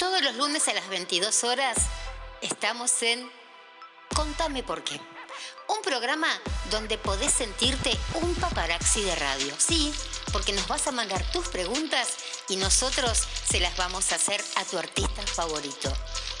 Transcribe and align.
Todos 0.00 0.22
los 0.22 0.34
lunes 0.36 0.66
a 0.66 0.72
las 0.72 0.88
22 0.88 1.44
horas 1.44 1.76
estamos 2.40 3.02
en 3.02 3.30
Contame 4.16 4.62
por 4.62 4.82
qué. 4.82 4.98
Un 5.68 5.82
programa 5.82 6.26
donde 6.70 6.96
podés 6.96 7.30
sentirte 7.30 7.94
un 8.14 8.34
paparazzi 8.36 9.02
de 9.02 9.14
radio. 9.16 9.54
Sí, 9.58 9.92
porque 10.32 10.54
nos 10.54 10.66
vas 10.68 10.86
a 10.86 10.92
mandar 10.92 11.22
tus 11.32 11.48
preguntas 11.48 12.16
y 12.48 12.56
nosotros 12.56 13.28
se 13.46 13.60
las 13.60 13.76
vamos 13.76 14.10
a 14.10 14.14
hacer 14.14 14.42
a 14.56 14.64
tu 14.64 14.78
artista 14.78 15.20
favorito. 15.26 15.92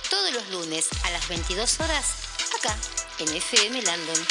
Todos 0.08 0.32
los 0.32 0.48
lunes 0.48 0.88
a 1.04 1.10
las 1.10 1.28
22 1.28 1.80
horas, 1.80 2.14
acá, 2.58 2.74
en 3.18 3.28
FM 3.28 3.82
London. 3.82 4.26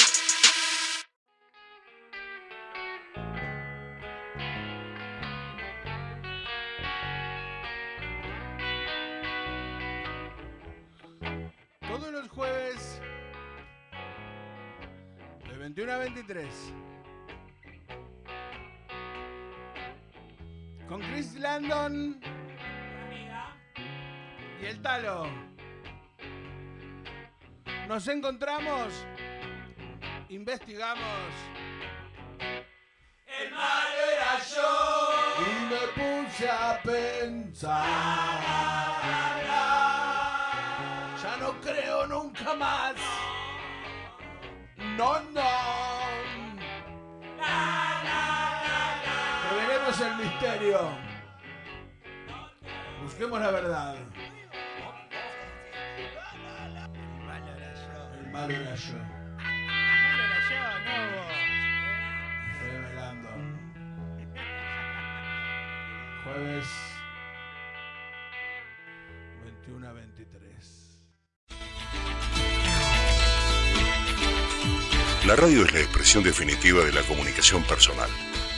21 16.20 16.20
a 16.20 16.26
23 16.26 16.46
con 20.88 21.00
Chris 21.00 21.34
Landon 21.36 22.20
y 24.60 24.66
el 24.66 24.82
Talo. 24.82 25.26
Nos 27.88 28.08
encontramos, 28.08 29.06
investigamos. 30.28 31.32
El 33.26 33.50
malo 33.52 34.00
era 34.14 34.38
yo. 34.38 35.42
Y 35.46 35.50
me 35.70 35.82
puse 36.26 36.50
a 36.50 36.80
pensar. 36.82 37.86
Ya 41.22 41.36
no 41.38 41.60
creo 41.60 42.06
nunca 42.06 42.54
más. 42.54 42.94
No, 44.96 45.20
no. 45.32 45.89
Busquemos 53.02 53.40
la 53.40 53.50
verdad. 53.50 53.96
El 58.18 58.30
malo 58.30 58.54
era 58.54 58.74
yo. 58.74 58.94
Revelando. 62.62 63.28
Jueves 66.24 66.66
21 69.44 69.88
a 69.88 69.92
23. 69.92 70.90
La 75.26 75.36
radio 75.36 75.66
es 75.66 75.72
la 75.74 75.80
expresión 75.80 76.24
definitiva 76.24 76.82
de 76.82 76.92
la 76.92 77.02
comunicación 77.02 77.62
personal, 77.64 78.08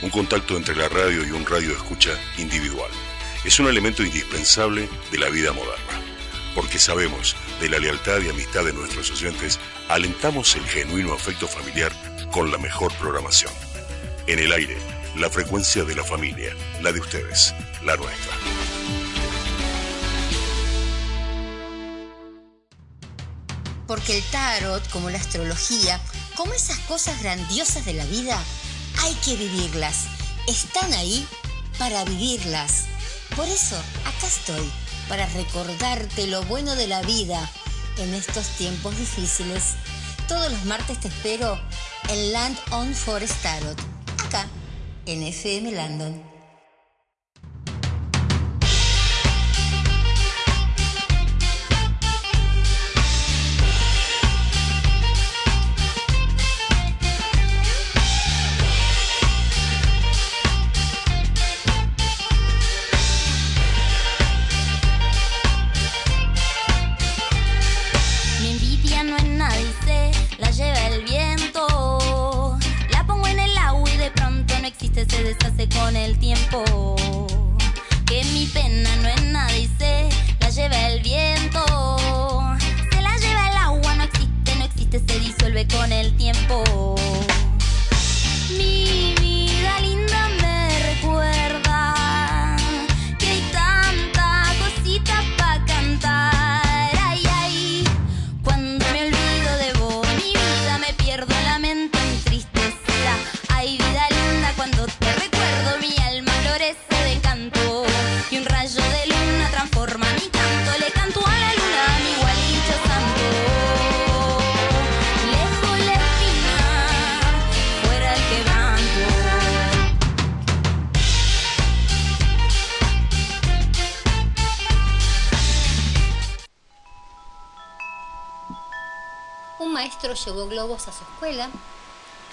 un 0.03 0.09
contacto 0.09 0.57
entre 0.57 0.75
la 0.75 0.89
radio 0.89 1.25
y 1.25 1.31
un 1.31 1.45
radio 1.45 1.71
escucha 1.71 2.11
individual. 2.37 2.91
Es 3.45 3.59
un 3.59 3.67
elemento 3.67 4.03
indispensable 4.03 4.89
de 5.11 5.17
la 5.17 5.29
vida 5.29 5.53
moderna, 5.53 6.01
porque 6.53 6.77
sabemos 6.77 7.37
de 7.61 7.69
la 7.69 7.79
lealtad 7.79 8.19
y 8.21 8.29
amistad 8.29 8.65
de 8.65 8.73
nuestros 8.73 9.09
oyentes, 9.11 9.59
alentamos 9.87 10.55
el 10.57 10.65
genuino 10.65 11.13
afecto 11.13 11.47
familiar 11.47 11.93
con 12.31 12.51
la 12.51 12.57
mejor 12.57 12.93
programación. 12.95 13.53
En 14.27 14.39
el 14.39 14.51
aire, 14.51 14.77
la 15.15 15.29
frecuencia 15.29 15.85
de 15.85 15.95
la 15.95 16.03
familia, 16.03 16.53
la 16.81 16.91
de 16.91 16.99
ustedes, 16.99 17.55
la 17.85 17.95
nuestra. 17.95 18.33
Porque 23.87 24.17
el 24.17 24.23
tarot, 24.23 24.89
como 24.89 25.09
la 25.09 25.17
astrología, 25.17 26.01
como 26.35 26.53
esas 26.53 26.79
cosas 26.79 27.21
grandiosas 27.21 27.85
de 27.85 27.93
la 27.93 28.05
vida, 28.05 28.41
hay 29.03 29.13
que 29.15 29.35
vivirlas. 29.35 30.05
Están 30.47 30.93
ahí 30.93 31.27
para 31.77 32.03
vivirlas. 32.05 32.85
Por 33.35 33.47
eso, 33.47 33.75
acá 34.05 34.27
estoy, 34.27 34.69
para 35.09 35.25
recordarte 35.27 36.27
lo 36.27 36.43
bueno 36.43 36.75
de 36.75 36.87
la 36.87 37.01
vida 37.01 37.49
en 37.97 38.13
estos 38.13 38.47
tiempos 38.57 38.97
difíciles. 38.97 39.73
Todos 40.27 40.51
los 40.51 40.65
martes 40.65 40.99
te 40.99 41.09
espero 41.09 41.59
en 42.09 42.31
Land 42.31 42.57
on 42.71 42.93
Forest 42.93 43.41
Tarot, 43.41 43.79
acá, 44.25 44.47
en 45.05 45.23
FM 45.23 45.71
Landon. 45.71 46.32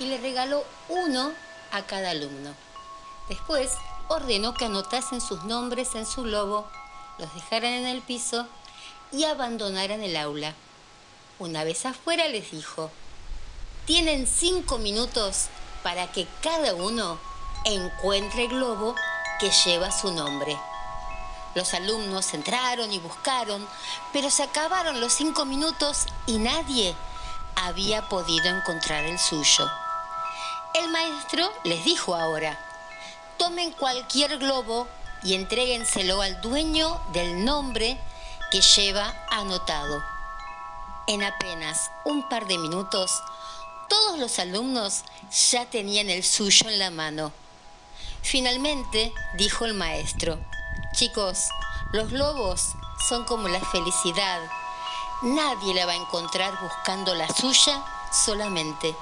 Y 0.00 0.04
le 0.06 0.18
regaló 0.18 0.64
uno 0.88 1.32
a 1.70 1.82
cada 1.82 2.10
alumno. 2.10 2.54
Después 3.28 3.70
ordenó 4.08 4.52
que 4.54 4.64
anotasen 4.64 5.20
sus 5.20 5.44
nombres 5.44 5.94
en 5.94 6.06
su 6.06 6.22
globo, 6.22 6.66
los 7.18 7.32
dejaran 7.34 7.72
en 7.72 7.86
el 7.86 8.02
piso 8.02 8.48
y 9.12 9.24
abandonaran 9.24 10.02
el 10.02 10.16
aula. 10.16 10.54
Una 11.38 11.62
vez 11.62 11.86
afuera 11.86 12.26
les 12.26 12.50
dijo, 12.50 12.90
tienen 13.86 14.26
cinco 14.26 14.78
minutos 14.78 15.46
para 15.84 16.10
que 16.10 16.26
cada 16.42 16.74
uno 16.74 17.18
encuentre 17.64 18.46
el 18.46 18.50
globo 18.50 18.96
que 19.38 19.50
lleva 19.50 19.92
su 19.92 20.12
nombre. 20.12 20.58
Los 21.54 21.74
alumnos 21.74 22.34
entraron 22.34 22.92
y 22.92 22.98
buscaron, 22.98 23.66
pero 24.12 24.30
se 24.30 24.42
acabaron 24.42 25.00
los 25.00 25.12
cinco 25.12 25.44
minutos 25.44 26.06
y 26.26 26.38
nadie 26.38 26.96
había 27.56 28.08
podido 28.08 28.48
encontrar 28.48 29.04
el 29.04 29.18
suyo. 29.18 29.70
El 30.74 30.88
maestro 30.90 31.50
les 31.64 31.84
dijo 31.84 32.14
ahora, 32.14 32.58
tomen 33.38 33.72
cualquier 33.72 34.38
globo 34.38 34.86
y 35.22 35.34
entréguenselo 35.34 36.22
al 36.22 36.40
dueño 36.40 37.00
del 37.12 37.44
nombre 37.44 37.98
que 38.50 38.60
lleva 38.60 39.14
anotado. 39.30 40.02
En 41.06 41.22
apenas 41.22 41.90
un 42.04 42.28
par 42.28 42.46
de 42.46 42.58
minutos, 42.58 43.22
todos 43.88 44.18
los 44.18 44.38
alumnos 44.38 45.02
ya 45.50 45.66
tenían 45.66 46.08
el 46.08 46.22
suyo 46.22 46.68
en 46.68 46.78
la 46.78 46.90
mano. 46.90 47.32
Finalmente, 48.22 49.12
dijo 49.34 49.64
el 49.64 49.74
maestro, 49.74 50.38
chicos, 50.94 51.48
los 51.92 52.10
globos 52.10 52.74
son 53.08 53.24
como 53.24 53.48
la 53.48 53.60
felicidad. 53.60 54.40
Nadie 55.22 55.74
la 55.74 55.84
va 55.84 55.92
a 55.92 55.96
encontrar 55.96 56.58
buscando 56.62 57.14
la 57.14 57.28
suya 57.28 57.84
solamente. 58.10 58.96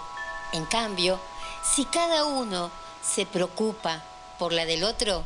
En 0.52 0.64
cambio, 0.66 1.20
si 1.62 1.84
cada 1.84 2.24
uno 2.24 2.72
se 3.00 3.24
preocupa 3.24 4.02
por 4.36 4.52
la 4.52 4.64
del 4.64 4.82
otro, 4.82 5.24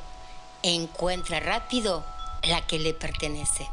encuentra 0.62 1.40
rápido 1.40 2.04
la 2.42 2.66
que 2.66 2.78
le 2.78 2.92
pertenece. 2.92 3.70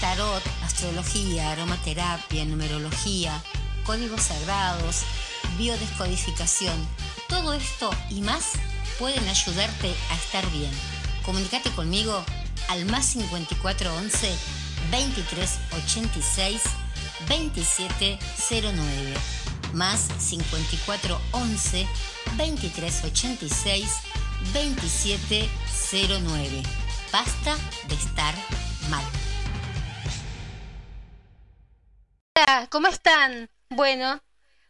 Tarot, 0.00 0.42
astrología, 0.62 1.50
aromaterapia, 1.50 2.44
numerología, 2.44 3.42
códigos 3.84 4.22
sagrados, 4.22 5.02
biodescodificación, 5.58 6.88
todo 7.28 7.52
esto 7.52 7.90
y 8.10 8.20
más 8.20 8.52
pueden 9.00 9.28
ayudarte 9.28 9.92
a 10.10 10.14
estar 10.14 10.48
bien. 10.52 10.70
Comunicate 11.24 11.70
conmigo 11.70 12.24
al 12.68 12.84
más 12.84 13.06
5411 13.06 14.28
2386 14.92 16.62
2709 17.26 19.14
más 19.72 20.06
5411 20.18 21.88
2386 22.36 23.88
2709. 24.52 26.62
Basta 27.10 27.56
de 27.88 27.94
estar 27.94 28.34
mal. 28.88 29.02
¿cómo 32.68 32.88
están? 32.88 33.48
Bueno, 33.68 34.22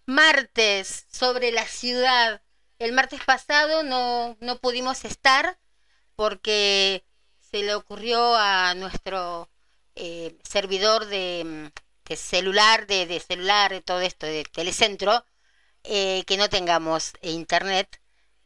martes 0.07 1.07
sobre 1.11 1.51
la 1.51 1.67
ciudad. 1.67 2.43
El 2.81 2.93
martes 2.93 3.23
pasado 3.23 3.83
no, 3.83 4.39
no 4.41 4.59
pudimos 4.59 5.05
estar 5.05 5.59
porque 6.17 7.05
se 7.39 7.63
le 7.63 7.75
ocurrió 7.75 8.35
a 8.35 8.75
nuestro 8.75 9.51
eh, 9.97 10.39
servidor 10.43 11.05
de, 11.05 11.73
celular, 12.17 12.87
de, 12.87 13.05
de, 13.05 13.21
celular, 13.21 13.71
de 13.71 13.83
todo 13.83 14.01
esto, 14.01 14.25
de 14.25 14.45
telecentro, 14.45 15.27
eh, 15.85 16.25
que 16.27 16.39
no 16.39 16.49
tengamos 16.49 17.13
internet. 17.21 18.01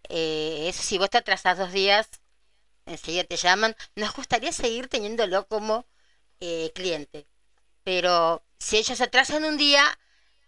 Eh, 0.09 0.67
eso 0.69 0.83
si 0.83 0.99
vos 0.99 1.11
te 1.11 1.19
atrasás 1.19 1.57
dos 1.57 1.71
días, 1.71 2.09
enseguida 2.87 3.23
te 3.23 3.37
llaman. 3.37 3.77
Nos 3.95 4.15
gustaría 4.15 4.51
seguir 4.51 4.89
teniéndolo 4.89 5.47
como 5.47 5.87
cliente. 6.75 7.29
Pero 7.85 8.45
si 8.59 8.79
ellos 8.79 8.99
se 8.99 9.05
atrasan 9.05 9.45
un 9.45 9.57
día, 9.59 9.85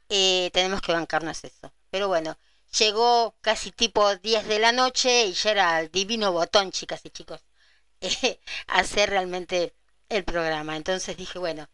tenemos 0.08 0.82
que 0.82 0.92
bancarnos 0.92 1.44
eso. 1.44 1.72
Pero 1.90 2.08
bueno, 2.08 2.36
llegó 2.78 3.36
casi 3.40 3.72
tipo 3.72 4.16
10 4.16 4.46
de 4.46 4.58
la 4.58 4.72
noche 4.72 5.26
y 5.26 5.32
ya 5.32 5.50
era 5.50 5.80
el 5.80 5.90
divino 5.90 6.32
botón, 6.32 6.70
chicas 6.72 7.00
y 7.04 7.10
chicos, 7.10 7.40
eh, 8.00 8.40
hacer 8.66 9.10
realmente 9.10 9.74
el 10.08 10.24
programa. 10.24 10.76
Entonces 10.76 11.16
dije, 11.16 11.38
bueno, 11.38 11.68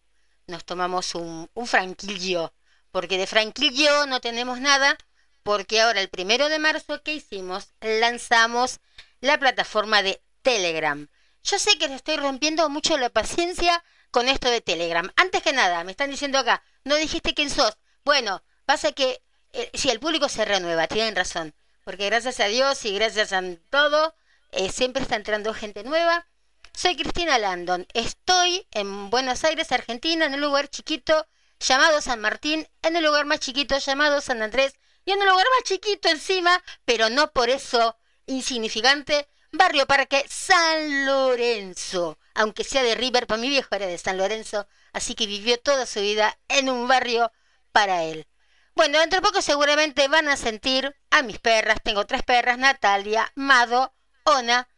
nos 0.46 0.64
tomamos 0.64 1.14
un, 1.14 1.50
un 1.54 1.66
franquillo, 1.66 2.52
porque 2.90 3.18
de 3.18 3.26
franquillo 3.26 4.06
no 4.06 4.20
tenemos 4.20 4.60
nada, 4.60 4.96
porque 5.42 5.80
ahora 5.80 6.00
el 6.00 6.08
primero 6.08 6.48
de 6.48 6.58
marzo, 6.58 7.02
¿qué 7.02 7.14
hicimos? 7.14 7.72
Lanzamos 7.80 8.80
la 9.20 9.38
plataforma 9.38 10.02
de 10.02 10.22
Telegram. 10.42 11.08
Yo 11.44 11.58
sé 11.58 11.76
que 11.78 11.88
le 11.88 11.94
estoy 11.96 12.16
rompiendo 12.16 12.68
mucho 12.68 12.96
la 12.98 13.10
paciencia 13.10 13.82
con 14.10 14.28
esto 14.28 14.48
de 14.50 14.60
Telegram. 14.60 15.10
Antes 15.16 15.42
que 15.42 15.52
nada, 15.52 15.82
me 15.84 15.90
están 15.90 16.10
diciendo 16.10 16.38
acá, 16.38 16.62
no 16.84 16.94
dijiste 16.96 17.34
quién 17.34 17.50
sos. 17.50 17.76
Bueno, 18.04 18.42
pasa 18.64 18.92
que 18.92 19.22
eh, 19.52 19.70
si 19.74 19.90
el 19.90 20.00
público 20.00 20.28
se 20.28 20.44
renueva, 20.44 20.86
tienen 20.88 21.16
razón. 21.16 21.54
Porque 21.84 22.06
gracias 22.06 22.40
a 22.40 22.46
Dios 22.46 22.84
y 22.84 22.94
gracias 22.94 23.32
a 23.32 23.42
todo, 23.70 24.14
eh, 24.52 24.70
siempre 24.70 25.02
está 25.02 25.16
entrando 25.16 25.52
gente 25.54 25.82
nueva. 25.82 26.26
Soy 26.74 26.96
Cristina 26.96 27.38
Landon. 27.38 27.86
Estoy 27.92 28.66
en 28.70 29.10
Buenos 29.10 29.44
Aires, 29.44 29.72
Argentina, 29.72 30.24
en 30.24 30.34
un 30.34 30.40
lugar 30.40 30.68
chiquito 30.68 31.26
llamado 31.60 32.00
San 32.00 32.20
Martín, 32.20 32.68
en 32.82 32.96
el 32.96 33.04
lugar 33.04 33.26
más 33.26 33.40
chiquito 33.40 33.78
llamado 33.78 34.20
San 34.20 34.42
Andrés 34.42 34.74
y 35.04 35.12
en 35.12 35.18
un 35.18 35.26
lugar 35.26 35.46
más 35.56 35.64
chiquito 35.64 36.08
encima, 36.08 36.62
pero 36.84 37.10
no 37.10 37.32
por 37.32 37.50
eso 37.50 37.96
insignificante, 38.26 39.28
Barrio 39.52 39.86
Parque 39.86 40.24
San 40.28 41.04
Lorenzo. 41.04 42.18
Aunque 42.34 42.64
sea 42.64 42.82
de 42.82 42.94
River, 42.94 43.26
para 43.26 43.40
mi 43.40 43.48
viejo 43.48 43.74
era 43.74 43.86
de 43.86 43.98
San 43.98 44.16
Lorenzo, 44.16 44.66
así 44.92 45.14
que 45.14 45.26
vivió 45.26 45.58
toda 45.58 45.86
su 45.86 46.00
vida 46.00 46.38
en 46.48 46.70
un 46.70 46.88
barrio 46.88 47.32
para 47.72 48.04
él. 48.04 48.26
Bueno, 48.74 48.98
dentro 48.98 49.20
de 49.20 49.26
poco 49.26 49.42
seguramente 49.42 50.08
van 50.08 50.28
a 50.28 50.36
sentir 50.36 50.96
a 51.10 51.22
mis 51.22 51.38
perras. 51.38 51.78
Tengo 51.82 52.06
tres 52.06 52.22
perras, 52.22 52.58
Natalia, 52.58 53.30
Mado, 53.34 53.94
Ona, 54.24 54.68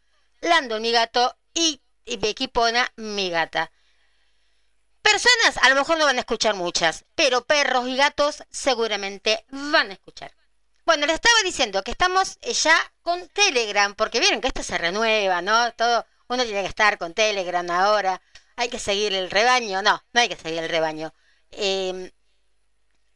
Lando, 0.41 0.81
mi 0.81 0.93
gato, 0.93 1.37
y, 1.55 1.81
y 2.05 2.17
Becky 2.17 2.49
Pona, 2.49 2.93
mi 2.97 3.31
gata. 3.31 3.71
Personas 5.01 5.59
a 5.63 5.69
lo 5.69 5.75
mejor 5.75 5.99
no 5.99 6.07
van 6.07 6.17
a 6.17 6.21
escuchar 6.21 6.55
muchas, 6.55 7.05
pero 7.15 7.45
perros 7.45 7.87
y 7.89 7.97
gatos 7.97 8.43
seguramente 8.51 9.45
van 9.51 9.91
a 9.91 9.93
escuchar. 9.93 10.35
Bueno, 10.87 11.07
les 11.07 11.15
estaba 11.15 11.41
diciendo 11.45 11.83
que 11.83 11.93
estamos 11.93 12.39
ya 12.41 12.77
con 13.03 13.29
Telegram, 13.29 13.95
porque 13.95 14.21
vieron 14.21 14.41
que 14.41 14.49
esto 14.49 14.63
se 14.63 14.77
renueva, 14.77 15.41
¿no? 15.41 15.73
Todo, 15.73 16.05
uno 16.29 16.45
tiene 16.45 16.63
que 16.63 16.69
estar 16.69 16.99
con 16.99 17.15
Telegram 17.15 17.71
ahora. 17.71 18.21
Hay 18.57 18.69
que 18.69 18.79
seguir 18.79 19.15
el 19.15 19.31
rebaño. 19.31 19.83
No, 19.83 20.03
no 20.13 20.21
hay 20.21 20.29
que 20.29 20.37
seguir 20.37 20.63
el 20.63 20.69
rebaño. 20.69 21.15
Eh, 21.53 22.13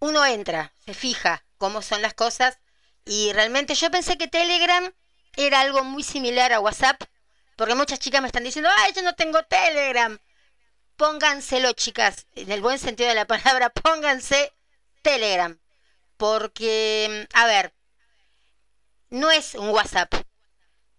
uno 0.01 0.25
entra, 0.25 0.73
se 0.85 0.95
fija 0.95 1.45
cómo 1.59 1.83
son 1.83 2.03
las 2.03 2.15
cosas 2.15 2.59
y 3.05 3.33
realmente 3.33 3.75
yo 3.75 3.91
pensé 3.91 4.19
que 4.19 4.29
Telegram 4.29 4.93
era 5.37 5.61
algo 5.61 5.85
muy 5.85 6.03
similar 6.03 6.53
a 6.53 6.61
WhatsApp, 6.61 7.03
porque 7.57 7.75
muchas 7.75 7.99
chicas 7.99 8.21
me 8.21 8.27
están 8.27 8.45
diciendo, 8.45 8.71
ay, 8.79 8.93
yo 8.93 9.03
no 9.03 9.15
tengo 9.15 9.43
Telegram. 9.45 10.19
Pónganselo, 10.97 11.73
chicas, 11.73 12.27
en 12.35 12.51
el 12.51 12.61
buen 12.61 12.79
sentido 12.79 13.09
de 13.09 13.15
la 13.15 13.27
palabra, 13.27 13.71
pónganse 13.83 14.53
Telegram. 15.03 15.59
Porque, 16.17 17.27
a 17.33 17.47
ver, 17.47 17.73
no 19.11 19.31
es 19.31 19.55
un 19.55 19.71
WhatsApp. 19.71 20.13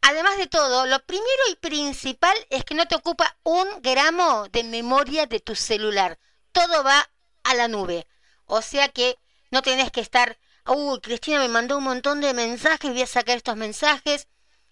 Además 0.02 0.38
de 0.38 0.48
todo, 0.48 0.86
lo 0.86 1.06
primero 1.06 1.44
y 1.52 1.56
principal 1.58 2.36
es 2.50 2.64
que 2.64 2.74
no 2.74 2.88
te 2.88 2.96
ocupa 2.96 3.38
un 3.44 3.68
gramo 3.82 4.48
de 4.50 4.64
memoria 4.64 5.28
de 5.28 5.42
tu 5.42 5.56
celular. 5.56 6.18
Todo 6.54 6.84
va 6.84 7.10
a 7.44 7.54
la 7.54 7.68
nube. 7.68 8.08
O 8.50 8.64
sea 8.64 8.90
que 8.90 9.18
no 9.52 9.62
tenés 9.62 9.92
que 9.92 10.02
estar, 10.02 10.40
uy, 10.66 11.00
Cristina 11.02 11.38
me 11.38 11.48
mandó 11.48 11.78
un 11.78 11.84
montón 11.84 12.20
de 12.20 12.34
mensajes, 12.34 12.92
voy 12.92 13.04
a 13.04 13.08
sacar 13.08 13.38
estos 13.38 13.56
mensajes. 13.56 14.28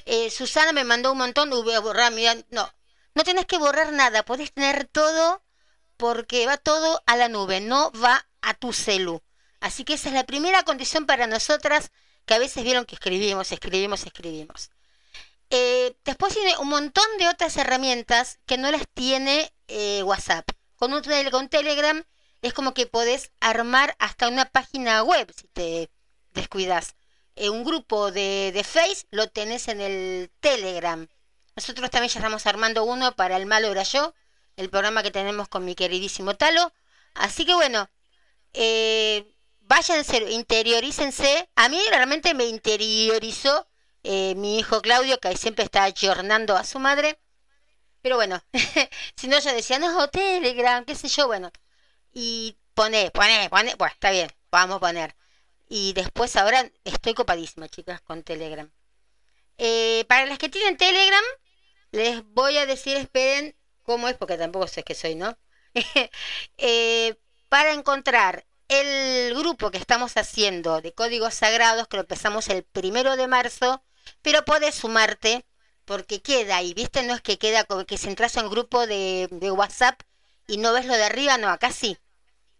Eh, 0.06 0.31
Susana 0.31 0.74
me 0.74 0.83
mandó 0.83 1.12
un 1.12 1.19
montón, 1.19 1.51
voy 1.51 1.74
a 1.74 1.79
borrar, 1.79 2.12
mira, 2.12 2.35
no. 2.50 2.74
No 3.13 3.24
tenés 3.24 3.45
que 3.45 3.59
borrar 3.59 3.94
nada, 3.94 4.24
podés 4.24 4.51
tener 4.51 4.88
todo 4.88 5.44
porque 5.95 6.47
va 6.47 6.57
todo 6.57 7.03
a 7.06 7.15
la 7.18 7.29
nube, 7.29 7.62
no 7.62 7.91
va 7.91 8.27
a 8.41 8.56
tu 8.56 8.74
celu. 8.74 9.21
Así 9.59 9.83
que 9.83 9.94
esa 9.94 10.09
es 10.09 10.15
la 10.15 10.25
primera 10.25 10.63
condición 10.63 11.06
para 11.06 11.27
nosotras 11.27 11.91
que 12.25 12.33
a 12.33 12.39
veces 12.39 12.63
vieron 12.63 12.85
que 12.85 12.95
escribimos, 12.95 13.51
escribimos, 13.51 14.06
escribimos. 14.07 14.71
Eh, 15.52 15.95
después 16.04 16.33
tiene 16.33 16.57
un 16.57 16.69
montón 16.69 17.06
de 17.19 17.28
otras 17.28 17.56
herramientas 17.57 18.40
que 18.47 18.57
no 18.57 18.71
las 18.71 18.87
tiene 18.94 19.54
eh, 19.68 20.02
WhatsApp. 20.04 20.49
Con, 20.78 20.92
con 21.31 21.49
Telegram 21.49 22.04
es 22.41 22.53
como 22.53 22.73
que 22.73 22.87
podés 22.87 23.31
armar 23.39 23.95
hasta 23.99 24.27
una 24.27 24.45
página 24.45 25.03
web 25.03 25.31
si 25.35 25.47
te 25.47 25.89
descuidas. 26.31 26.95
Eh, 27.35 27.49
un 27.49 27.63
grupo 27.63 28.11
de, 28.11 28.51
de 28.53 28.63
Face 28.63 29.06
lo 29.11 29.29
tenés 29.29 29.67
en 29.67 29.81
el 29.81 30.31
Telegram. 30.39 31.07
Nosotros 31.56 31.89
también 31.89 32.11
ya 32.11 32.19
estamos 32.19 32.45
armando 32.45 32.83
uno 32.83 33.15
para 33.15 33.37
El 33.37 33.45
Malo 33.45 33.71
Era 33.71 33.83
Yo, 33.83 34.13
el 34.56 34.69
programa 34.69 35.03
que 35.03 35.11
tenemos 35.11 35.47
con 35.47 35.65
mi 35.65 35.75
queridísimo 35.75 36.35
Talo. 36.35 36.71
Así 37.13 37.45
que 37.45 37.56
bueno, 37.56 37.89
eh, 38.53 39.35
váyanse, 39.61 40.17
interiorícense. 40.31 41.49
A 41.56 41.69
mí 41.69 41.79
realmente 41.89 42.33
me 42.33 42.45
interiorizó 42.45 43.67
eh, 44.03 44.35
mi 44.35 44.59
hijo 44.59 44.81
Claudio, 44.81 45.19
que 45.19 45.35
siempre 45.37 45.65
está 45.65 45.83
ayornando 45.83 46.56
a 46.56 46.63
su 46.63 46.79
madre. 46.79 47.19
Pero 48.01 48.15
bueno, 48.15 48.41
si 49.15 49.27
no, 49.27 49.39
yo 49.39 49.53
decía, 49.53 49.79
no, 49.79 50.09
Telegram, 50.09 50.85
qué 50.85 50.95
sé 50.95 51.07
yo, 51.07 51.27
bueno. 51.27 51.51
Y 52.19 52.57
pone, 52.74 53.12
pone, 53.12 53.47
pone, 53.52 53.76
bueno, 53.76 53.94
está 53.94 54.09
bien, 54.09 54.28
vamos 54.50 54.78
a 54.78 54.80
poner. 54.80 55.16
Y 55.69 55.94
después 55.94 56.36
ahora 56.36 56.68
estoy 56.83 57.14
copadísima, 57.14 57.69
chicas, 57.69 58.02
con 58.02 58.24
Telegram. 58.24 58.71
Eh, 59.59 60.04
para 60.09 60.26
las 60.26 60.40
que 60.40 60.50
tienen 60.50 60.78
Telegram, 60.78 61.24
les 61.92 62.24
voy 62.26 62.57
a 62.57 62.66
decir, 62.66 62.97
esperen 62.97 63.56
cómo 63.83 64.07
es, 64.07 64.18
porque 64.18 64.36
tampoco 64.36 64.66
sé 64.68 64.81
qué 64.83 64.95
soy, 64.95 65.14
¿no? 65.14 65.38
eh, 66.57 67.16
para 67.50 67.74
encontrar 67.74 68.47
el 68.68 69.36
grupo 69.36 69.69
que 69.69 69.78
estamos 69.78 70.18
haciendo 70.18 70.81
de 70.81 70.94
códigos 70.94 71.36
sagrados, 71.36 71.88
que 71.88 71.97
lo 71.97 72.02
empezamos 72.02 72.50
el 72.50 72.64
primero 72.64 73.16
de 73.16 73.28
marzo, 73.28 73.83
pero 74.24 74.44
puedes 74.44 74.74
sumarte 74.74 75.45
porque 75.86 76.24
queda 76.24 76.64
y 76.64 76.74
viste, 76.74 77.04
no 77.04 77.14
es 77.14 77.21
que 77.21 77.38
queda 77.38 77.64
como 77.66 77.86
que 77.86 78.00
si 78.00 78.07
entras 78.09 78.38
a 78.38 78.44
un 78.44 78.50
grupo 78.50 78.88
de 78.88 79.28
WhatsApp 79.56 80.02
y 80.47 80.57
no 80.57 80.74
ves 80.74 80.86
lo 80.88 80.95
de 80.95 81.04
arriba, 81.04 81.38
no, 81.38 81.50
acá 81.50 81.71
sí. 81.71 81.97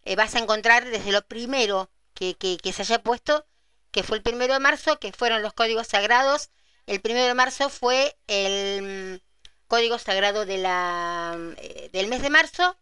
Eh, 0.08 0.16
vas 0.16 0.36
a 0.36 0.40
encontrar 0.40 0.86
desde 0.86 1.12
lo 1.12 1.22
primero 1.28 1.92
que, 2.14 2.36
que, 2.36 2.72
se 2.72 2.82
haya 2.84 3.04
puesto, 3.04 3.46
que 3.92 4.04
fue 4.04 4.16
el 4.16 4.24
primero 4.24 4.54
de 4.54 4.60
marzo, 4.62 5.00
que 5.02 5.12
fueron 5.12 5.42
los 5.42 5.52
códigos 5.52 5.88
sagrados. 5.88 6.50
El 6.86 7.02
primero 7.02 7.28
de 7.28 7.34
marzo 7.34 7.70
fue 7.70 8.18
el 8.28 9.20
mm, 9.20 9.68
código 9.68 10.00
sagrado 10.00 10.46
de 10.46 10.60
la, 10.60 11.38
eh, 11.58 11.90
del 11.92 12.08
mes 12.08 12.22
de 12.22 12.30
marzo. 12.30 12.78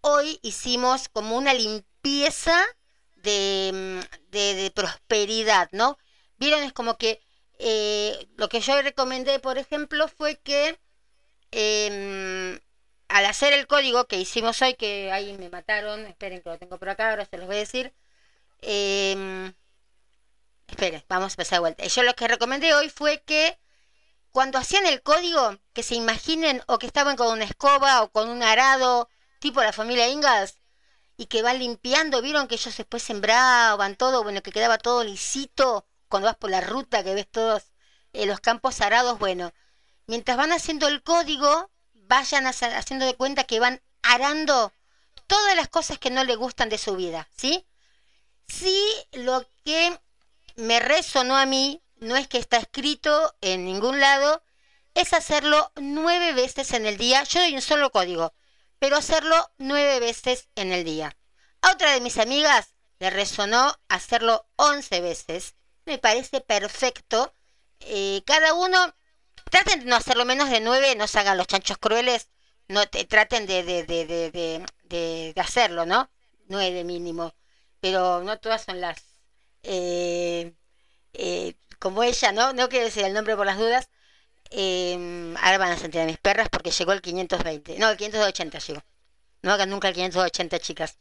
Hoy 0.00 0.40
hicimos 0.42 1.08
como 1.08 1.36
una 1.36 1.54
limpieza 1.54 2.60
de, 3.14 3.70
mm, 3.72 4.30
de, 4.32 4.72
prosperidad, 4.74 5.68
¿no? 5.70 5.96
Vieron, 6.38 6.64
es 6.64 6.72
como 6.72 6.98
que 6.98 7.20
eh, 7.60 8.26
lo 8.34 8.48
que 8.48 8.60
yo 8.60 8.82
recomendé, 8.82 9.38
por 9.38 9.58
ejemplo, 9.58 10.08
fue 10.08 10.40
que 10.40 10.76
al 13.12 13.26
hacer 13.26 13.52
el 13.52 13.66
código 13.66 14.06
que 14.06 14.16
hicimos 14.16 14.62
hoy, 14.62 14.74
que 14.74 15.12
ahí 15.12 15.36
me 15.36 15.50
mataron, 15.50 16.06
esperen 16.06 16.40
que 16.40 16.48
lo 16.48 16.58
tengo 16.58 16.78
por 16.78 16.88
acá, 16.88 17.10
ahora 17.10 17.26
se 17.26 17.36
los 17.36 17.46
voy 17.46 17.56
a 17.56 17.58
decir. 17.60 17.94
Eh, 18.62 19.52
esperen, 20.66 21.04
vamos 21.08 21.32
a 21.32 21.34
empezar 21.34 21.56
de 21.56 21.60
vuelta. 21.60 21.86
Yo 21.86 22.02
lo 22.04 22.14
que 22.14 22.26
recomendé 22.28 22.72
hoy 22.74 22.88
fue 22.88 23.22
que 23.22 23.58
cuando 24.30 24.58
hacían 24.58 24.86
el 24.86 25.02
código, 25.02 25.58
que 25.74 25.82
se 25.82 25.94
imaginen 25.94 26.62
o 26.66 26.78
que 26.78 26.86
estaban 26.86 27.16
con 27.16 27.28
una 27.28 27.44
escoba 27.44 28.02
o 28.02 28.10
con 28.10 28.30
un 28.30 28.42
arado, 28.42 29.10
tipo 29.40 29.62
la 29.62 29.74
familia 29.74 30.08
Ingalls, 30.08 30.58
y 31.18 31.26
que 31.26 31.42
van 31.42 31.58
limpiando, 31.58 32.22
vieron 32.22 32.48
que 32.48 32.54
ellos 32.54 32.76
después 32.76 33.02
sembraban 33.02 33.96
todo, 33.96 34.22
bueno, 34.22 34.42
que 34.42 34.52
quedaba 34.52 34.78
todo 34.78 35.04
lisito 35.04 35.86
cuando 36.08 36.26
vas 36.28 36.36
por 36.36 36.50
la 36.50 36.62
ruta, 36.62 37.04
que 37.04 37.14
ves 37.14 37.28
todos 37.30 37.64
eh, 38.14 38.26
los 38.26 38.40
campos 38.40 38.80
arados, 38.80 39.18
bueno, 39.18 39.52
mientras 40.06 40.38
van 40.38 40.52
haciendo 40.52 40.88
el 40.88 41.02
código, 41.02 41.70
vayan 42.12 42.46
haciendo 42.46 43.06
de 43.06 43.14
cuenta 43.14 43.44
que 43.44 43.58
van 43.58 43.80
arando 44.02 44.74
todas 45.26 45.56
las 45.56 45.68
cosas 45.68 45.98
que 45.98 46.10
no 46.10 46.24
le 46.24 46.36
gustan 46.36 46.68
de 46.68 46.76
su 46.76 46.94
vida, 46.94 47.26
¿sí? 47.34 47.66
Sí, 48.46 48.84
lo 49.12 49.48
que 49.64 49.98
me 50.56 50.78
resonó 50.78 51.38
a 51.38 51.46
mí, 51.46 51.82
no 51.96 52.14
es 52.16 52.28
que 52.28 52.36
está 52.36 52.58
escrito 52.58 53.34
en 53.40 53.64
ningún 53.64 53.98
lado, 53.98 54.42
es 54.92 55.14
hacerlo 55.14 55.72
nueve 55.76 56.34
veces 56.34 56.74
en 56.74 56.84
el 56.84 56.98
día. 56.98 57.24
Yo 57.24 57.40
doy 57.40 57.54
un 57.54 57.62
solo 57.62 57.90
código, 57.90 58.34
pero 58.78 58.98
hacerlo 58.98 59.50
nueve 59.56 59.98
veces 59.98 60.50
en 60.54 60.70
el 60.70 60.84
día. 60.84 61.16
A 61.62 61.72
otra 61.72 61.92
de 61.92 62.02
mis 62.02 62.18
amigas 62.18 62.74
le 62.98 63.08
resonó 63.08 63.74
hacerlo 63.88 64.46
once 64.56 65.00
veces. 65.00 65.54
Me 65.86 65.96
parece 65.96 66.42
perfecto. 66.42 67.34
Eh, 67.80 68.22
cada 68.26 68.52
uno, 68.52 68.94
traten 69.52 69.80
de 69.80 69.86
no 69.86 69.96
hacerlo 69.96 70.24
menos 70.24 70.50
de 70.50 70.60
nueve, 70.60 70.96
no 70.96 71.06
se 71.08 71.18
hagan 71.20 71.38
los 71.38 71.46
chanchos 71.46 71.78
crueles, 71.78 72.28
no 72.68 72.86
te, 72.88 73.04
traten 73.04 73.46
de, 73.46 73.62
de, 73.64 73.84
de, 73.84 74.64
de, 75.34 75.34
hacerlo, 75.40 75.86
¿no? 75.86 76.10
Nueve 76.48 76.84
mínimo. 76.84 77.34
Pero 77.80 78.22
no 78.22 78.38
todas 78.40 78.62
son 78.64 78.80
las... 78.80 78.98
eh, 79.62 80.54
eh, 81.14 81.54
como 81.78 82.02
ella, 82.04 82.32
¿no? 82.32 82.52
No 82.54 82.68
quiero 82.68 82.86
decir 82.86 83.04
el 83.04 83.14
nombre 83.14 83.36
por 83.36 83.46
las 83.46 83.58
dudas. 83.58 83.88
Eh, 84.50 85.34
ahora 85.42 85.58
van 85.58 85.72
a 85.72 85.78
sentir 85.78 86.00
a 86.02 86.06
mis 86.06 86.18
perras 86.18 86.48
porque 86.50 86.70
llegó 86.72 86.92
el 86.92 87.02
520. 87.02 87.78
No, 87.78 87.90
el 87.90 87.96
580 87.96 88.58
llegó. 88.60 88.82
No 89.42 89.52
hagan 89.52 89.70
nunca 89.70 89.88
el 89.88 89.94
580, 89.94 90.58
chicas. 90.60 90.98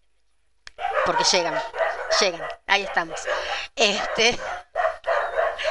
Porque 1.06 1.24
llegan. 1.32 1.60
Llegan. 2.20 2.42
Ahí 2.68 2.84
estamos. 2.84 3.20
Este. 3.76 4.38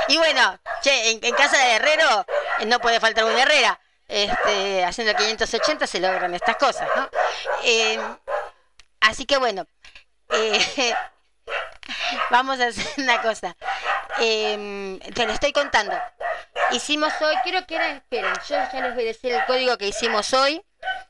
Y 0.09 0.17
bueno, 0.19 0.59
che, 0.83 1.11
en, 1.11 1.35
casa 1.35 1.59
de 1.59 1.73
Herrero 1.73 2.27
eh, 2.59 2.67
no 2.67 2.81
puede 2.81 3.01
faltar 3.01 3.25
una 3.25 3.43
herrera. 3.43 3.81
Este, 4.09 4.85
haciendo 4.85 5.13
el 5.13 5.17
580 5.17 5.87
se 5.87 6.01
logran 6.01 6.35
estas 6.35 6.57
cosas, 6.57 6.89
¿no? 6.97 7.09
Eh, 7.63 7.99
así 9.01 9.25
que 9.25 9.37
bueno. 9.39 9.67
eh, 10.31 10.95
vamos 12.31 12.61
a 12.61 12.69
hacer 12.69 12.87
una 12.99 13.23
cosa. 13.23 13.57
Eh, 14.19 14.99
te 15.15 15.27
lo 15.27 15.33
estoy 15.33 15.53
contando. 15.53 15.97
Hicimos 16.73 17.13
hoy, 17.21 17.35
quiero 17.43 17.67
que 17.67 17.77
era, 17.77 17.93
esperen, 17.93 18.33
yo 18.49 18.57
ya 18.57 18.81
les 18.81 18.95
voy 18.95 19.05
a 19.05 19.07
decir 19.07 19.33
el 19.33 19.45
código 19.47 19.77
que 19.79 19.89
hicimos 19.89 20.33
hoy, 20.35 20.63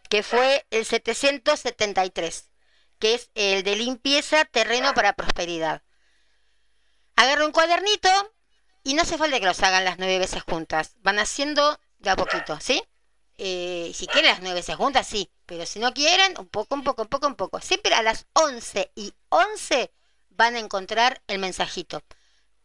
que 0.09 0.23
fue 0.23 0.67
el 0.71 0.85
773, 0.85 2.51
que 2.99 3.15
es 3.15 3.31
el 3.35 3.63
de 3.63 3.77
limpieza 3.77 4.45
terreno 4.45 4.95
para 4.95 5.13
prosperidad. 5.13 5.83
Agarra 7.17 7.45
un 7.45 7.53
cuadernito 7.53 8.09
y 8.83 8.95
no 8.95 9.03
hace 9.03 9.19
falta 9.19 9.39
que 9.41 9.47
los 9.47 9.63
hagan 9.63 9.85
las 9.85 9.99
nueve 9.99 10.19
veces 10.19 10.43
juntas, 10.43 10.95
van 10.99 11.19
haciendo 11.19 11.79
de 11.99 12.11
a 12.11 12.17
poquito, 12.17 12.59
¿sí? 12.61 12.83
Eh, 13.39 13.93
si 13.95 14.07
quieren 14.07 14.31
las 14.31 14.41
nueve 14.41 14.61
veces 14.61 14.77
juntas, 14.77 15.07
sí, 15.07 15.31
pero 15.47 15.65
si 15.67 15.79
no 15.79 15.93
quieren, 15.95 16.35
un 16.39 16.49
poco, 16.49 16.75
un 16.75 16.85
poco, 16.85 17.03
un 17.03 17.09
poco, 17.09 17.27
un 17.27 17.35
poco. 17.37 17.61
Siempre 17.61 17.95
a 17.95 18.03
las 18.03 18.27
11 18.35 18.93
y 18.95 19.15
11 19.31 19.93
van 20.31 20.57
a 20.57 20.59
encontrar 20.59 21.23
el 21.27 21.39
mensajito. 21.39 22.03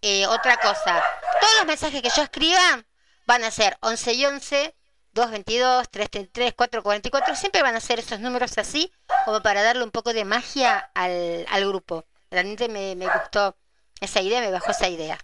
Eh, 0.02 0.28
otra 0.28 0.58
cosa, 0.58 1.04
todos 1.42 1.54
los 1.58 1.66
mensajes 1.66 2.02
que 2.02 2.10
yo 2.16 2.24
escriba 2.24 2.86
van 3.26 3.44
a 3.44 3.52
ser 3.52 3.78
11 3.82 4.14
y 4.14 4.26
11, 4.26 4.76
222, 5.14 5.90
333, 5.90 6.54
444, 6.54 7.36
siempre 7.36 7.62
van 7.62 7.76
a 7.76 7.80
ser 7.80 8.00
esos 8.00 8.20
números 8.20 8.58
así, 8.58 8.92
como 9.24 9.42
para 9.42 9.64
darle 9.64 9.84
un 9.84 9.92
poco 9.92 10.14
de 10.14 10.26
magia 10.26 10.92
al, 10.94 11.46
al 11.50 11.68
grupo. 11.68 12.06
Realmente 12.30 12.68
me, 12.68 12.96
me 12.96 13.08
gustó 13.08 13.56
esa 14.02 14.22
idea, 14.22 14.42
me 14.42 14.52
bajó 14.52 14.72
esa 14.72 14.90
idea. 14.90 15.18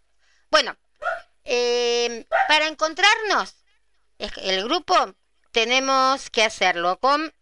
Bueno, 0.51 0.77
eh, 1.46 2.27
para 2.48 2.67
encontrarnos, 2.67 3.55
el 4.20 4.63
grupo, 4.65 5.15
tenemos 5.51 6.29
que 6.29 6.43
hacerlo 6.43 7.00
con 7.00 7.34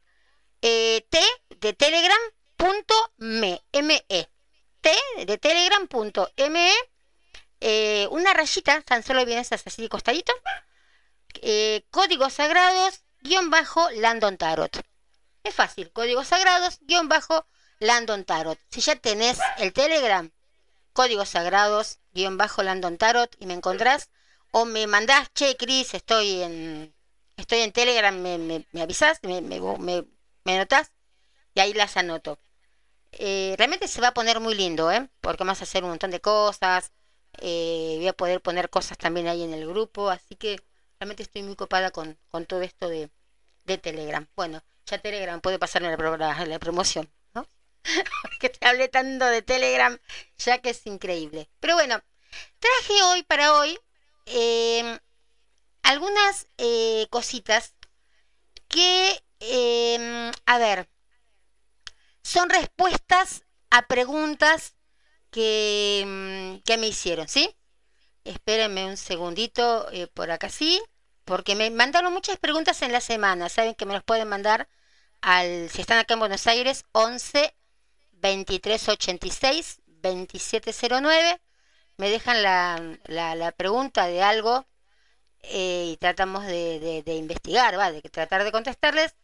eh, 0.61 1.05
T 1.09 1.19
de 1.59 1.73
telegram.me, 1.73 3.61
M-E. 3.71 4.29
T 4.81 5.25
de 5.25 5.37
telegram.me 5.37 6.71
eh, 7.61 8.07
una 8.11 8.33
rayita, 8.33 8.81
tan 8.83 9.03
solo 9.03 9.25
viene 9.25 9.41
esas 9.41 9.65
así 9.65 9.81
de 9.81 9.89
costadito, 9.89 10.31
eh, 11.41 11.85
códigos 11.91 12.33
sagrados, 12.33 13.03
guion 13.21 13.49
bajo, 13.49 13.89
Landon 13.91 14.37
Tarot. 14.37 14.79
Es 15.43 15.55
fácil, 15.55 15.91
códigos 15.91 16.27
sagrados, 16.27 16.77
guion 16.81 17.09
bajo, 17.09 17.45
Landon 17.79 18.23
Tarot. 18.23 18.59
Si 18.69 18.81
ya 18.81 18.95
tenés 18.95 19.39
el 19.57 19.73
Telegram, 19.73 20.31
códigos 20.93 21.29
sagrados, 21.29 21.99
guion 22.13 22.37
bajo, 22.37 22.63
Landon 22.63 22.97
Tarot, 22.97 23.35
y 23.39 23.45
me 23.45 23.53
encontrás, 23.53 24.09
o 24.51 24.65
me 24.65 24.87
mandás, 24.87 25.31
che, 25.33 25.55
Cris, 25.57 25.93
estoy 25.93 26.41
en, 26.43 26.95
estoy 27.37 27.59
en 27.59 27.71
Telegram, 27.71 28.15
me, 28.19 28.37
me, 28.37 28.67
me 28.71 28.87
me, 29.23 29.41
me, 29.41 30.05
me, 30.45 30.55
anotás, 30.55 30.91
y 31.55 31.59
ahí 31.61 31.73
las 31.73 31.97
anoto. 31.97 32.39
Eh, 33.11 33.55
realmente 33.57 33.87
se 33.87 34.01
va 34.01 34.09
a 34.09 34.13
poner 34.13 34.39
muy 34.39 34.55
lindo, 34.55 34.91
¿eh? 34.91 35.09
Porque 35.21 35.43
vamos 35.43 35.61
a 35.61 35.63
hacer 35.63 35.83
un 35.83 35.89
montón 35.91 36.11
de 36.11 36.21
cosas. 36.21 36.91
eh, 37.39 37.95
voy 37.97 38.07
a 38.07 38.13
poder 38.13 38.41
poner 38.41 38.69
cosas 38.69 38.97
también 38.97 39.27
ahí 39.27 39.43
en 39.43 39.53
el 39.53 39.67
grupo. 39.67 40.09
Así 40.09 40.35
que 40.35 40.59
realmente 40.99 41.23
estoy 41.23 41.43
muy 41.43 41.55
copada 41.55 41.91
con, 41.91 42.17
con 42.29 42.45
todo 42.45 42.61
esto 42.61 42.87
de, 42.89 43.11
de 43.65 43.77
Telegram. 43.77 44.27
Bueno, 44.35 44.63
ya 44.85 44.99
Telegram 45.01 45.41
puede 45.41 45.59
pasarme 45.59 45.89
la, 45.97 45.97
la- 46.45 46.59
promoción. 46.59 47.11
Porque 48.21 48.49
te 48.49 48.67
hablé 48.67 48.87
tanto 48.87 49.25
de 49.25 49.41
Telegram, 49.41 49.97
ya 50.37 50.59
que 50.59 50.71
es 50.71 50.85
increíble. 50.85 51.49
Pero 51.59 51.75
bueno, 51.75 52.01
traje 52.59 53.03
hoy 53.03 53.23
para 53.23 53.55
hoy 53.55 53.77
eh, 54.25 54.99
algunas 55.83 56.47
eh, 56.57 57.07
cositas 57.09 57.73
que, 58.67 59.21
eh, 59.39 60.31
a 60.45 60.57
ver, 60.57 60.89
son 62.23 62.49
respuestas 62.49 63.43
a 63.71 63.87
preguntas 63.87 64.75
que, 65.31 66.03
mm, 66.05 66.63
que 66.63 66.77
me 66.77 66.87
hicieron, 66.87 67.27
¿sí? 67.27 67.55
Espérenme 68.23 68.85
un 68.85 68.97
segundito 68.97 69.89
eh, 69.91 70.07
por 70.07 70.31
acá, 70.31 70.49
sí, 70.49 70.81
porque 71.25 71.55
me 71.55 71.69
mandaron 71.71 72.13
muchas 72.13 72.37
preguntas 72.37 72.81
en 72.81 72.91
la 72.91 73.01
semana. 73.01 73.49
Saben 73.49 73.75
que 73.75 73.85
me 73.85 73.93
los 73.93 74.03
pueden 74.03 74.27
mandar 74.29 74.69
al, 75.21 75.69
si 75.69 75.81
están 75.81 75.99
acá 75.99 76.13
en 76.15 76.19
Buenos 76.21 76.47
Aires, 76.47 76.85
11 76.91 77.55
23 78.21 78.89
86 78.89 79.79
2709. 80.01 81.41
Me 81.97 82.09
dejan 82.09 82.43
la, 82.43 82.97
la, 83.05 83.51
pregunta 83.51 84.07
de 84.07 84.21
algo 84.21 84.65
eh, 85.41 85.91
y 85.93 85.97
tratamos 85.97 86.45
de, 86.45 87.03
de- 87.05 87.15
investigar, 87.15 87.77
¿va? 87.77 87.91
de 87.91 88.01
tratar 88.01 88.43
de 88.43 88.51
contestarles. 88.51 89.15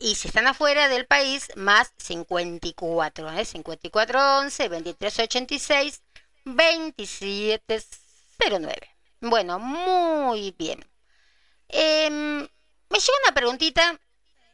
Y 0.00 0.14
si 0.16 0.28
están 0.28 0.46
afuera 0.46 0.88
del 0.88 1.06
país, 1.06 1.48
más 1.56 1.92
54, 1.98 3.30
¿eh? 3.32 3.44
5411, 3.44 4.68
2386, 4.68 6.02
2709. 6.44 8.94
Bueno, 9.20 9.58
muy 9.58 10.54
bien. 10.56 10.84
Em, 11.68 12.40
me 12.42 12.98
llegó 12.98 13.12
una 13.24 13.34
preguntita 13.34 13.98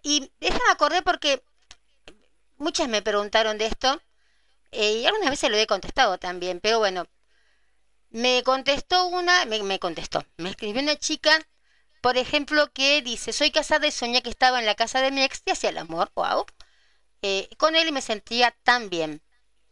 y 0.03 0.31
esta 0.41 0.59
me 0.67 0.73
acordé 0.73 1.03
porque 1.03 1.43
muchas 2.57 2.89
me 2.89 3.03
preguntaron 3.03 3.59
de 3.59 3.67
esto 3.67 4.01
eh, 4.73 4.99
y 4.99 5.07
algunas 5.07 5.31
veces 5.31 5.51
lo 5.51 5.57
he 5.57 5.67
contestado 5.67 6.19
también, 6.19 6.61
pero 6.61 6.79
bueno, 6.79 7.07
me 8.11 8.43
contestó 8.45 9.07
una, 9.07 9.45
me, 9.47 9.63
me 9.63 9.79
contestó, 9.79 10.25
me 10.37 10.51
escribió 10.51 10.83
una 10.83 10.97
chica 10.97 11.47
por 12.05 12.19
ejemplo, 12.19 12.71
que 12.75 13.01
dice, 13.01 13.33
soy 13.33 13.51
casada 13.51 13.87
y 13.87 13.91
soñé 13.91 14.23
que 14.23 14.29
estaba 14.29 14.59
en 14.61 14.67
la 14.67 14.75
casa 14.75 15.01
de 15.01 15.11
mi 15.11 15.23
ex 15.23 15.41
y 15.47 15.53
hacía 15.53 15.71
el 15.71 15.79
amor, 15.79 16.13
wow. 16.15 16.45
Eh, 17.23 17.49
con 17.57 17.77
él 17.77 17.89
y 17.89 17.93
me 17.93 18.03
sentía 18.03 18.51
tan 18.63 18.91
bien. 18.91 19.23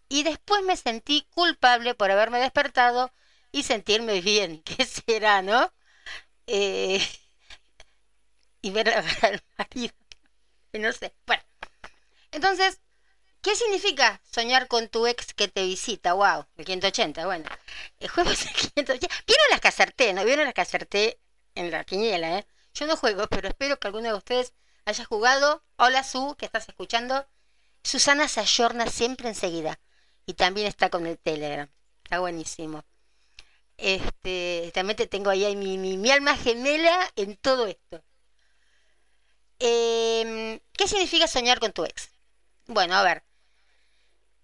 Y 0.09 0.23
después 0.23 0.62
me 0.62 0.79
sentí 0.79 1.27
culpable 1.35 1.95
por 1.95 2.11
haberme 2.11 2.39
despertado 2.41 3.12
y 3.53 3.65
sentirme 3.65 4.23
bien. 4.23 4.62
¿Qué 4.65 4.87
será, 4.87 5.43
no? 5.43 5.75
Eh, 6.47 7.07
y 8.62 8.71
ver 8.71 8.89
al 8.89 9.43
marido. 9.59 9.95
No 10.73 10.91
sé. 10.93 11.15
Bueno. 11.27 11.43
Entonces, 12.33 12.81
¿qué 13.43 13.55
significa 13.57 14.21
soñar 14.31 14.69
con 14.69 14.89
tu 14.89 15.07
ex 15.07 15.35
que 15.35 15.49
te 15.49 15.65
visita? 15.65 16.15
Wow, 16.15 16.47
el 16.57 16.65
580, 16.65 17.27
bueno. 17.27 17.49
El 18.01 18.09
juego 18.09 18.31
es 18.31 18.47
el 18.47 18.53
580. 18.53 19.15
¿Vieron 19.27 19.47
las 19.51 19.61
que 19.61 19.69
acerté? 19.69 20.12
¿No 20.12 20.25
vieron 20.25 20.47
las 20.47 20.55
que 20.55 20.61
acerté 20.62 21.21
en 21.55 21.71
la 21.71 21.85
quiniela, 21.85 22.39
¿eh? 22.39 22.47
Yo 22.75 22.87
no 22.87 22.97
juego, 22.97 23.27
pero 23.29 23.49
espero 23.49 23.79
que 23.79 23.87
alguno 23.87 24.09
de 24.09 24.15
ustedes 24.15 24.55
hayas 24.87 25.07
jugado. 25.07 25.62
Hola 25.77 26.05
Su, 26.05 26.35
que 26.37 26.47
estás 26.47 26.69
escuchando. 26.69 27.27
Susana 27.85 28.29
se 28.29 28.41
ayorna 28.41 28.87
siempre 28.87 29.29
enseguida. 29.29 29.79
Y 30.27 30.35
también 30.35 30.67
está 30.67 30.91
con 30.91 31.07
el 31.07 31.19
Telegram. 31.19 31.69
Está 32.05 32.21
buenísimo. 32.21 32.85
Este, 33.77 34.71
también 34.75 34.97
te 34.97 35.07
tengo 35.07 35.31
ahí 35.31 35.57
mi, 35.57 35.79
mi, 35.79 35.97
mi 35.97 36.11
alma 36.11 36.37
gemela 36.37 37.11
en 37.17 37.37
todo 37.37 37.67
esto. 37.67 38.03
Em, 39.59 40.61
¿Qué 40.73 40.89
significa 40.89 41.27
soñar 41.27 41.61
con 41.61 41.73
tu 41.73 41.85
ex? 41.85 42.11
Bueno, 42.73 42.95
a 42.97 43.02
ver. 43.02 43.23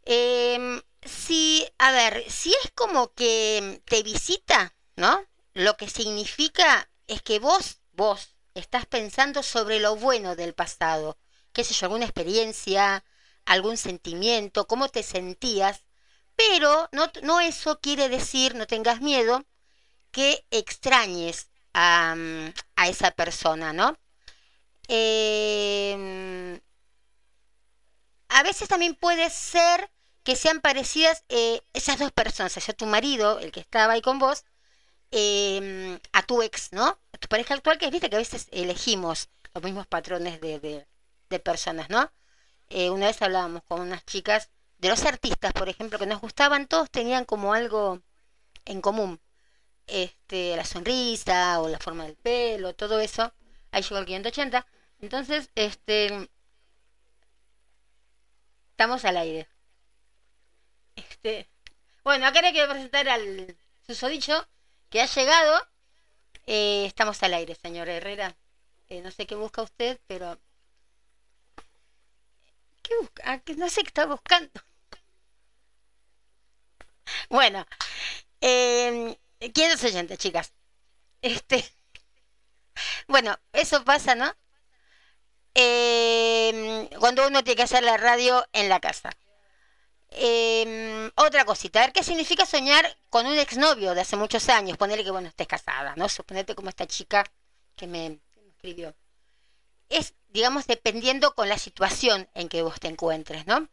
Em, 0.04 0.82
si, 1.02 1.66
a 1.78 1.92
ver, 1.92 2.24
si 2.30 2.50
es 2.64 2.70
como 2.74 3.12
que 3.14 3.82
te 3.86 4.02
visita, 4.02 4.74
¿no? 4.96 5.24
Lo 5.54 5.76
que 5.76 5.88
significa 5.88 6.90
es 7.06 7.22
que 7.22 7.38
vos, 7.38 7.80
vos, 7.92 8.36
estás 8.54 8.86
pensando 8.86 9.42
sobre 9.42 9.80
lo 9.80 9.96
bueno 9.96 10.36
del 10.36 10.54
pasado. 10.54 11.18
¿Qué 11.52 11.64
sé 11.64 11.74
yo? 11.74 11.86
Alguna 11.86 12.04
experiencia, 12.06 13.04
algún 13.46 13.76
sentimiento, 13.76 14.66
cómo 14.66 14.88
te 14.88 15.02
sentías. 15.02 15.84
Pero 16.36 16.88
no, 16.92 17.10
no 17.22 17.40
eso 17.40 17.80
quiere 17.80 18.08
decir, 18.08 18.54
no 18.54 18.66
tengas 18.66 19.00
miedo, 19.00 19.44
que 20.12 20.46
extrañes 20.50 21.50
a, 21.74 22.14
a 22.76 22.88
esa 22.88 23.10
persona, 23.12 23.72
¿no? 23.72 23.98
Eh, 24.88 26.60
a 28.28 28.42
veces 28.42 28.68
también 28.68 28.94
puede 28.94 29.30
ser 29.30 29.90
que 30.22 30.36
sean 30.36 30.60
parecidas 30.60 31.24
eh, 31.28 31.62
esas 31.72 31.98
dos 31.98 32.12
personas, 32.12 32.56
o 32.56 32.60
sea, 32.60 32.74
tu 32.74 32.86
marido, 32.86 33.38
el 33.40 33.52
que 33.52 33.60
estaba 33.60 33.94
ahí 33.94 34.02
con 34.02 34.18
vos, 34.18 34.44
eh, 35.10 35.98
a 36.12 36.22
tu 36.22 36.42
ex, 36.42 36.72
¿no? 36.72 36.98
A 37.12 37.18
tu 37.18 37.28
pareja 37.28 37.54
actual, 37.54 37.78
que 37.78 37.90
viste 37.90 38.10
que 38.10 38.16
a 38.16 38.18
veces 38.20 38.48
elegimos 38.52 39.28
los 39.54 39.64
mismos 39.64 39.86
patrones 39.86 40.40
de, 40.40 40.60
de, 40.60 40.86
de 41.30 41.38
personas, 41.40 41.88
¿no? 41.90 42.10
Eh, 42.68 42.90
una 42.90 43.06
vez 43.06 43.20
hablábamos 43.22 43.62
con 43.64 43.80
unas 43.80 44.04
chicas 44.04 44.50
de 44.78 44.88
los 44.90 45.04
artistas, 45.04 45.52
por 45.52 45.68
ejemplo, 45.68 45.98
que 45.98 46.06
nos 46.06 46.20
gustaban, 46.20 46.66
todos 46.68 46.90
tenían 46.90 47.24
como 47.24 47.54
algo 47.54 48.02
en 48.64 48.80
común. 48.80 49.20
Este, 49.86 50.56
la 50.56 50.64
sonrisa 50.64 51.60
o 51.60 51.68
la 51.68 51.78
forma 51.78 52.04
del 52.04 52.16
pelo, 52.16 52.74
todo 52.74 53.00
eso. 53.00 53.32
Ahí 53.72 53.82
llegó 53.82 53.98
el 53.98 54.06
580. 54.06 54.66
Entonces, 55.00 55.50
este, 55.54 56.30
estamos 58.78 59.04
al 59.04 59.16
aire. 59.16 59.48
Este, 60.94 61.48
bueno, 62.04 62.28
acá 62.28 62.42
le 62.42 62.52
quiero 62.52 62.70
presentar 62.70 63.08
al 63.08 63.56
susodicho 63.84 64.46
que 64.88 65.02
ha 65.02 65.06
llegado. 65.06 65.66
Eh, 66.46 66.84
estamos 66.86 67.20
al 67.24 67.34
aire, 67.34 67.56
señor 67.56 67.88
Herrera. 67.88 68.36
Eh, 68.88 69.00
no 69.00 69.10
sé 69.10 69.26
qué 69.26 69.34
busca 69.34 69.62
usted, 69.62 69.98
pero... 70.06 70.38
¿Qué 72.82 72.96
busca? 73.00 73.22
Ah, 73.26 73.42
no 73.56 73.68
sé 73.68 73.82
qué 73.82 73.88
está 73.88 74.06
buscando. 74.06 74.52
Bueno, 77.30 77.66
eh, 78.40 79.18
¿quién 79.54 79.72
es 79.72 79.82
oyente, 79.82 80.18
chicas? 80.18 80.52
Este... 81.20 81.64
Bueno, 83.08 83.36
eso 83.52 83.84
pasa, 83.84 84.14
¿no? 84.14 84.32
Eh, 85.60 86.88
cuando 87.00 87.26
uno 87.26 87.42
tiene 87.42 87.56
que 87.56 87.62
hacer 87.64 87.82
la 87.82 87.96
radio 87.96 88.46
en 88.52 88.68
la 88.68 88.78
casa. 88.78 89.10
Eh, 90.10 91.10
otra 91.16 91.44
cosita, 91.44 91.80
a 91.80 91.86
ver 91.86 91.92
qué 91.92 92.04
significa 92.04 92.46
soñar 92.46 92.96
con 93.10 93.26
un 93.26 93.36
exnovio 93.38 93.94
de 93.94 94.02
hace 94.02 94.16
muchos 94.16 94.48
años. 94.48 94.78
Ponerle 94.78 95.02
que, 95.04 95.10
bueno, 95.10 95.28
estés 95.28 95.48
casada, 95.48 95.94
¿no? 95.96 96.08
Suponete 96.08 96.54
como 96.54 96.68
esta 96.68 96.86
chica 96.86 97.24
que 97.74 97.88
me, 97.88 98.20
escribió. 98.50 98.94
Es, 99.88 100.14
digamos, 100.28 100.66
dependiendo 100.68 101.34
con 101.34 101.48
la 101.48 101.58
situación 101.58 102.28
en 102.34 102.48
que 102.48 102.62
vos 102.62 102.78
te 102.78 102.88
encuentres, 102.88 103.46
¿no? 103.46 103.68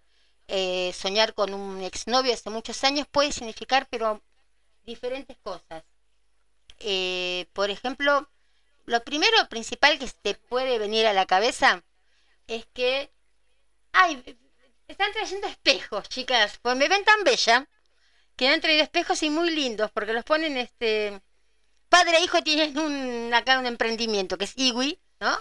Eh, 0.48 0.92
soñar 0.94 1.36
con 1.36 1.54
un 1.54 1.84
exnovio 1.84 2.32
de 2.32 2.34
hace 2.34 2.50
muchos 2.50 2.84
años 2.84 3.08
puede 3.12 3.32
significar, 3.32 3.88
pero 3.92 4.24
diferentes 4.84 5.38
cosas. 5.38 5.84
Eh, 6.80 7.48
por 7.54 7.70
ejemplo, 7.70 8.28
lo 8.86 9.04
primero 9.04 9.50
principal 9.50 10.00
que 10.00 10.08
te 10.22 10.36
puede 10.36 10.80
venir 10.80 11.06
a 11.08 11.14
la 11.14 11.26
cabeza 11.26 11.84
es 12.48 12.66
que, 12.74 13.12
ay, 13.92 14.38
están 14.88 15.12
trayendo 15.14 15.48
espejos, 15.48 16.08
chicas, 16.10 16.60
pues 16.62 16.76
me 16.76 16.88
ven 16.88 17.04
tan 17.04 17.24
bella 17.24 17.68
que 18.36 18.48
han 18.48 18.62
traído 18.62 18.84
espejos 18.84 19.24
y 19.24 19.30
muy 19.30 19.50
lindos, 19.50 19.92
porque 19.92 20.14
los 20.14 20.24
ponen, 20.24 20.58
este, 20.58 21.22
padre 21.90 22.18
e 22.18 22.24
hijo 22.24 22.44
tienen 22.44 22.78
un, 22.78 23.34
acá 23.34 23.58
un 23.60 23.66
emprendimiento 23.66 24.38
que 24.38 24.46
es 24.46 24.58
Iwi, 24.58 25.00
¿no? 25.20 25.38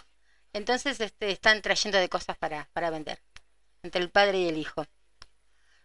Entonces, 0.53 1.01
este, 1.01 1.31
están 1.31 1.61
trayendo 1.63 1.99
de 1.99 2.09
cosas 2.09 2.37
para, 2.39 2.69
para 2.73 2.91
vender, 2.91 3.21
entre 3.83 4.01
el 4.01 4.11
padre 4.11 4.39
y 4.39 4.49
el 4.49 4.59
hijo. 4.59 4.87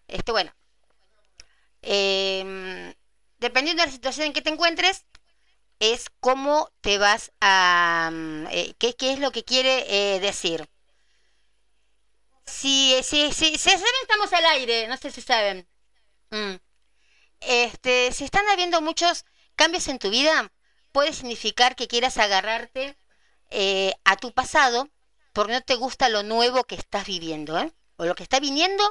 Este, 0.08 0.32
bueno, 0.32 0.54
eh, 1.82 2.93
dependiendo 3.39 3.82
de 3.82 3.88
la 3.88 3.93
situación 3.93 4.28
en 4.28 4.34
que 4.34 4.41
te 4.41 4.52
encuentres, 4.52 5.06
es 5.80 6.10
cómo 6.20 6.72
te 6.82 6.98
vas 6.98 7.32
a... 7.42 8.12
Eh, 8.52 8.74
qué, 8.78 8.96
qué, 8.96 9.13
es 9.13 9.20
lo 9.20 9.32
que 9.32 9.44
quiere 9.44 10.15
eh, 10.15 10.20
decir. 10.20 10.70
Si, 12.46 12.96
si, 13.04 13.32
si, 13.32 13.58
si, 13.58 13.58
saben, 13.58 13.86
estamos 14.02 14.34
al 14.34 14.46
aire, 14.46 14.88
no 14.88 14.98
sé 14.98 15.12
si 15.12 15.22
saben. 15.22 15.68
Mm. 16.32 16.56
Este, 17.42 18.12
si 18.12 18.26
están 18.26 18.48
habiendo 18.50 18.82
muchos 18.82 19.26
cambios 19.56 19.88
en 19.88 20.00
tu 20.00 20.10
vida, 20.10 20.52
puede 20.92 21.13
significar 21.13 21.76
que 21.76 21.88
quieras 21.88 22.18
agarrarte 22.18 22.98
eh, 23.50 23.94
a 24.04 24.18
tu 24.18 24.34
pasado 24.34 24.89
porque 25.34 25.54
no 25.54 25.62
te 25.62 25.76
gusta 25.76 26.10
lo 26.10 26.24
nuevo 26.24 26.65
que 26.65 26.76
estás 26.76 27.06
viviendo, 27.06 27.58
¿eh? 27.58 27.72
O 27.98 28.06
lo 28.06 28.15
que 28.15 28.24
está 28.24 28.39
viniendo 28.39 28.84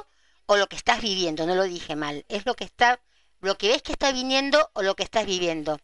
o 0.45 0.57
lo 0.57 0.67
que 0.67 0.75
estás 0.75 1.01
viviendo, 1.01 1.45
no 1.45 1.53
lo 1.53 1.63
dije 1.63 1.95
mal, 1.95 2.25
es 2.27 2.45
lo 2.45 2.55
que 2.55 2.63
está, 2.63 2.99
lo 3.41 3.57
que 3.57 3.67
ves 3.67 3.83
que 3.83 3.91
está 3.91 4.11
viniendo 4.11 4.71
o 4.73 4.81
lo 4.81 4.95
que 4.95 5.03
estás 5.03 5.25
viviendo. 5.25 5.79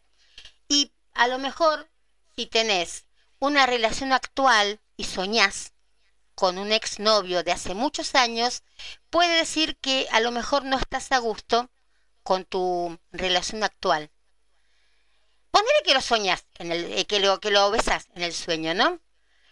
Y 0.68 0.92
a 1.16 1.28
lo 1.28 1.38
mejor 1.38 1.88
si 2.34 2.46
tenés 2.46 3.04
una 3.38 3.66
relación 3.66 4.12
actual 4.12 4.80
y 4.96 5.04
soñás 5.04 5.72
con 6.34 6.58
un 6.58 6.70
exnovio 6.70 7.42
de 7.42 7.52
hace 7.52 7.74
muchos 7.74 8.14
años, 8.14 8.62
puede 9.08 9.36
decir 9.36 9.78
que 9.78 10.06
a 10.12 10.20
lo 10.20 10.30
mejor 10.30 10.64
no 10.64 10.78
estás 10.78 11.10
a 11.12 11.18
gusto 11.18 11.70
con 12.22 12.44
tu 12.44 12.98
relación 13.10 13.64
actual. 13.64 14.10
Ponele 15.50 15.82
que 15.84 15.94
lo 15.94 16.02
soñás, 16.02 16.44
en 16.58 16.72
el, 16.72 16.92
eh, 16.92 17.06
que, 17.06 17.20
lo, 17.20 17.40
que 17.40 17.48
en 17.48 18.22
el 18.22 18.34
sueño, 18.34 18.74
¿no? 18.74 19.00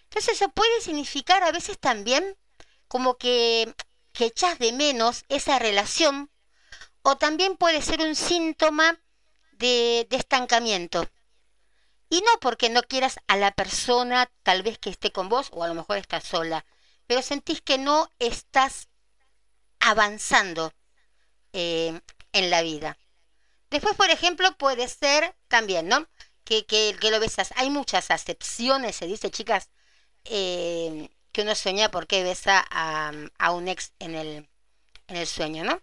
Entonces 0.04 0.34
eso 0.34 0.50
puede 0.50 0.80
significar 0.82 1.42
a 1.42 1.52
veces 1.52 1.78
también 1.78 2.36
como 2.86 3.16
que, 3.16 3.74
que 4.12 4.26
echas 4.26 4.58
de 4.58 4.72
menos 4.72 5.24
esa 5.30 5.58
relación 5.58 6.30
o 7.02 7.16
también 7.16 7.56
puede 7.56 7.80
ser 7.80 8.00
un 8.00 8.14
síntoma 8.14 9.00
de 9.52 10.06
estancamiento. 10.10 11.08
Y 12.14 12.20
no 12.20 12.38
porque 12.40 12.70
no 12.70 12.84
quieras 12.84 13.18
a 13.26 13.36
la 13.36 13.50
persona 13.50 14.30
tal 14.44 14.62
vez 14.62 14.78
que 14.78 14.88
esté 14.88 15.10
con 15.10 15.28
vos 15.28 15.48
o 15.50 15.64
a 15.64 15.66
lo 15.66 15.74
mejor 15.74 15.98
estás 15.98 16.22
sola, 16.22 16.64
pero 17.08 17.22
sentís 17.22 17.60
que 17.60 17.76
no 17.76 18.08
estás 18.20 18.88
avanzando 19.80 20.72
eh, 21.52 22.00
en 22.30 22.50
la 22.50 22.62
vida. 22.62 22.96
Después, 23.68 23.96
por 23.96 24.10
ejemplo, 24.10 24.56
puede 24.56 24.86
ser 24.86 25.34
también, 25.48 25.88
¿no? 25.88 26.06
Que, 26.44 26.64
que, 26.66 26.96
lo 27.10 27.18
besas. 27.18 27.52
Hay 27.56 27.68
muchas 27.68 28.12
acepciones, 28.12 28.94
se 28.94 29.08
dice, 29.08 29.32
chicas, 29.32 29.68
eh, 30.22 31.10
que 31.32 31.42
uno 31.42 31.56
sueña 31.56 31.90
porque 31.90 32.22
besa 32.22 32.64
a, 32.70 33.10
a 33.38 33.50
un 33.50 33.66
ex 33.66 33.92
en 33.98 34.14
el, 34.14 34.48
en 35.08 35.16
el 35.16 35.26
sueño, 35.26 35.64
¿no? 35.64 35.82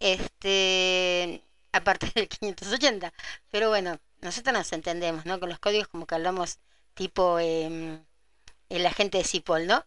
Este, 0.00 1.44
aparte 1.72 2.10
del 2.14 2.28
580. 2.28 3.12
Pero 3.50 3.68
bueno, 3.68 3.98
nosotros 4.20 4.52
nos 4.54 4.72
entendemos, 4.72 5.26
¿no? 5.26 5.40
Con 5.40 5.48
los 5.48 5.58
códigos 5.58 5.88
como 5.88 6.06
que 6.06 6.14
hablamos 6.14 6.58
tipo 6.94 7.38
eh, 7.38 8.00
el 8.68 8.86
agente 8.86 9.18
de 9.18 9.24
Cipol, 9.24 9.66
¿no? 9.66 9.84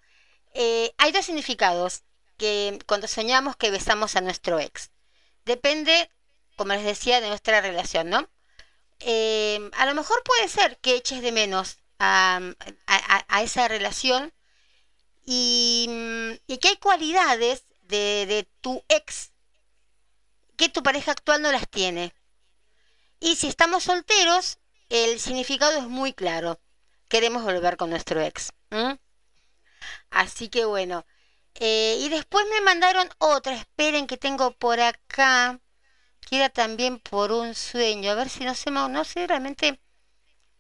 Eh, 0.54 0.94
hay 0.98 1.12
dos 1.12 1.26
significados 1.26 2.04
que 2.38 2.80
cuando 2.88 3.08
soñamos 3.08 3.56
que 3.56 3.72
besamos 3.72 4.16
a 4.16 4.22
nuestro 4.22 4.60
ex. 4.60 4.92
Depende, 5.46 6.10
como 6.56 6.74
les 6.74 6.84
decía, 6.84 7.22
de 7.22 7.30
nuestra 7.30 7.62
relación, 7.62 8.10
¿no? 8.10 8.30
Eh, 9.00 9.70
a 9.78 9.86
lo 9.86 9.94
mejor 9.94 10.24
puede 10.24 10.48
ser 10.48 10.78
que 10.80 10.96
eches 10.96 11.22
de 11.22 11.32
menos 11.32 11.78
a, 12.00 12.40
a, 12.88 13.26
a 13.28 13.44
esa 13.44 13.68
relación 13.68 14.34
y, 15.26 15.88
y, 16.48 16.58
que 16.60 16.70
hay 16.70 16.78
cualidades 16.78 17.64
de, 17.84 18.26
de 18.28 18.48
tu 18.62 18.84
ex 18.90 19.32
que 20.56 20.70
tu 20.70 20.84
pareja 20.84 21.12
actual 21.12 21.42
no 21.42 21.52
las 21.52 21.68
tiene. 21.70 22.14
Y 23.20 23.36
si 23.36 23.48
estamos 23.48 23.84
solteros, 23.84 24.60
el 24.90 25.20
significado 25.20 25.78
es 25.80 25.88
muy 25.88 26.14
claro. 26.14 26.60
Queremos 27.10 27.44
volver 27.44 27.78
con 27.78 27.90
nuestro 27.90 28.22
ex. 28.22 28.52
Así 30.10 30.50
que 30.50 30.66
bueno. 30.66 31.06
Eh, 31.56 31.98
y 32.02 32.10
después 32.10 32.46
me 32.52 32.62
mandaron 32.62 33.10
otra. 33.20 33.56
Esperen 33.56 34.08
que 34.08 34.18
tengo 34.18 34.52
por 34.52 34.80
acá. 34.80 35.60
Que 36.22 36.38
era 36.38 36.50
también 36.50 37.00
por 37.00 37.32
un 37.32 37.56
sueño. 37.56 38.12
A 38.12 38.16
ver 38.16 38.30
si 38.30 38.44
no 38.46 38.56
sé, 38.56 38.72
no 38.72 39.04
sé 39.04 39.28
realmente 39.28 39.80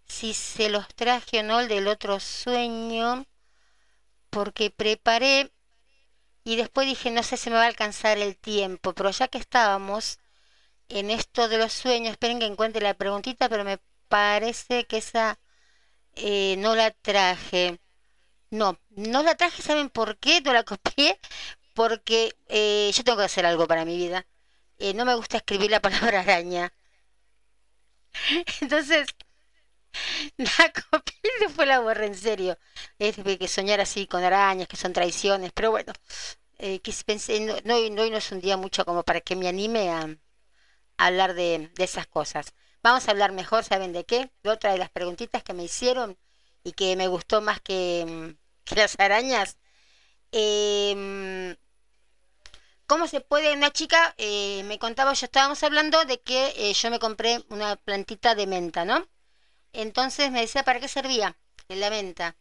si 0.08 0.34
se 0.34 0.70
los 0.70 0.88
traje 0.96 1.40
o 1.40 1.44
no 1.44 1.60
el 1.60 1.68
del 1.68 1.88
otro 1.88 2.20
sueño. 2.20 3.26
porque 4.30 4.70
preparé 4.70 5.52
y 6.46 6.58
después 6.58 6.88
dije, 6.88 7.12
no 7.12 7.24
sé 7.24 7.38
si 7.38 7.52
me 7.52 7.58
va 7.58 7.64
a 7.66 7.68
alcanzar 7.68 8.20
el 8.20 8.38
tiempo, 8.38 8.94
pero 8.96 9.12
ya 9.12 9.30
que 9.30 9.40
estábamos 9.40 10.20
en 10.90 11.12
esto 11.12 11.48
de 11.50 11.58
los 11.60 11.74
sueños, 11.74 12.12
esperen 12.14 12.40
que 12.40 12.46
encuentre 12.48 12.82
la 12.84 12.96
preguntita, 12.96 13.50
pero 13.50 13.64
me 13.66 13.80
parece 14.10 14.86
que 14.88 14.98
esa 14.98 15.40
eh, 16.16 16.56
no 16.60 16.76
la 16.76 16.92
traje. 16.92 17.80
No, 18.52 18.80
no 18.92 19.24
la 19.24 19.36
traje, 19.38 19.62
¿saben 19.64 19.90
por 19.90 20.18
qué? 20.20 20.42
No 20.42 20.54
la 20.54 20.64
copié, 20.66 21.20
porque 21.76 22.36
eh, 22.48 22.92
yo 22.96 23.04
tengo 23.06 23.18
que 23.20 23.26
hacer 23.26 23.46
algo 23.46 23.68
para 23.68 23.86
mi 23.86 23.98
vida. 23.98 24.28
Eh, 24.80 24.94
no 24.96 25.06
me 25.06 25.16
gusta 25.16 25.38
escribir 25.38 25.72
la 25.72 25.82
palabra 25.82 26.22
araña. 26.22 26.74
Entonces, 28.62 29.08
la 30.38 30.72
copié 30.90 31.16
y 31.24 31.44
después 31.46 31.68
la 31.68 31.80
borré 31.80 32.08
en 32.08 32.16
serio. 32.16 32.58
Es 33.00 33.16
que 33.18 33.48
soñar 33.48 33.80
así 33.82 34.08
con 34.08 34.24
arañas, 34.24 34.68
que 34.68 34.78
son 34.78 34.94
traiciones, 34.94 35.52
pero 35.54 35.72
bueno, 35.72 35.94
eh, 36.60 36.80
que 36.80 36.94
pensé, 37.06 37.40
no, 37.42 37.56
no, 37.66 37.76
hoy 37.76 37.90
no 38.10 38.18
es 38.18 38.32
un 38.32 38.42
día 38.42 38.58
mucho 38.58 38.86
como 38.86 39.04
para 39.04 39.22
que 39.22 39.36
me 39.36 39.48
anime 39.48 39.90
a, 39.92 40.08
hablar 40.98 41.34
de, 41.36 41.72
de, 41.76 41.84
esas 41.84 42.08
cosas. 42.08 42.54
Vamos 42.84 43.08
a 43.08 43.12
hablar 43.12 43.32
mejor, 43.34 43.64
¿saben 43.64 43.94
de 43.94 44.06
qué? 44.06 44.32
De 44.44 44.50
otra 44.52 44.72
de 44.74 44.78
las 44.80 44.90
preguntitas 44.90 45.44
que 45.44 45.54
me 45.54 45.64
hicieron 45.64 46.18
y 46.64 46.74
que 46.74 46.96
me 46.96 47.08
gustó 47.08 47.42
más 47.42 47.62
que, 47.62 48.36
que 48.66 48.76
las 48.76 48.96
arañas. 49.00 49.58
Eh, 50.32 51.56
¿Cómo 52.88 53.08
se 53.08 53.22
puede? 53.22 53.54
Una 53.54 53.72
chica 53.72 54.14
eh, 54.18 54.64
me 54.66 54.78
contaba, 54.80 55.14
yo 55.14 55.26
estábamos 55.26 55.64
hablando 55.64 56.06
de 56.06 56.22
que 56.22 56.54
eh, 56.58 56.74
yo 56.74 56.90
me 56.92 57.00
compré 57.00 57.44
una 57.50 57.76
plantita 57.78 58.36
de 58.36 58.48
menta, 58.48 58.86
¿no? 58.86 59.08
Entonces 59.76 60.32
me 60.32 60.42
decía, 60.42 60.64
¿para 60.64 60.80
qué 60.80 60.88
servía 60.88 61.38
la 61.68 61.90
menta? 61.90 62.36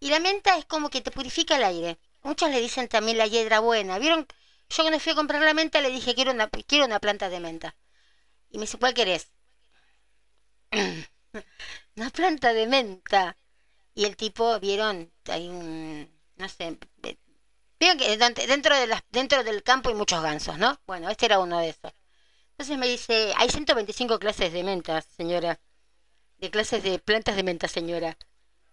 Y 0.00 0.10
la 0.10 0.20
menta 0.20 0.56
es 0.58 0.64
como 0.66 0.90
que 0.90 1.00
te 1.00 1.10
purifica 1.10 1.56
el 1.56 1.64
aire. 1.64 1.98
Muchos 2.22 2.50
le 2.50 2.60
dicen 2.60 2.88
también 2.88 3.18
la 3.18 3.26
hiedra 3.26 3.60
buena. 3.60 3.98
¿Vieron? 3.98 4.26
Yo 4.70 4.82
cuando 4.82 5.00
fui 5.00 5.12
a 5.12 5.16
comprar 5.16 5.42
la 5.42 5.54
menta 5.54 5.80
le 5.80 5.90
dije, 5.90 6.14
quiero 6.14 6.32
una, 6.32 6.48
quiero 6.48 6.86
una 6.86 7.00
planta 7.00 7.28
de 7.28 7.40
menta. 7.40 7.76
Y 8.50 8.58
me 8.58 8.62
dice, 8.62 8.78
¿cuál 8.78 8.94
querés? 8.94 9.28
una 11.96 12.10
planta 12.10 12.52
de 12.52 12.66
menta. 12.66 13.36
Y 13.94 14.04
el 14.04 14.16
tipo, 14.16 14.58
¿vieron? 14.60 15.12
Hay 15.26 15.48
un, 15.48 16.10
no 16.36 16.48
sé, 16.48 16.78
Vieron 17.80 17.98
que 17.98 18.16
dentro, 18.46 18.76
de 18.76 18.86
las, 18.86 19.02
dentro 19.10 19.42
del 19.42 19.62
campo 19.62 19.88
hay 19.88 19.94
muchos 19.94 20.22
gansos, 20.22 20.58
¿no? 20.58 20.78
Bueno, 20.86 21.08
este 21.08 21.26
era 21.26 21.38
uno 21.38 21.58
de 21.60 21.70
esos. 21.70 21.92
Entonces 22.52 22.78
me 22.78 22.86
dice, 22.86 23.32
hay 23.36 23.48
125 23.48 24.18
clases 24.18 24.52
de 24.52 24.62
mentas, 24.62 25.06
señora. 25.16 25.58
De 26.40 26.50
clases 26.50 26.82
de 26.82 26.98
plantas 26.98 27.36
de 27.36 27.42
menta, 27.42 27.68
señora. 27.68 28.16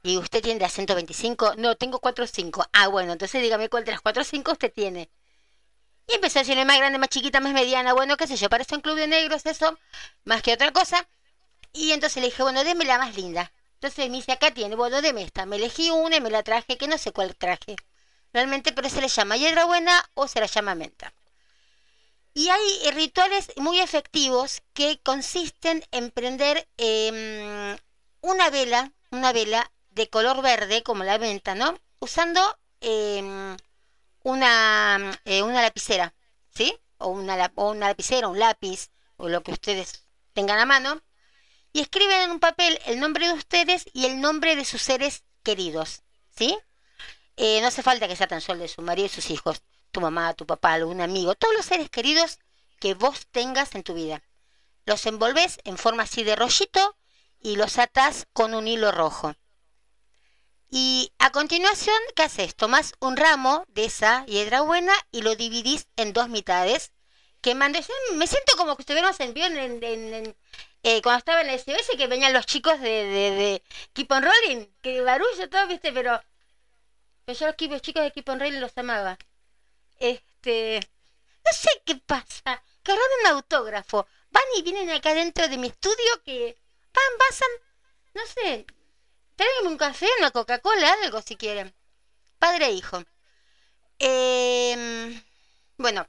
¿Y 0.02 0.18
usted 0.18 0.42
tiene 0.42 0.60
de 0.60 0.70
125? 0.70 1.56
No, 1.58 1.76
tengo 1.76 2.00
4 2.00 2.24
o 2.24 2.28
5. 2.28 2.66
Ah, 2.74 2.88
bueno, 2.88 3.12
entonces 3.12 3.42
dígame 3.42 3.70
cuál 3.70 3.84
de 3.86 3.92
las 3.92 4.02
4 4.02 4.22
o 4.22 4.26
5 4.26 4.54
usted 4.54 4.72
tiene. 4.74 5.10
Y 6.08 6.16
empezó 6.16 6.40
a 6.40 6.44
decirle 6.44 6.66
más 6.66 6.78
grande, 6.78 6.98
más 6.98 7.10
chiquita, 7.10 7.40
más 7.42 7.54
mediana. 7.54 7.94
Bueno, 7.94 8.16
qué 8.18 8.26
sé 8.26 8.38
yo, 8.38 8.50
parece 8.50 8.76
un 8.76 8.82
club 8.82 8.96
de 8.96 9.08
negros 9.08 9.46
eso, 9.46 9.78
más 10.24 10.42
que 10.42 10.54
otra 10.54 10.72
cosa. 10.72 11.08
Y 11.74 11.92
entonces 11.92 12.22
le 12.22 12.30
dije, 12.30 12.42
bueno, 12.42 12.64
déme 12.64 12.86
la 12.86 12.98
más 12.98 13.16
linda. 13.16 13.52
Entonces 13.74 14.10
me 14.10 14.16
dice, 14.18 14.32
acá 14.32 14.52
tiene, 14.52 14.76
bueno, 14.76 15.02
deme 15.02 15.24
esta. 15.24 15.46
Me 15.46 15.58
elegí 15.58 15.90
una 15.92 16.16
y 16.16 16.22
me 16.22 16.30
la 16.30 16.44
traje, 16.44 16.78
que 16.78 16.88
no 16.88 16.98
sé 16.98 17.12
cuál 17.12 17.36
traje 17.36 17.76
realmente, 18.34 18.72
pero 18.72 18.90
se 18.90 19.02
le 19.02 19.10
llama 19.10 19.38
hiedra 19.38 19.66
buena 19.66 20.10
o 20.14 20.28
se 20.28 20.40
la 20.40 20.46
llama 20.48 20.76
menta. 20.76 21.14
Y 22.34 22.50
hay 22.50 22.92
rituales 22.92 23.52
muy 23.58 23.80
efectivos 23.80 24.62
que 24.74 25.00
consisten 25.02 25.84
en 25.92 26.12
prender 26.12 26.68
em, 26.78 27.57
una 28.22 28.50
vela, 28.50 28.94
una 29.12 29.34
vela 29.34 29.72
de 29.92 30.10
color 30.10 30.42
verde 30.42 30.84
como 30.84 31.04
la 31.04 31.18
menta, 31.18 31.56
¿no? 31.56 31.80
Usando 32.00 32.42
em, 32.82 33.58
una, 34.24 35.20
eh, 35.26 35.42
una 35.42 35.62
lapicera, 35.62 36.14
¿sí? 36.54 36.78
O 36.98 37.08
una, 37.10 37.52
o 37.56 37.72
una 37.72 37.88
lapicera, 37.88 38.28
un 38.28 38.40
lápiz, 38.40 38.90
o 39.18 39.30
lo 39.30 39.44
que 39.44 39.52
ustedes 39.52 40.04
tengan 40.34 40.60
a 40.60 40.66
mano. 40.66 41.02
Y 41.74 41.82
escriben 41.82 42.22
en 42.22 42.32
un 42.32 42.40
papel 42.40 42.80
el 42.86 43.00
nombre 43.00 43.28
de 43.28 43.34
ustedes 43.34 43.86
y 43.94 44.06
el 44.06 44.22
nombre 44.22 44.56
de 44.56 44.66
sus 44.66 44.82
seres 44.82 45.24
queridos, 45.44 46.04
¿sí? 46.36 46.58
Eh, 47.38 47.62
no 47.62 47.68
hace 47.68 47.84
falta 47.84 48.08
que 48.08 48.16
sea 48.16 48.28
tan 48.28 48.42
solo 48.42 48.62
de 48.62 48.68
su 48.68 48.82
marido 48.82 49.06
y 49.06 49.10
sus 49.10 49.30
hijos, 49.30 49.62
tu 49.92 50.02
mamá, 50.02 50.34
tu 50.34 50.46
papá, 50.46 50.74
algún 50.74 51.02
amigo, 51.02 51.36
todos 51.36 51.56
los 51.56 51.66
seres 51.66 51.90
queridos 51.90 52.40
que 52.80 52.94
vos 52.94 53.28
tengas 53.32 53.76
en 53.76 53.84
tu 53.84 53.94
vida. 53.94 54.24
Los 54.86 55.06
envolves 55.06 55.60
en 55.64 55.78
forma 55.78 56.04
así 56.04 56.24
de 56.24 56.36
rollito 56.36 56.98
y 57.42 57.56
los 57.56 57.78
atás 57.78 58.28
con 58.34 58.54
un 58.54 58.68
hilo 58.68 58.92
rojo. 58.92 59.36
Y 60.70 61.12
a 61.20 61.32
continuación, 61.32 61.98
¿qué 62.16 62.24
haces? 62.24 62.56
Tomás 62.56 62.94
un 63.00 63.16
ramo 63.16 63.64
de 63.70 63.86
esa 63.86 64.26
hiedra 64.26 64.62
buena 64.62 64.94
y 65.12 65.22
lo 65.22 65.36
dividís 65.36 65.88
en 65.96 66.14
dos 66.14 66.30
mitades. 66.30 66.92
Que 67.42 67.56
mandes, 67.56 67.88
me 68.16 68.28
siento 68.28 68.58
como 68.58 68.76
que 68.76 68.82
estuviéramos 68.82 69.20
en, 69.20 69.38
en, 69.38 69.84
en, 69.84 70.36
eh, 70.84 71.02
cuando 71.02 71.20
estaba 71.20 71.42
en 71.42 71.50
el 71.50 71.60
SBS 71.60 71.96
que 71.96 72.08
venían 72.08 72.34
los 72.34 72.46
chicos 72.46 72.80
de, 72.82 73.06
de, 73.06 73.32
de 73.32 73.64
Keep 73.94 74.12
on 74.12 74.24
Rolling, 74.24 74.66
que 74.82 75.02
barullo 75.02 75.50
todo, 75.50 75.68
viste, 75.68 75.94
pero 75.94 76.20
pero 77.28 77.40
yo 77.40 77.68
los 77.68 77.82
chicos 77.82 78.02
de 78.04 78.08
Equipo 78.08 78.32
en 78.32 78.40
Rey 78.40 78.52
los 78.52 78.78
amaba. 78.78 79.18
Este. 80.00 80.80
No 81.46 81.52
sé 81.52 81.70
qué 81.84 81.96
pasa. 81.98 82.64
Que 82.82 82.94
un 82.94 83.28
autógrafo. 83.28 84.08
Van 84.32 84.44
y 84.56 84.62
vienen 84.62 84.90
acá 84.92 85.14
dentro 85.14 85.46
de 85.50 85.58
mi 85.58 85.68
estudio 85.68 86.24
que. 86.24 86.58
Van, 86.98 87.14
pasan. 87.20 87.54
No 88.16 88.24
sé. 88.26 88.66
Tráiganme 89.36 89.70
un 89.70 89.78
café, 89.78 90.08
una 90.20 90.32
Coca-Cola, 90.32 90.94
algo 91.04 91.22
si 91.22 91.36
quieren. 91.36 91.76
Padre 92.40 92.68
e 92.68 92.72
hijo. 92.72 93.04
Eh, 94.00 95.24
bueno. 95.78 96.08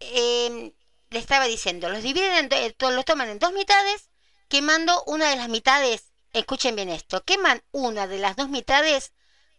Eh, 0.00 0.74
le 1.10 1.18
estaba 1.18 1.46
diciendo, 1.46 1.88
los 1.88 2.02
dividen, 2.02 2.48
en 2.50 2.74
los 2.94 3.04
toman 3.04 3.28
en 3.30 3.38
dos 3.38 3.52
mitades, 3.52 4.10
quemando 4.48 5.02
una 5.06 5.30
de 5.30 5.36
las 5.36 5.48
mitades 5.48 6.12
escuchen 6.32 6.76
bien 6.76 6.90
esto, 6.90 7.24
queman 7.24 7.62
una 7.70 8.06
de 8.06 8.18
las 8.18 8.36
dos 8.36 8.48
mitades 8.48 9.12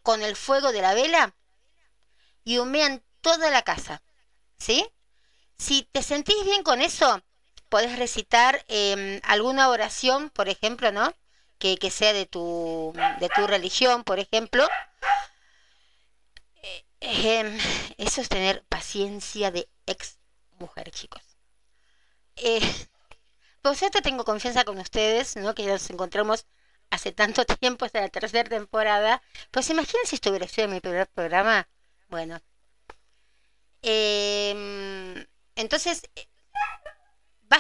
con 0.04 0.22
el 0.22 0.36
fuego 0.36 0.72
de 0.72 0.82
la 0.82 0.94
vela 0.94 1.36
y 2.44 2.60
humean 2.60 3.04
toda 3.22 3.50
la 3.50 3.64
casa. 3.64 4.04
¿Sí? 4.60 4.88
Si 5.58 5.84
te 5.92 6.04
sentís 6.04 6.44
bien 6.46 6.64
con 6.64 6.82
eso, 6.82 7.22
podés 7.70 7.98
recitar 7.98 8.64
em, 8.68 9.20
alguna 9.24 9.70
oración, 9.70 10.30
por 10.30 10.50
ejemplo, 10.50 10.92
¿no? 10.92 11.14
Que, 11.60 11.78
sea 11.92 12.14
de 12.14 12.26
tu, 12.26 12.94
de 13.20 13.30
tu 13.30 13.48
religión, 13.48 14.04
por 14.04 14.20
ejemplo. 14.20 14.68
Eh, 16.62 16.86
em, 17.02 17.58
eso 17.98 18.22
es 18.22 18.30
tener 18.30 18.64
paciencia 18.70 19.52
de 19.52 19.68
ex 19.86 20.20
mujer, 20.60 20.92
chicos. 20.92 21.22
Eh, 22.36 22.62
por 23.62 23.76
cierto, 23.76 24.02
tengo 24.02 24.24
confianza 24.24 24.64
con 24.64 24.78
ustedes, 24.80 25.36
¿no? 25.36 25.56
Que 25.56 25.66
nos 25.66 25.90
encontramos 25.90 26.46
hace 26.90 27.12
tanto 27.12 27.46
tiempo, 27.46 27.86
hasta 27.86 28.02
la 28.02 28.10
tercera 28.10 28.50
temporada. 28.50 29.22
Pues 29.52 29.70
imagínense 29.70 30.10
si 30.12 30.16
estuviera 30.16 30.48
en 30.58 30.72
mi 30.72 30.80
primer 30.80 31.08
programa. 31.08 31.68
Bueno. 32.10 32.42
Em, 33.82 35.26
entonces, 35.56 36.02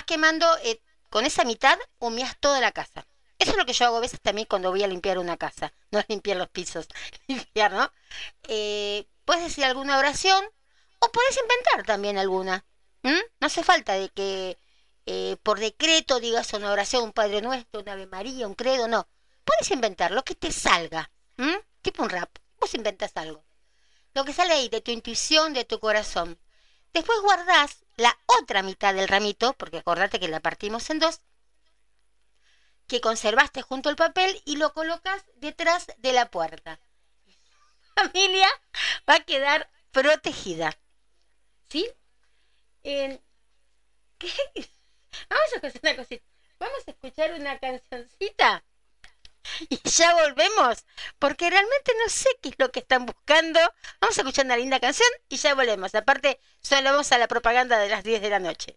quemando 0.07 0.47
eh, 0.63 0.81
con 1.11 1.25
esa 1.25 1.43
mitad, 1.43 1.77
humías 1.99 2.35
toda 2.39 2.59
la 2.59 2.71
casa. 2.71 3.05
Eso 3.37 3.51
es 3.51 3.57
lo 3.57 3.67
que 3.67 3.73
yo 3.73 3.85
hago 3.85 3.97
a 3.97 4.01
veces 4.01 4.19
también 4.19 4.47
cuando 4.49 4.71
voy 4.71 4.81
a 4.83 4.87
limpiar 4.87 5.19
una 5.19 5.37
casa. 5.37 5.71
No 5.91 5.99
es 5.99 6.05
limpiar 6.09 6.37
los 6.37 6.49
pisos, 6.49 6.87
limpiar, 7.27 7.71
¿no? 7.71 7.91
Eh, 8.47 9.05
puedes 9.25 9.43
decir 9.43 9.63
alguna 9.63 9.99
oración 9.99 10.43
o 10.99 11.11
puedes 11.11 11.37
inventar 11.37 11.85
también 11.85 12.17
alguna. 12.17 12.65
No 13.03 13.47
hace 13.47 13.63
falta 13.63 13.93
de 13.93 14.09
que 14.09 14.57
por 15.43 15.59
decreto 15.59 16.19
digas 16.19 16.51
una 16.51 16.71
oración, 16.71 17.03
un 17.03 17.13
Padre 17.13 17.41
Nuestro, 17.41 17.79
una 17.79 17.93
Ave 17.93 18.07
María, 18.07 18.47
un 18.47 18.55
credo, 18.55 18.89
no 18.89 19.07
puedes 19.47 19.71
inventar 19.71 20.11
lo 20.11 20.23
que 20.23 20.35
te 20.35 20.51
salga, 20.51 21.09
tipo 21.81 22.03
un 22.03 22.09
rap, 22.09 22.29
vos 22.59 22.73
inventas 22.75 23.11
algo. 23.15 23.45
Lo 24.13 24.25
que 24.25 24.33
sale 24.33 24.53
ahí 24.53 24.67
de 24.67 24.81
tu 24.81 24.91
intuición, 24.91 25.53
de 25.53 25.63
tu 25.63 25.79
corazón. 25.79 26.37
Después 26.91 27.21
guardás 27.21 27.85
la 27.97 28.17
otra 28.25 28.63
mitad 28.63 28.93
del 28.93 29.07
ramito, 29.07 29.53
porque 29.53 29.79
acordate 29.79 30.19
que 30.19 30.27
la 30.27 30.39
partimos 30.39 30.89
en 30.89 30.99
dos, 30.99 31.21
que 32.87 33.01
conservaste 33.01 33.61
junto 33.61 33.89
al 33.89 33.95
papel 33.95 34.41
y 34.45 34.55
lo 34.55 34.73
colocas 34.73 35.25
detrás 35.35 35.87
de 35.97 36.13
la 36.13 36.31
puerta. 36.31 36.79
Familia 37.95 38.47
va 39.09 39.15
a 39.15 39.25
quedar 39.25 39.69
protegida. 39.91 40.77
¿Sí? 41.69 41.89
¿Qué? 42.83 43.21
Vamos 45.29 45.53
a 45.53 45.67
hacer 45.67 45.81
una 45.83 45.95
cosita. 45.95 46.25
Vamos 46.59 46.87
a 46.87 46.91
escuchar 46.91 47.33
una 47.33 47.59
cancioncita. 47.59 48.63
y 49.69 49.79
ya 49.89 50.13
volvemos, 50.15 50.85
porque 51.19 51.49
realmente 51.49 51.91
no 52.03 52.09
sé 52.09 52.29
qué 52.41 52.49
es 52.49 52.55
lo 52.57 52.71
que 52.71 52.79
están 52.79 53.05
buscando. 53.05 53.59
Vamos 54.01 54.17
a 54.17 54.21
escuchar 54.21 54.45
una 54.45 54.57
linda 54.57 54.79
canción 54.79 55.09
y 55.29 55.37
ya 55.37 55.55
volvemos. 55.55 55.93
Aparte, 55.95 56.39
solo 56.61 56.91
vamos 56.91 57.11
a 57.11 57.17
la 57.17 57.27
propaganda 57.27 57.77
de 57.79 57.89
las 57.89 58.03
10 58.03 58.21
de 58.21 58.29
la 58.29 58.39
noche. 58.39 58.75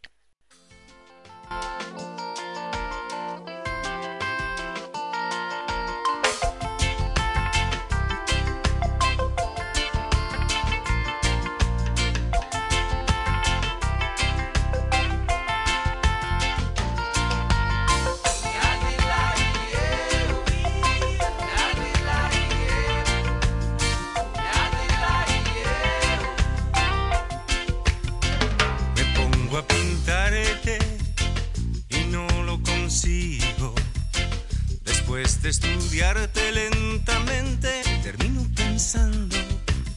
Después 35.30 35.42
de 35.42 35.68
estudiarte 35.68 36.50
lentamente, 36.50 37.82
termino 38.02 38.44
pensando, 38.52 39.36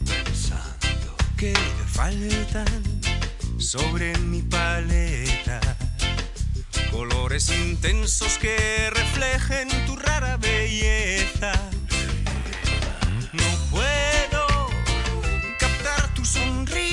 pensando 0.06 1.16
que 1.36 1.56
faltan 1.92 2.84
sobre 3.58 4.16
mi 4.20 4.44
paleta. 4.44 5.60
Colores 6.92 7.50
intensos 7.50 8.38
que 8.38 8.92
reflejen 8.92 9.70
tu 9.88 9.96
rara 9.96 10.38
belleza. 10.38 11.54
No 13.32 13.72
puedo 13.72 14.70
captar 15.58 16.14
tu 16.14 16.24
sonrisa, 16.26 16.93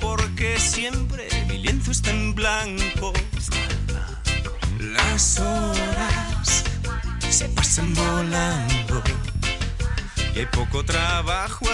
porque 0.00 0.58
siempre 0.58 1.28
mi 1.48 1.58
lienzo 1.58 1.92
está 1.92 2.10
en 2.10 2.34
blanco. 2.34 3.12
Las 4.80 5.38
horas 5.38 6.64
se 7.30 7.48
pasan 7.50 7.94
volando 7.94 9.02
y 10.34 10.40
hay 10.40 10.46
poco 10.46 10.84
trabajo 10.84 11.66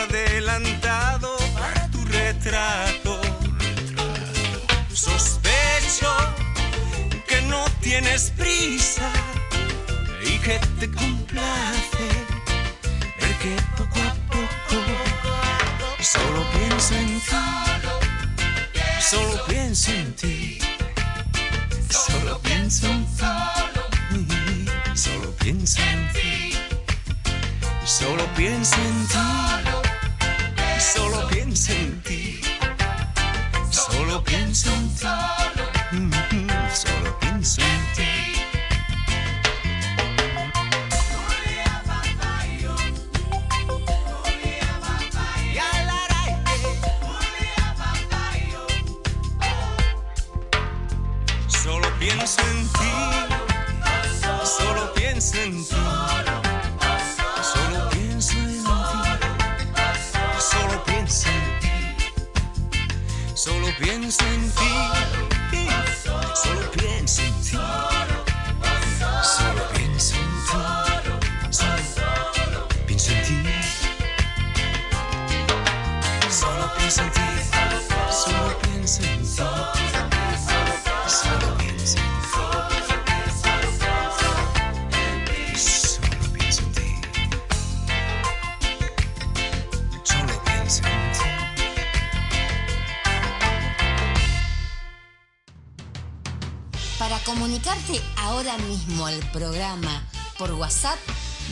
ahora 98.50 98.64
mismo 98.64 99.06
al 99.06 99.18
programa 99.30 100.02
por 100.38 100.50
WhatsApp, 100.52 100.98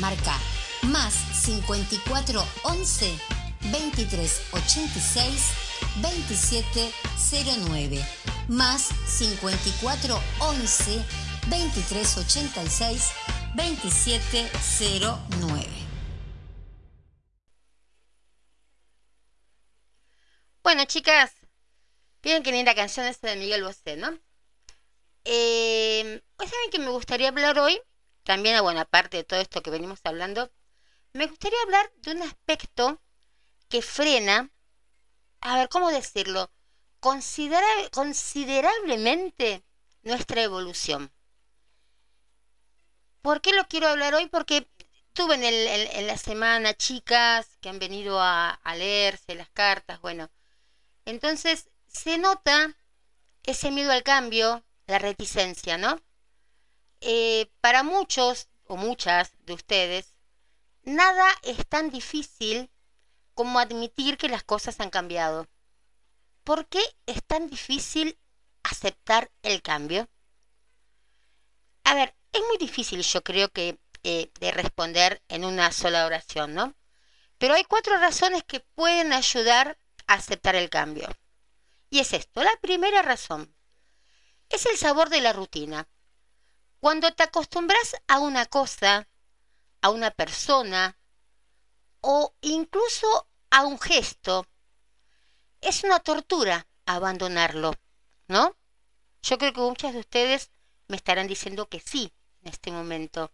marca 0.00 0.36
más 0.82 1.14
54 1.14 2.44
11 2.64 3.18
23 3.70 4.42
86 4.52 5.52
27 5.96 6.90
09 7.68 8.04
más 8.48 8.90
54 9.06 10.20
11 10.40 11.04
23 11.48 12.18
86 12.18 13.12
27 13.54 14.50
09. 15.40 15.66
Bueno, 20.62 20.84
chicas, 20.84 21.32
Vieron 22.22 22.42
que 22.42 22.50
linda 22.50 22.74
canción 22.74 23.06
esa 23.06 23.28
de 23.28 23.36
Miguel 23.36 23.62
Bosé, 23.62 23.96
¿no? 23.96 24.18
Eh, 25.28 26.22
pues 26.36 26.50
saben 26.50 26.70
que 26.70 26.78
me 26.80 26.90
gustaría 26.90 27.28
hablar 27.28 27.58
hoy, 27.60 27.80
también, 28.24 28.60
bueno, 28.62 28.80
aparte 28.80 29.18
de 29.18 29.24
todo 29.24 29.38
esto 29.40 29.62
que 29.62 29.70
venimos 29.70 30.00
hablando, 30.04 30.50
me 31.14 31.26
gustaría 31.28 31.60
hablar 31.64 31.92
de 31.98 32.12
un 32.12 32.22
aspecto 32.22 33.00
que 33.68 33.82
frena, 33.82 34.50
a 35.40 35.56
ver, 35.58 35.68
¿cómo 35.70 35.90
decirlo? 35.90 36.50
Considera- 37.00 37.90
considerablemente 37.92 39.64
nuestra 40.02 40.42
evolución. 40.42 41.12
¿Por 43.22 43.40
qué 43.40 43.52
lo 43.52 43.64
quiero 43.68 43.88
hablar 43.88 44.14
hoy? 44.14 44.26
Porque 44.28 44.68
tuve 45.12 45.34
en 45.36 46.06
la 46.06 46.16
semana 46.16 46.74
chicas 46.74 47.56
que 47.60 47.68
han 47.68 47.78
venido 47.78 48.20
a, 48.20 48.50
a 48.50 48.74
leerse 48.76 49.34
las 49.34 49.50
cartas, 49.50 50.00
bueno. 50.00 50.30
Entonces 51.06 51.70
se 51.88 52.18
nota 52.18 52.76
ese 53.44 53.70
miedo 53.72 53.92
al 53.92 54.04
cambio, 54.04 54.64
la 54.88 54.98
reticencia, 54.98 55.76
¿no? 55.78 56.00
Eh, 57.00 57.52
para 57.60 57.84
muchos 57.84 58.48
o 58.64 58.76
muchas 58.76 59.32
de 59.44 59.52
ustedes, 59.52 60.14
nada 60.82 61.28
es 61.42 61.64
tan 61.68 61.90
difícil 61.90 62.70
como 63.34 63.60
admitir 63.60 64.16
que 64.16 64.28
las 64.28 64.42
cosas 64.42 64.80
han 64.80 64.90
cambiado. 64.90 65.46
¿Por 66.42 66.66
qué 66.66 66.80
es 67.06 67.22
tan 67.24 67.48
difícil 67.48 68.18
aceptar 68.62 69.30
el 69.42 69.62
cambio? 69.62 70.08
A 71.84 71.94
ver, 71.94 72.16
es 72.32 72.40
muy 72.48 72.56
difícil, 72.56 73.02
yo 73.02 73.22
creo 73.22 73.50
que, 73.50 73.78
eh, 74.02 74.30
de 74.40 74.50
responder 74.52 75.22
en 75.28 75.44
una 75.44 75.70
sola 75.70 76.06
oración, 76.06 76.54
¿no? 76.54 76.74
Pero 77.36 77.54
hay 77.54 77.64
cuatro 77.64 77.98
razones 77.98 78.42
que 78.42 78.60
pueden 78.60 79.12
ayudar 79.12 79.78
a 80.06 80.14
aceptar 80.14 80.56
el 80.56 80.70
cambio. 80.70 81.08
Y 81.90 82.00
es 82.00 82.14
esto, 82.14 82.42
la 82.42 82.56
primera 82.60 83.02
razón 83.02 83.54
es 84.48 84.66
el 84.66 84.76
sabor 84.76 85.10
de 85.10 85.20
la 85.20 85.32
rutina. 85.32 85.88
Cuando 86.80 87.12
te 87.12 87.24
acostumbras 87.24 87.96
a 88.06 88.18
una 88.18 88.46
cosa, 88.46 89.08
a 89.80 89.90
una 89.90 90.10
persona 90.10 90.98
o 92.00 92.34
incluso 92.40 93.28
a 93.50 93.64
un 93.64 93.78
gesto, 93.80 94.46
es 95.60 95.82
una 95.84 95.98
tortura 96.00 96.66
abandonarlo, 96.86 97.74
¿no? 98.28 98.56
Yo 99.22 99.38
creo 99.38 99.52
que 99.52 99.60
muchas 99.60 99.92
de 99.92 100.00
ustedes 100.00 100.50
me 100.86 100.96
estarán 100.96 101.26
diciendo 101.26 101.68
que 101.68 101.80
sí 101.80 102.12
en 102.42 102.52
este 102.52 102.70
momento. 102.70 103.32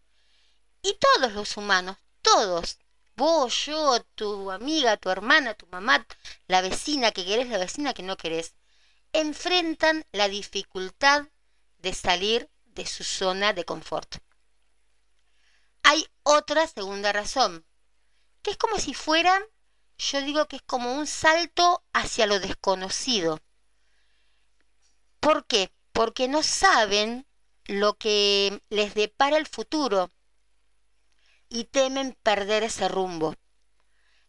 Y 0.83 0.99
todos 0.99 1.33
los 1.33 1.57
humanos, 1.57 1.97
todos, 2.23 2.79
vos, 3.17 3.67
yo, 3.67 4.01
tu 4.15 4.51
amiga, 4.51 4.97
tu 4.97 5.11
hermana, 5.11 5.55
tu 5.55 5.67
mamá, 5.67 6.07
la 6.47 6.63
vecina 6.63 7.13
que 7.13 7.25
querés, 7.25 7.49
la 7.49 7.59
vecina 7.59 7.95
que 7.95 8.03
no 8.03 8.17
querés, 8.17 8.55
enfrentan 9.15 10.05
la 10.13 10.29
dificultad 10.29 11.29
de 11.79 11.95
salir 11.95 12.51
de 12.67 12.85
su 12.85 13.05
zona 13.05 13.55
de 13.55 13.65
confort. 13.65 14.17
Hay 15.83 16.07
otra 16.23 16.67
segunda 16.67 17.13
razón, 17.13 17.65
que 18.43 18.51
es 18.51 18.57
como 18.59 18.79
si 18.79 18.93
fuera 18.93 19.41
yo 19.97 20.21
digo 20.23 20.47
que 20.47 20.57
es 20.57 20.63
como 20.63 20.93
un 20.93 21.07
salto 21.07 21.85
hacia 21.93 22.27
lo 22.27 22.41
desconocido. 22.41 23.41
¿Por 25.21 25.47
qué? 25.47 25.73
Porque 25.93 26.29
no 26.29 26.43
saben 26.43 27.27
lo 27.67 27.97
que 27.97 28.61
les 28.69 28.95
depara 28.95 29.37
el 29.37 29.47
futuro 29.47 30.11
y 31.49 31.65
temen 31.65 32.17
perder 32.23 32.65
ese 32.65 32.89
rumbo. 32.89 33.35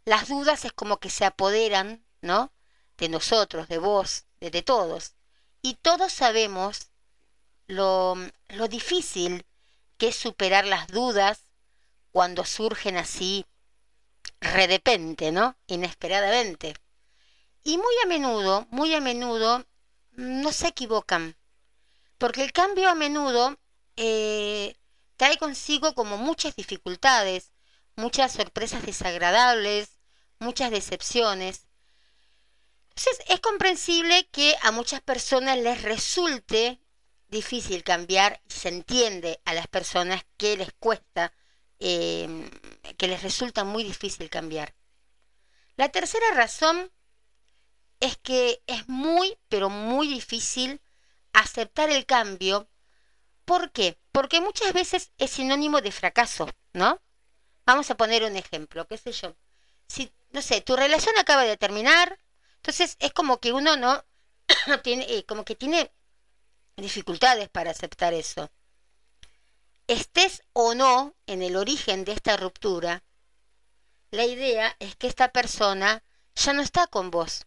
Las 0.05 0.27
dudas 0.29 0.63
es 0.65 0.71
como 0.71 0.99
que 0.99 1.09
se 1.09 1.25
apoderan, 1.25 2.05
¿no? 2.21 2.53
De 2.97 3.09
nosotros, 3.09 3.67
de 3.67 3.77
vos, 3.77 4.25
de, 4.39 4.51
de 4.51 4.61
todos. 4.61 5.15
Y 5.61 5.75
todos 5.75 6.13
sabemos 6.13 6.89
lo, 7.67 8.15
lo 8.49 8.67
difícil 8.67 9.45
que 9.97 10.09
es 10.09 10.15
superar 10.15 10.65
las 10.65 10.87
dudas 10.87 11.41
cuando 12.11 12.45
surgen 12.45 12.97
así 12.97 13.45
redepente, 14.39 15.31
¿no? 15.31 15.57
Inesperadamente. 15.67 16.75
Y 17.63 17.77
muy 17.77 17.93
a 18.03 18.07
menudo, 18.07 18.67
muy 18.69 18.93
a 18.93 19.01
menudo, 19.01 19.65
no 20.11 20.51
se 20.51 20.67
equivocan, 20.67 21.35
porque 22.17 22.43
el 22.43 22.53
cambio 22.53 22.89
a 22.89 22.95
menudo 22.95 23.57
eh, 23.97 24.77
trae 25.17 25.37
consigo 25.37 25.93
como 25.95 26.17
muchas 26.17 26.55
dificultades, 26.55 27.51
muchas 27.95 28.33
sorpresas 28.33 28.85
desagradables, 28.85 29.99
muchas 30.39 30.71
decepciones. 30.71 31.64
Entonces 32.95 33.25
es 33.27 33.39
comprensible 33.41 34.27
que 34.31 34.55
a 34.61 34.71
muchas 34.71 35.01
personas 35.01 35.57
les 35.57 35.81
resulte 35.81 36.79
difícil 37.27 37.83
cambiar 37.83 38.41
se 38.47 38.69
entiende 38.69 39.41
a 39.43 39.53
las 39.53 39.67
personas 39.67 40.25
que 40.37 40.55
les 40.55 40.71
cuesta, 40.79 41.33
eh, 41.79 42.49
que 42.97 43.07
les 43.07 43.21
resulta 43.21 43.65
muy 43.65 43.83
difícil 43.83 44.29
cambiar. 44.29 44.75
La 45.75 45.89
tercera 45.89 46.25
razón 46.33 46.91
es 47.99 48.17
que 48.17 48.63
es 48.67 48.87
muy, 48.87 49.37
pero 49.49 49.69
muy 49.69 50.07
difícil 50.07 50.81
aceptar 51.33 51.89
el 51.89 52.05
cambio. 52.05 52.69
¿Por 53.43 53.71
qué? 53.71 53.99
Porque 54.13 54.39
muchas 54.39 54.71
veces 54.71 55.11
es 55.17 55.31
sinónimo 55.31 55.81
de 55.81 55.91
fracaso, 55.91 56.49
¿no? 56.71 57.01
Vamos 57.65 57.89
a 57.91 57.97
poner 57.97 58.23
un 58.23 58.37
ejemplo, 58.37 58.87
qué 58.87 58.97
sé 58.97 59.11
yo. 59.11 59.35
Si, 59.89 60.13
no 60.29 60.41
sé, 60.41 60.61
tu 60.61 60.77
relación 60.77 61.17
acaba 61.17 61.43
de 61.43 61.57
terminar, 61.57 62.17
entonces 62.65 62.97
es 62.97 63.13
como 63.13 63.39
que 63.39 63.53
uno 63.53 63.77
no 63.77 64.03
tiene, 64.83 65.05
eh, 65.07 65.23
como 65.27 65.45
que 65.45 65.53
tiene 65.53 65.91
dificultades 66.75 67.47
para 67.47 67.69
aceptar 67.69 68.15
eso. 68.15 68.49
Estés 69.85 70.41
o 70.51 70.73
no 70.73 71.15
en 71.27 71.43
el 71.43 71.57
origen 71.57 72.05
de 72.05 72.13
esta 72.13 72.37
ruptura, 72.37 73.03
la 74.09 74.25
idea 74.25 74.75
es 74.79 74.95
que 74.95 75.05
esta 75.05 75.31
persona 75.31 76.03
ya 76.33 76.53
no 76.53 76.63
está 76.63 76.87
con 76.87 77.11
vos. 77.11 77.45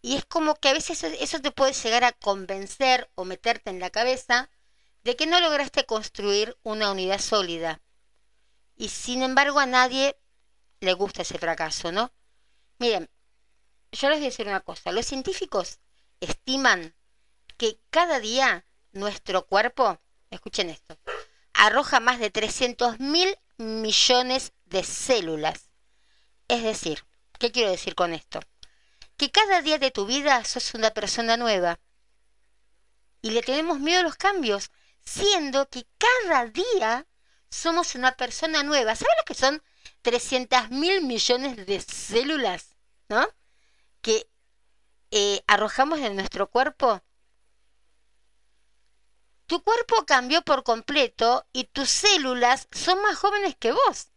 Y 0.00 0.16
es 0.16 0.24
como 0.24 0.54
que 0.54 0.70
a 0.70 0.72
veces 0.72 1.04
eso 1.04 1.38
te 1.42 1.50
puede 1.50 1.74
llegar 1.74 2.04
a 2.04 2.12
convencer 2.12 3.10
o 3.16 3.26
meterte 3.26 3.68
en 3.68 3.80
la 3.80 3.90
cabeza 3.90 4.48
de 5.04 5.14
que 5.14 5.26
no 5.26 5.40
lograste 5.40 5.84
construir 5.84 6.56
una 6.62 6.90
unidad 6.90 7.20
sólida. 7.20 7.82
Y 8.76 8.88
sin 8.88 9.22
embargo 9.22 9.60
a 9.60 9.66
nadie 9.66 10.18
le 10.80 10.94
gusta 10.94 11.20
ese 11.20 11.36
fracaso, 11.36 11.92
¿no? 11.92 12.14
Miren, 12.78 13.10
yo 13.92 14.08
les 14.08 14.18
voy 14.18 14.26
a 14.26 14.30
decir 14.30 14.46
una 14.46 14.60
cosa. 14.60 14.92
Los 14.92 15.06
científicos 15.06 15.78
estiman 16.20 16.94
que 17.56 17.80
cada 17.90 18.20
día 18.20 18.66
nuestro 18.92 19.46
cuerpo, 19.46 20.00
escuchen 20.30 20.70
esto, 20.70 20.98
arroja 21.52 22.00
más 22.00 22.18
de 22.18 22.30
300 22.30 23.00
mil 23.00 23.36
millones 23.56 24.52
de 24.64 24.84
células. 24.84 25.70
Es 26.48 26.62
decir, 26.62 27.04
¿qué 27.38 27.50
quiero 27.50 27.70
decir 27.70 27.94
con 27.94 28.12
esto? 28.12 28.40
Que 29.16 29.30
cada 29.30 29.62
día 29.62 29.78
de 29.78 29.90
tu 29.90 30.06
vida 30.06 30.44
sos 30.44 30.74
una 30.74 30.90
persona 30.90 31.36
nueva. 31.36 31.80
Y 33.22 33.30
le 33.30 33.42
tenemos 33.42 33.80
miedo 33.80 34.00
a 34.00 34.04
los 34.04 34.16
cambios, 34.16 34.70
siendo 35.04 35.68
que 35.68 35.86
cada 35.98 36.46
día 36.46 37.06
somos 37.50 37.94
una 37.94 38.12
persona 38.16 38.62
nueva. 38.62 38.94
¿Sabes 38.94 39.14
lo 39.18 39.24
que 39.24 39.34
son 39.34 39.62
300 40.02 40.70
mil 40.70 41.02
millones 41.02 41.66
de 41.66 41.80
células? 41.80 42.76
¿No? 43.08 43.26
Que 44.06 44.30
eh, 45.10 45.42
arrojamos 45.46 45.98
en 45.98 46.14
nuestro 46.14 46.48
cuerpo 46.48 47.02
tu 49.46 49.62
cuerpo 49.62 50.04
cambió 50.06 50.42
por 50.42 50.64
completo 50.64 51.46
y 51.52 51.64
tus 51.64 51.88
células 51.88 52.68
son 52.72 53.00
más 53.02 53.16
jóvenes 53.16 53.56
que 53.56 53.72
vos. 53.72 54.10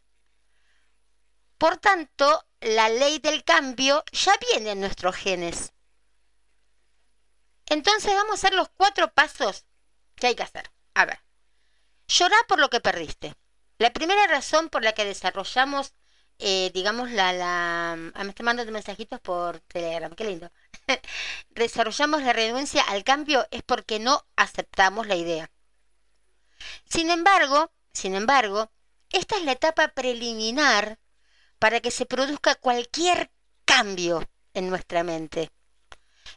Por 1.57 1.77
tanto, 1.77 2.45
la 2.61 2.89
ley 2.89 3.19
del 3.19 3.43
cambio 3.43 4.03
ya 4.11 4.33
viene 4.49 4.71
en 4.71 4.81
nuestros 4.81 5.15
genes. 5.15 5.73
Entonces 7.67 8.13
vamos 8.13 8.31
a 8.31 8.33
hacer 8.33 8.53
los 8.55 8.69
cuatro 8.69 9.13
pasos 9.13 9.65
que 10.15 10.27
hay 10.27 10.35
que 10.35 10.43
hacer. 10.43 10.71
A 10.95 11.05
ver, 11.05 11.19
llorar 12.07 12.47
por 12.47 12.59
lo 12.59 12.69
que 12.69 12.79
perdiste. 12.79 13.35
La 13.77 13.93
primera 13.93 14.25
razón 14.25 14.69
por 14.69 14.83
la 14.83 14.93
que 14.93 15.05
desarrollamos, 15.05 15.93
eh, 16.39 16.71
digamos, 16.73 17.11
la, 17.11 17.33
la... 17.33 17.91
Ah, 17.91 18.23
me 18.23 18.29
están 18.29 18.45
mandando 18.45 18.71
mensajitos 18.71 19.19
por 19.19 19.59
Telegram, 19.61 20.13
qué 20.15 20.23
lindo. 20.23 20.51
desarrollamos 21.49 22.23
la 22.23 22.33
renuncia 22.33 22.81
al 22.83 23.03
cambio 23.03 23.45
es 23.51 23.61
porque 23.63 23.99
no 23.99 24.25
aceptamos 24.35 25.07
la 25.07 25.15
idea. 25.15 25.51
Sin 26.89 27.09
embargo, 27.11 27.71
sin 27.93 28.15
embargo, 28.15 28.71
esta 29.11 29.37
es 29.37 29.43
la 29.43 29.53
etapa 29.53 29.89
preliminar 29.89 30.99
para 31.59 31.81
que 31.81 31.91
se 31.91 32.05
produzca 32.05 32.55
cualquier 32.55 33.31
cambio 33.65 34.27
en 34.53 34.69
nuestra 34.69 35.03
mente. 35.03 35.51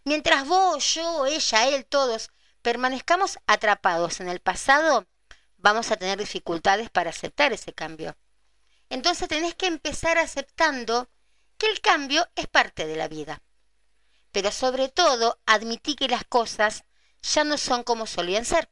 Mientras 0.05 0.47
vos, 0.47 0.95
yo, 0.95 1.27
ella, 1.27 1.69
él, 1.69 1.87
todos 1.87 2.31
permanezcamos 2.61 3.39
atrapados 3.47 4.21
en 4.21 4.29
el 4.29 4.41
pasado, 4.41 5.07
vamos 5.59 5.91
a 5.91 5.97
tener 5.97 6.19
dificultades 6.19 6.91
para 6.91 7.11
aceptar 7.11 7.53
ese 7.53 7.73
cambio. 7.73 8.17
Entonces 8.93 9.29
tenés 9.29 9.55
que 9.55 9.67
empezar 9.67 10.19
aceptando 10.19 11.11
que 11.59 11.67
el 11.67 11.81
cambio 11.81 12.29
es 12.37 12.47
parte 12.47 12.87
de 12.87 12.97
la 12.97 13.09
vida 13.09 13.43
pero 14.33 14.51
sobre 14.51 14.89
todo 14.89 15.39
admití 15.47 15.95
que 15.95 16.09
las 16.09 16.25
cosas 16.25 16.85
ya 17.23 17.45
no 17.45 17.59
son 17.59 17.85
como 17.85 18.07
solían 18.07 18.45
ser, 18.45 18.71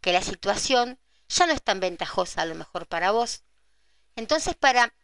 que 0.00 0.12
la 0.12 0.20
situación 0.20 0.98
ya 1.28 1.46
no 1.46 1.52
es 1.52 1.62
tan 1.62 1.80
ventajosa 1.80 2.42
a 2.42 2.46
lo 2.46 2.56
mejor 2.56 2.86
para 2.86 3.12
vos. 3.12 3.44
Entonces, 4.16 4.56
para 4.56 4.94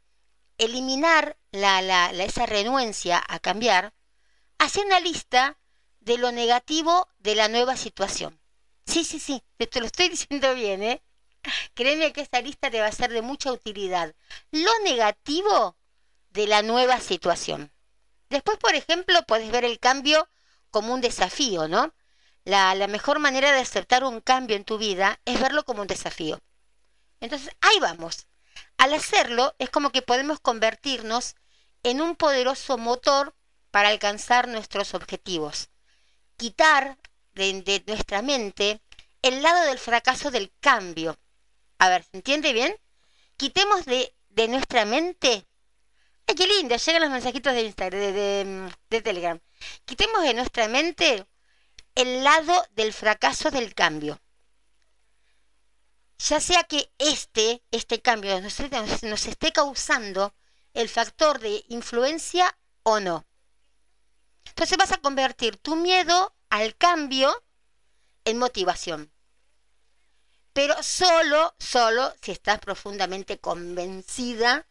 eliminar 0.58 1.38
la, 1.52 1.80
la, 1.80 2.10
esa 2.10 2.44
renuencia 2.44 3.22
a 3.26 3.38
cambiar, 3.38 3.94
hace 4.58 4.80
una 4.80 5.00
lista 5.00 5.58
de 6.00 6.18
lo 6.18 6.32
negativo 6.32 7.08
de 7.18 7.36
la 7.36 7.48
nueva 7.48 7.76
situación. 7.76 8.40
Sí, 8.84 9.04
sí, 9.04 9.20
sí, 9.20 9.42
te 9.56 9.80
lo 9.80 9.86
estoy 9.86 10.08
diciendo 10.10 10.54
bien, 10.54 10.82
¿eh? 10.82 11.02
Créeme 11.74 12.12
que 12.12 12.20
esta 12.20 12.40
lista 12.40 12.70
te 12.70 12.80
va 12.80 12.86
a 12.86 12.92
ser 12.92 13.10
de 13.10 13.22
mucha 13.22 13.52
utilidad. 13.52 14.14
Lo 14.50 14.70
negativo 14.84 15.76
de 16.30 16.46
la 16.46 16.62
nueva 16.62 17.00
situación. 17.00 17.72
Después, 18.28 18.58
por 18.58 18.74
ejemplo, 18.74 19.22
puedes 19.26 19.50
ver 19.50 19.64
el 19.64 19.78
cambio 19.78 20.28
como 20.70 20.92
un 20.92 21.00
desafío, 21.00 21.68
¿no? 21.68 21.94
La, 22.44 22.74
mejor 22.86 23.18
manera 23.18 23.52
de 23.52 23.60
aceptar 23.60 24.04
un 24.04 24.20
cambio 24.20 24.56
en 24.56 24.64
tu 24.64 24.78
vida 24.78 25.20
es 25.24 25.40
verlo 25.40 25.64
como 25.64 25.82
un 25.82 25.88
desafío. 25.88 26.40
Entonces, 27.20 27.54
ahí 27.60 27.78
vamos. 27.80 28.26
Al 28.76 28.94
hacerlo, 28.94 29.54
es 29.58 29.70
como 29.70 29.90
que 29.90 30.02
podemos 30.02 30.40
convertirnos 30.40 31.34
en 31.82 32.00
un 32.00 32.16
poderoso 32.16 32.78
motor 32.78 33.34
para 33.70 33.90
alcanzar 33.90 34.48
nuestros 34.48 34.94
objetivos. 34.94 35.68
Quitar 36.36 36.98
de 37.34 37.82
nuestra 37.86 38.22
mente 38.22 38.80
el 39.22 39.42
lado 39.42 39.66
del 39.66 39.78
fracaso 39.78 40.30
del 40.30 40.52
cambio. 40.60 41.18
A 41.78 41.88
ver, 41.88 42.04
¿se 42.04 42.16
entiende 42.16 42.52
bien? 42.52 42.76
Quitemos 43.36 43.84
de, 43.84 44.14
de 44.30 44.48
nuestra 44.48 44.84
mente 44.84 45.48
¡Ay, 46.28 46.34
qué 46.34 46.46
linda! 46.46 46.76
Llegan 46.76 47.00
los 47.02 47.10
mensajitos 47.10 47.54
de 47.54 47.62
Instagram, 47.62 48.00
de, 48.00 48.70
de, 48.90 49.02
Telegram. 49.02 49.40
Quitemos 49.86 50.22
de 50.22 50.34
nuestra 50.34 50.68
mente 50.68 51.26
el 51.94 52.22
lado 52.22 52.66
del 52.72 52.92
fracaso 52.92 53.50
del 53.50 53.74
cambio. 53.74 54.20
Ya 56.18 56.38
sea 56.40 56.64
que 56.64 56.92
este, 56.98 57.62
este 57.70 58.02
cambio 58.02 58.38
nos, 58.42 58.60
nos 59.02 59.26
esté 59.26 59.52
causando 59.52 60.34
el 60.74 60.90
factor 60.90 61.40
de 61.40 61.64
influencia 61.68 62.58
o 62.82 63.00
no. 63.00 63.26
Entonces 64.44 64.76
vas 64.76 64.92
a 64.92 64.98
convertir 64.98 65.56
tu 65.56 65.76
miedo 65.76 66.36
al 66.50 66.76
cambio 66.76 67.42
en 68.24 68.36
motivación. 68.36 69.10
Pero 70.52 70.82
solo, 70.82 71.54
solo 71.58 72.12
si 72.20 72.32
estás 72.32 72.58
profundamente 72.58 73.38
convencida 73.38 74.66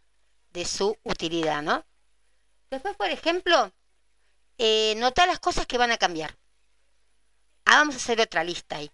de 0.51 0.65
su 0.65 0.97
utilidad, 1.03 1.61
¿no? 1.61 1.86
Después, 2.69 2.95
por 2.95 3.09
ejemplo, 3.09 3.71
eh, 4.57 4.95
nota 4.97 5.25
las 5.25 5.39
cosas 5.39 5.65
que 5.65 5.78
van 5.78 5.91
a 5.91 5.97
cambiar. 5.97 6.38
Ah, 7.65 7.78
vamos 7.78 7.95
a 7.95 7.97
hacer 7.97 8.19
otra 8.19 8.43
lista 8.43 8.78
ahí. 8.78 8.91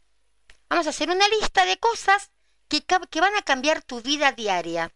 Vamos 0.69 0.87
a 0.87 0.91
hacer 0.91 1.09
una 1.09 1.27
lista 1.29 1.65
de 1.65 1.77
cosas 1.77 2.31
que, 2.67 2.83
que 2.83 3.21
van 3.21 3.35
a 3.35 3.43
cambiar 3.43 3.81
tu 3.81 4.01
vida 4.01 4.31
diaria. 4.31 4.91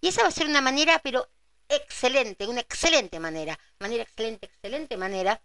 Y 0.00 0.08
esa 0.08 0.22
va 0.22 0.28
a 0.28 0.32
ser 0.32 0.46
una 0.46 0.60
manera, 0.60 0.98
pero 1.02 1.30
excelente, 1.68 2.46
una 2.46 2.60
excelente 2.60 3.18
manera, 3.20 3.58
manera 3.78 4.02
excelente, 4.02 4.46
excelente 4.46 4.96
manera 4.96 5.40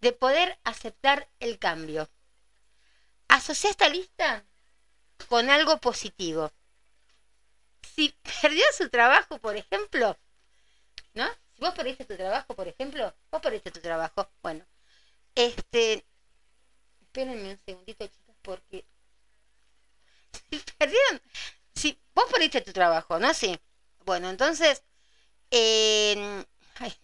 de 0.00 0.12
poder 0.12 0.58
aceptar 0.64 1.28
el 1.38 1.58
cambio. 1.58 2.10
Asocia 3.28 3.70
esta 3.70 3.88
lista 3.88 4.44
con 5.28 5.50
algo 5.50 5.78
positivo. 5.78 6.52
Si 7.94 8.14
perdió 8.42 8.64
su 8.76 8.88
trabajo, 8.88 9.38
por 9.38 9.56
ejemplo, 9.56 10.16
¿no? 11.14 11.26
Si 11.54 11.60
vos 11.60 11.74
perdiste 11.74 12.04
tu 12.04 12.16
trabajo, 12.16 12.54
por 12.54 12.68
ejemplo, 12.68 13.14
vos 13.30 13.42
perdiste 13.42 13.70
tu 13.70 13.80
trabajo, 13.80 14.30
bueno, 14.42 14.64
este, 15.34 16.04
espérenme 17.02 17.52
un 17.52 17.58
segundito, 17.64 18.06
chicas, 18.06 18.36
porque 18.42 18.84
si 20.50 20.58
perdieron, 20.78 21.20
si 21.74 21.98
vos 22.14 22.26
perdiste 22.30 22.60
tu 22.62 22.72
trabajo, 22.72 23.18
¿no? 23.18 23.32
Sí. 23.34 23.58
Bueno, 24.04 24.30
entonces, 24.30 24.82
eh, 25.50 26.44
ay, 26.76 26.94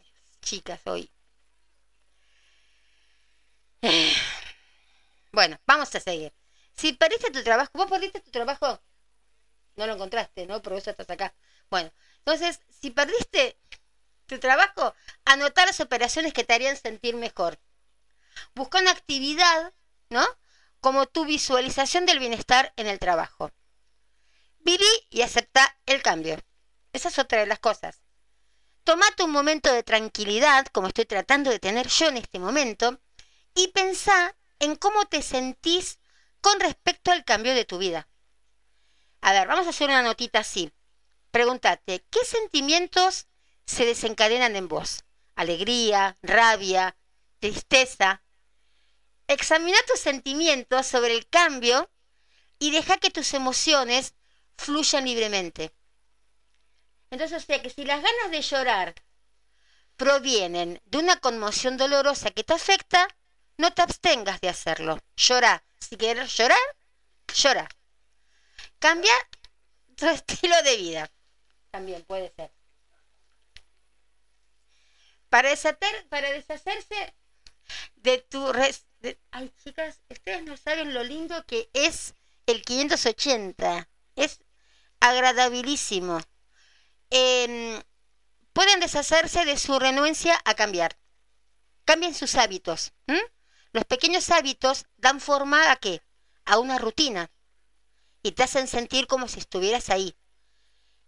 chicas, 0.41 0.81
hoy. 0.87 1.11
Bueno, 5.33 5.59
vamos 5.67 5.95
a 5.95 6.01
seguir. 6.01 6.33
Si 6.77 6.93
perdiste 6.93 7.31
tu 7.31 7.43
trabajo, 7.43 7.71
vos 7.75 7.91
perdiste 7.91 8.21
tu 8.21 8.31
trabajo, 8.31 8.81
no 9.77 9.87
lo 9.87 9.95
encontraste, 9.95 10.47
¿no? 10.47 10.61
Por 10.63 10.75
eso 10.75 10.91
estás 10.91 11.09
acá. 11.11 11.35
Bueno, 11.71 11.91
entonces, 12.19 12.61
si 12.69 12.91
perdiste 12.91 13.59
tu 14.27 14.39
trabajo, 14.39 14.95
anotá 15.25 15.65
las 15.67 15.81
operaciones 15.81 16.33
que 16.33 16.45
te 16.45 16.55
harían 16.55 16.77
sentir 16.77 17.17
mejor. 17.17 17.59
Busca 18.55 18.81
una 18.81 18.91
actividad, 18.91 19.73
¿no? 20.11 20.27
Como 20.81 21.07
tu 21.07 21.25
visualización 21.25 22.07
del 22.07 22.19
bienestar 22.19 22.73
en 22.77 22.87
el 22.87 22.99
trabajo. 22.99 23.53
Viví 24.61 25.07
y 25.11 25.23
acepta 25.23 25.79
el 25.87 26.03
cambio. 26.03 26.39
Esa 26.93 27.09
es 27.09 27.19
otra 27.19 27.41
de 27.41 27.47
las 27.47 27.59
cosas. 27.59 28.03
Tomate 28.85 29.25
un 29.25 29.31
momento 29.31 29.73
de 29.73 29.83
tranquilidad, 29.83 30.67
como 30.67 30.89
estoy 30.89 31.07
tratando 31.07 31.51
de 31.51 31.59
tener 31.59 31.89
yo 31.89 32.09
en 32.09 32.19
este 32.19 32.39
momento, 32.39 33.01
y 33.55 33.69
pensá 33.69 34.37
en 34.59 34.77
cómo 34.77 35.07
te 35.07 35.23
sentís 35.23 35.99
con 36.47 36.61
respecto 36.61 37.11
al 37.11 37.25
cambio 37.25 37.57
de 37.57 37.65
tu 37.65 37.77
vida. 37.77 38.09
A 39.21 39.33
ver, 39.33 39.49
vamos 39.49 39.67
a 39.67 39.71
hacer 39.71 39.89
una 39.89 40.03
notita 40.03 40.39
así. 40.39 40.73
Pregúntate, 41.33 42.05
¿qué 42.09 42.25
sentimientos 42.25 43.27
se 43.67 43.85
desencadenan 43.85 44.55
en 44.55 44.69
vos? 44.69 45.03
Alegría, 45.35 46.17
rabia, 46.23 46.97
tristeza. 47.41 48.23
Examina 49.27 49.77
tus 49.89 49.99
sentimientos 49.99 50.87
sobre 50.87 51.17
el 51.17 51.29
cambio 51.29 51.91
y 52.61 52.71
deja 52.71 52.99
que 52.99 53.11
tus 53.11 53.35
emociones 53.35 54.15
fluyan 54.57 55.05
libremente. 55.05 55.75
Entonces, 57.11 57.43
o 57.43 57.45
sea 57.45 57.61
que 57.61 57.71
si 57.71 57.85
las 57.85 58.01
ganas 58.01 58.31
de 58.31 58.43
llorar 58.43 58.95
provienen 59.97 60.81
de 60.85 60.99
una 60.99 61.17
conmoción 61.17 61.77
dolorosa 61.77 62.31
que 62.31 62.45
te 62.45 62.55
afecta, 62.55 63.09
no 63.57 63.73
te 63.73 63.83
abstengas 63.83 64.41
de 64.41 64.49
hacerlo. 64.49 65.01
Llora. 65.17 65.66
Si 65.81 65.97
quieres 65.97 66.37
llorar, 66.37 66.59
llora. 67.35 67.69
Cambia 68.79 69.13
tu 69.97 70.07
estilo 70.11 70.61
de 70.63 70.77
vida. 70.77 71.11
También 71.71 72.03
puede 72.05 72.33
ser. 72.35 72.53
Para, 75.29 75.51
desater, 75.51 76.09
para 76.09 76.31
deshacerse 76.33 77.15
de 77.97 78.19
tu... 78.19 78.53
Res, 78.53 78.87
de, 79.01 79.19
ay, 79.31 79.53
chicas, 79.63 80.01
ustedes 80.09 80.43
no 80.45 80.57
saben 80.57 80.95
lo 80.95 81.03
lindo 81.05 81.45
que 81.47 81.69
es 81.73 82.15
el 82.47 82.63
580. 82.63 83.89
Es 84.15 84.41
agradabilísimo. 85.01 86.21
Eh, 87.11 87.83
pueden 88.53 88.81
deshacerse 88.81 89.45
de 89.45 89.59
su 89.59 89.79
renuencia 89.79 90.41
a 90.45 90.55
cambiar. 90.55 90.97
Cambien 91.85 92.15
sus 92.15 92.35
hábitos. 92.37 92.93
¿m? 93.07 93.21
Los 93.77 93.85
pequeños 93.85 94.31
hábitos 94.31 94.87
dan 94.97 95.21
forma 95.21 95.71
a 95.71 95.77
qué? 95.77 96.01
A 96.47 96.59
una 96.59 96.79
rutina. 96.79 97.31
Y 98.23 98.33
te 98.33 98.43
hacen 98.43 98.69
sentir 98.69 99.07
como 99.07 99.29
si 99.29 99.39
estuvieras 99.39 99.91
ahí. 99.91 100.17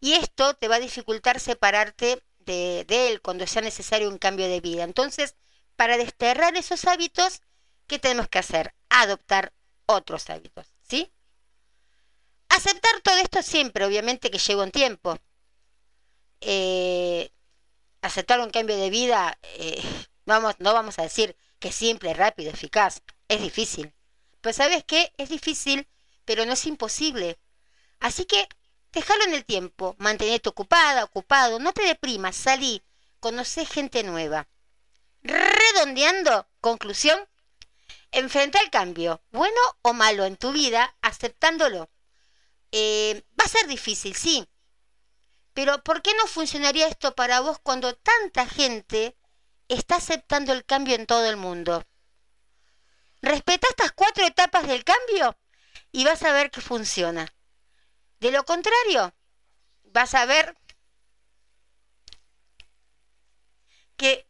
Y 0.01 0.13
esto 0.13 0.53
te 0.53 0.69
va 0.69 0.75
a 0.77 0.79
dificultar 0.79 1.41
separarte 1.41 2.23
de, 2.41 2.85
él 2.91 3.23
cuando 3.23 3.47
sea 3.47 3.63
necesario 3.63 4.11
un 4.11 4.19
cambio 4.19 4.49
de 4.49 4.61
vida. 4.61 4.85
Entonces, 4.85 5.35
para 5.77 5.97
desterrar 5.97 6.59
esos 6.59 6.85
hábitos, 6.85 7.41
¿qué 7.87 7.99
tenemos 7.99 8.29
que 8.29 8.41
hacer? 8.41 8.75
Adoptar 8.91 9.55
otros 9.87 10.29
hábitos. 10.29 10.67
¿Sí? 10.83 11.11
Aceptar 12.51 13.01
todo 13.01 13.17
esto 13.17 13.41
siempre, 13.41 13.87
obviamente 13.87 14.31
que 14.31 14.37
lleva 14.37 14.65
un 14.65 14.73
tiempo. 14.73 15.19
Eh, 16.43 17.33
aceptar 18.03 18.41
un 18.41 18.51
cambio 18.51 18.77
de 18.77 18.91
vida, 18.91 19.39
eh, 19.43 19.83
vamos, 20.27 20.57
no 20.59 20.75
vamos 20.75 20.99
a 20.99 21.05
decir 21.05 21.35
que 21.59 21.69
es 21.69 21.75
simple, 21.75 22.15
rápido, 22.15 22.51
eficaz. 22.51 23.03
Es 23.29 23.41
difícil. 23.41 23.93
Pues 24.41 24.57
sabes 24.57 24.85
qué? 24.85 25.13
Es 25.19 25.29
difícil, 25.29 25.89
pero 26.25 26.47
no 26.47 26.53
es 26.53 26.67
imposible. 26.67 27.39
Así 28.01 28.25
que 28.25 28.49
déjalo 28.93 29.25
en 29.25 29.35
el 29.35 29.45
tiempo, 29.45 29.97
mantenerte 29.99 30.49
ocupada, 30.49 31.05
ocupado, 31.05 31.59
no 31.59 31.73
te 31.73 31.83
deprimas, 31.83 32.37
salí, 32.37 32.83
conoce 33.21 33.67
gente 33.67 34.03
nueva. 34.03 34.49
Redondeando, 35.23 36.49
conclusión, 36.61 37.19
enfrenta 38.13 38.61
el 38.61 38.71
cambio, 38.71 39.23
bueno 39.31 39.61
o 39.83 39.93
malo 39.93 40.25
en 40.25 40.37
tu 40.37 40.53
vida, 40.53 40.97
aceptándolo. 41.03 41.91
Eh, 42.71 43.25
va 43.39 43.45
a 43.45 43.49
ser 43.49 43.67
difícil, 43.67 44.15
sí, 44.15 44.47
pero 45.59 45.83
¿por 45.83 46.03
qué 46.03 46.15
no 46.15 46.29
funcionaría 46.29 46.87
esto 46.87 47.17
para 47.17 47.41
vos 47.41 47.59
cuando 47.61 47.97
tanta 47.97 48.47
gente 48.47 49.17
está 49.69 49.97
aceptando 49.97 50.53
el 50.53 50.65
cambio 50.65 50.95
en 50.95 51.07
todo 51.07 51.27
el 51.29 51.37
mundo? 51.37 51.85
Respeta 53.21 53.67
estas 53.69 53.93
cuatro 53.93 54.25
etapas 54.25 54.67
del 54.67 54.85
cambio 54.85 55.37
y 55.93 56.05
vas 56.05 56.23
a 56.23 56.33
ver 56.33 56.51
que 56.51 56.61
funciona. 56.61 57.33
De 58.21 58.31
lo 58.31 58.45
contrario, 58.45 59.15
vas 59.85 60.15
a 60.15 60.25
ver 60.27 60.57
que 63.97 64.27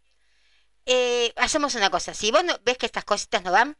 eh, 0.87 1.33
hacemos 1.37 1.75
una 1.75 1.91
cosa. 1.91 2.15
Si 2.15 2.31
vos 2.31 2.45
no, 2.45 2.59
ves 2.65 2.79
que 2.79 2.87
estas 2.87 3.05
cositas 3.05 3.43
no 3.45 3.53
van, 3.53 3.77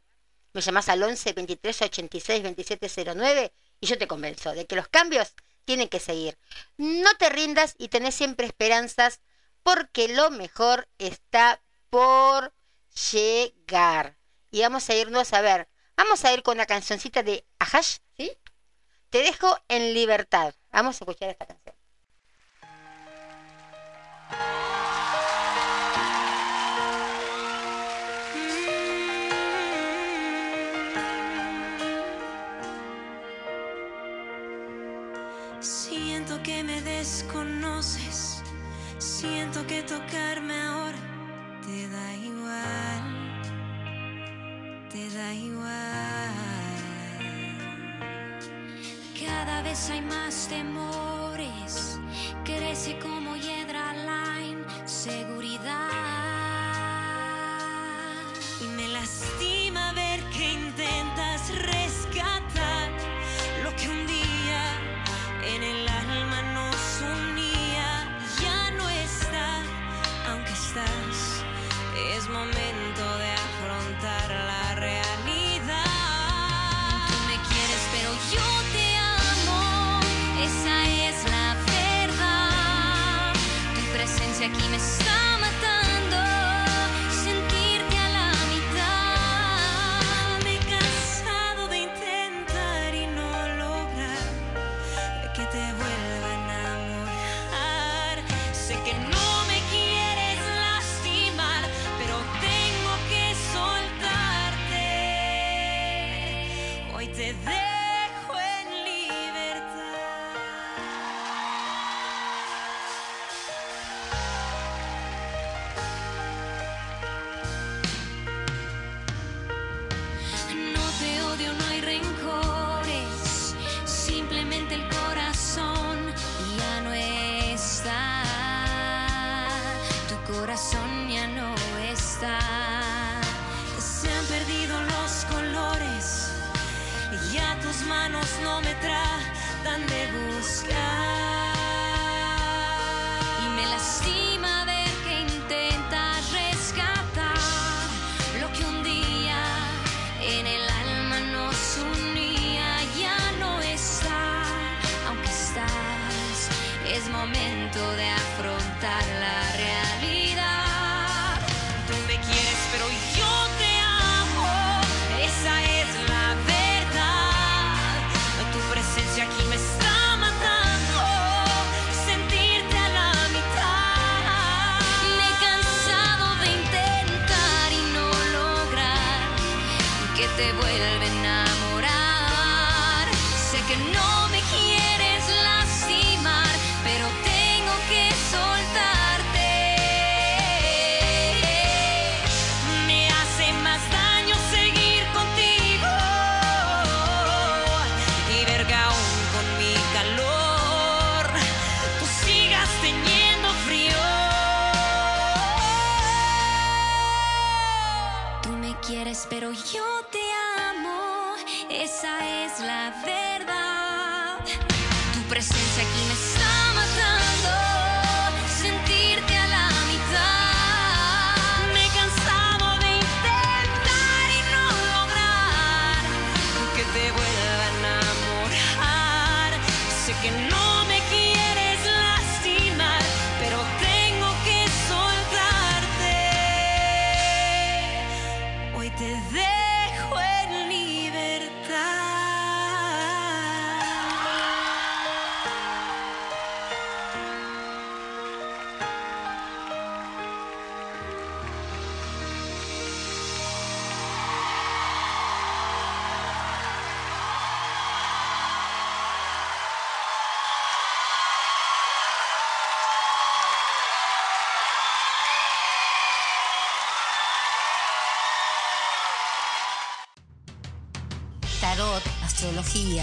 me 0.53 0.61
llamás 0.61 0.89
al 0.89 1.01
11 1.03 1.33
23 1.33 1.81
86 1.83 2.43
27 2.43 3.15
09 3.15 3.53
y 3.81 3.87
yo 3.87 3.97
te 3.97 4.07
convenzo 4.07 4.53
de 4.53 4.65
que 4.65 4.75
los 4.75 4.87
cambios 4.87 5.33
tienen 5.65 5.89
que 5.89 5.99
seguir. 5.99 6.37
No 6.77 7.13
te 7.17 7.29
rindas 7.29 7.75
y 7.77 7.89
tenés 7.89 8.15
siempre 8.15 8.47
esperanzas 8.47 9.21
porque 9.63 10.07
lo 10.07 10.31
mejor 10.31 10.87
está 10.97 11.61
por 11.89 12.53
llegar. 13.11 14.17
Y 14.51 14.61
vamos 14.61 14.89
a 14.89 14.95
irnos 14.95 15.33
a 15.33 15.41
ver. 15.41 15.69
Vamos 15.95 16.23
a 16.25 16.33
ir 16.33 16.43
con 16.43 16.57
una 16.57 16.65
cancioncita 16.65 17.23
de 17.23 17.45
Ahash, 17.59 17.97
¿sí? 18.15 18.31
Te 19.09 19.19
dejo 19.19 19.57
en 19.67 19.93
libertad. 19.93 20.53
Vamos 20.71 20.95
a 20.95 21.03
escuchar 21.03 21.29
esta 21.29 21.45
canción. 21.45 21.75
Siento 39.19 39.67
que 39.67 39.83
tocarme 39.83 40.61
ahora 40.61 40.97
te 41.65 41.89
da 41.89 42.15
igual, 42.15 43.41
te 44.89 45.09
da 45.09 45.33
igual. 45.33 46.29
Cada 49.19 49.61
vez 49.61 49.89
hay 49.89 50.01
más 50.03 50.47
temores, 50.47 51.99
crece 52.45 52.97
como 52.99 53.35
hiedra 53.35 53.93
la 53.93 54.39
inseguridad. 54.39 55.88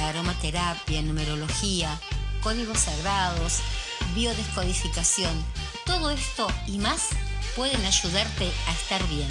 Aromaterapia, 0.09 1.02
numerología, 1.02 1.98
códigos 2.42 2.80
sagrados, 2.80 3.61
biodescodificación. 4.14 5.32
Todo 5.84 6.11
esto 6.11 6.46
y 6.66 6.78
más 6.78 7.09
pueden 7.54 7.84
ayudarte 7.84 8.50
a 8.68 8.72
estar 8.72 9.07
bien. 9.09 9.28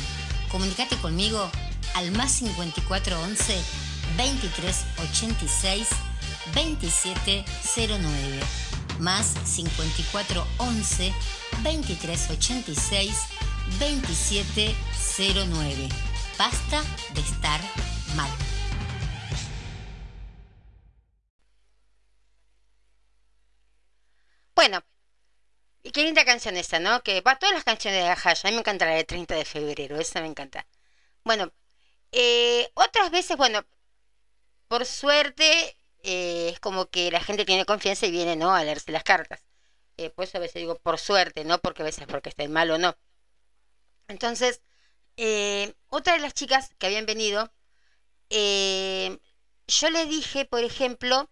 Comunicate 0.49 0.95
conmigo 0.97 1.49
al 1.95 2.11
más 2.11 2.34
5411 2.34 3.59
2386 4.17 5.88
2709 6.53 8.39
más 8.99 9.34
5411 9.43 11.13
2386 11.63 13.15
2709. 13.80 15.89
Basta 16.38 16.84
de 17.13 17.21
estar 17.21 17.61
mal. 18.15 18.30
Bueno, 24.68 24.84
y 25.84 25.91
qué 25.91 26.01
linda 26.01 26.26
canción 26.26 26.57
esta, 26.57 26.80
¿no? 26.80 27.03
Que 27.03 27.22
va 27.22 27.38
todas 27.38 27.53
las 27.53 27.63
canciones 27.63 28.03
de 28.03 28.09
Ajash. 28.09 28.47
A 28.47 28.49
mí 28.49 28.55
me 28.55 28.61
encanta 28.61 28.88
la 28.88 28.95
de 28.95 29.03
30 29.03 29.36
de 29.36 29.45
febrero, 29.45 29.99
esa 29.99 30.22
me 30.22 30.28
encanta. 30.28 30.66
Bueno, 31.24 31.53
eh, 32.11 32.72
otras 32.74 33.11
veces, 33.11 33.38
bueno, 33.38 33.63
por 34.68 34.88
suerte, 34.88 35.78
eh, 36.01 36.49
es 36.53 36.59
como 36.59 36.88
que 36.88 37.11
la 37.11 37.22
gente 37.22 37.45
tiene 37.45 37.66
confianza 37.66 38.07
y 38.07 38.11
viene, 38.11 38.36
¿no? 38.36 38.55
A 38.55 38.63
leerse 38.63 38.91
las 38.91 39.03
cartas. 39.03 39.43
Eh, 39.97 40.09
por 40.09 40.26
eso 40.26 40.39
a 40.39 40.41
veces 40.41 40.55
digo 40.61 40.80
por 40.80 40.97
suerte, 40.97 41.45
no 41.45 41.59
porque 41.59 41.84
a 41.84 41.86
veces 41.86 42.07
porque 42.07 42.30
estén 42.30 42.51
mal 42.51 42.72
o 42.72 42.80
no. 42.80 42.97
Entonces, 44.07 44.61
otra 45.89 46.13
de 46.13 46.20
las 46.22 46.34
chicas 46.34 46.72
que 46.80 46.88
habían 46.88 47.05
venido, 47.05 47.51
yo 48.32 49.89
le 49.91 50.05
dije, 50.07 50.45
por 50.45 50.63
ejemplo, 50.63 51.30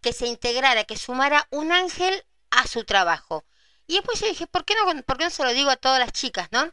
que 0.00 0.12
se 0.12 0.28
integrara, 0.28 0.84
que 0.84 0.96
sumara 0.96 1.48
un 1.50 1.72
ángel 1.72 2.24
a 2.50 2.66
su 2.66 2.84
trabajo. 2.84 3.44
Y 3.86 3.94
después 3.94 4.20
yo 4.20 4.26
dije, 4.26 4.46
¿por 4.46 4.64
qué 4.64 4.74
no, 4.74 5.02
por 5.02 5.18
qué 5.18 5.24
no 5.24 5.30
se 5.30 5.44
lo 5.44 5.52
digo 5.52 5.70
a 5.70 5.76
todas 5.76 5.98
las 5.98 6.12
chicas, 6.12 6.48
no? 6.50 6.72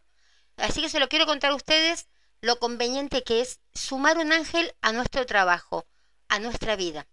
Así 0.58 0.82
que 0.82 0.90
se 0.90 1.00
lo 1.00 1.10
quiero 1.10 1.26
contar 1.26 1.52
a 1.52 1.56
ustedes 1.56 2.08
lo 2.42 2.60
conveniente 2.60 3.24
que 3.24 3.42
es 3.42 3.60
sumar 3.74 4.18
un 4.18 4.34
ángel 4.34 4.76
a 4.82 4.92
nuestro 4.92 5.26
trabajo, 5.26 5.88
a 6.28 6.40
nuestra 6.40 6.76
vida. 6.76 7.08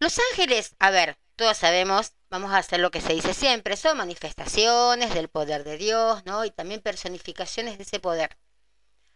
Los 0.00 0.18
ángeles, 0.30 0.74
a 0.80 0.90
ver, 0.90 1.16
todos 1.36 1.56
sabemos, 1.56 2.12
vamos 2.28 2.52
a 2.52 2.58
hacer 2.58 2.80
lo 2.80 2.90
que 2.90 3.00
se 3.00 3.12
dice 3.12 3.34
siempre, 3.34 3.76
son 3.76 3.96
manifestaciones 3.96 5.14
del 5.14 5.28
poder 5.28 5.64
de 5.64 5.78
Dios, 5.78 6.24
¿no? 6.24 6.44
Y 6.44 6.50
también 6.50 6.80
personificaciones 6.80 7.78
de 7.78 7.84
ese 7.84 8.00
poder. 8.00 8.36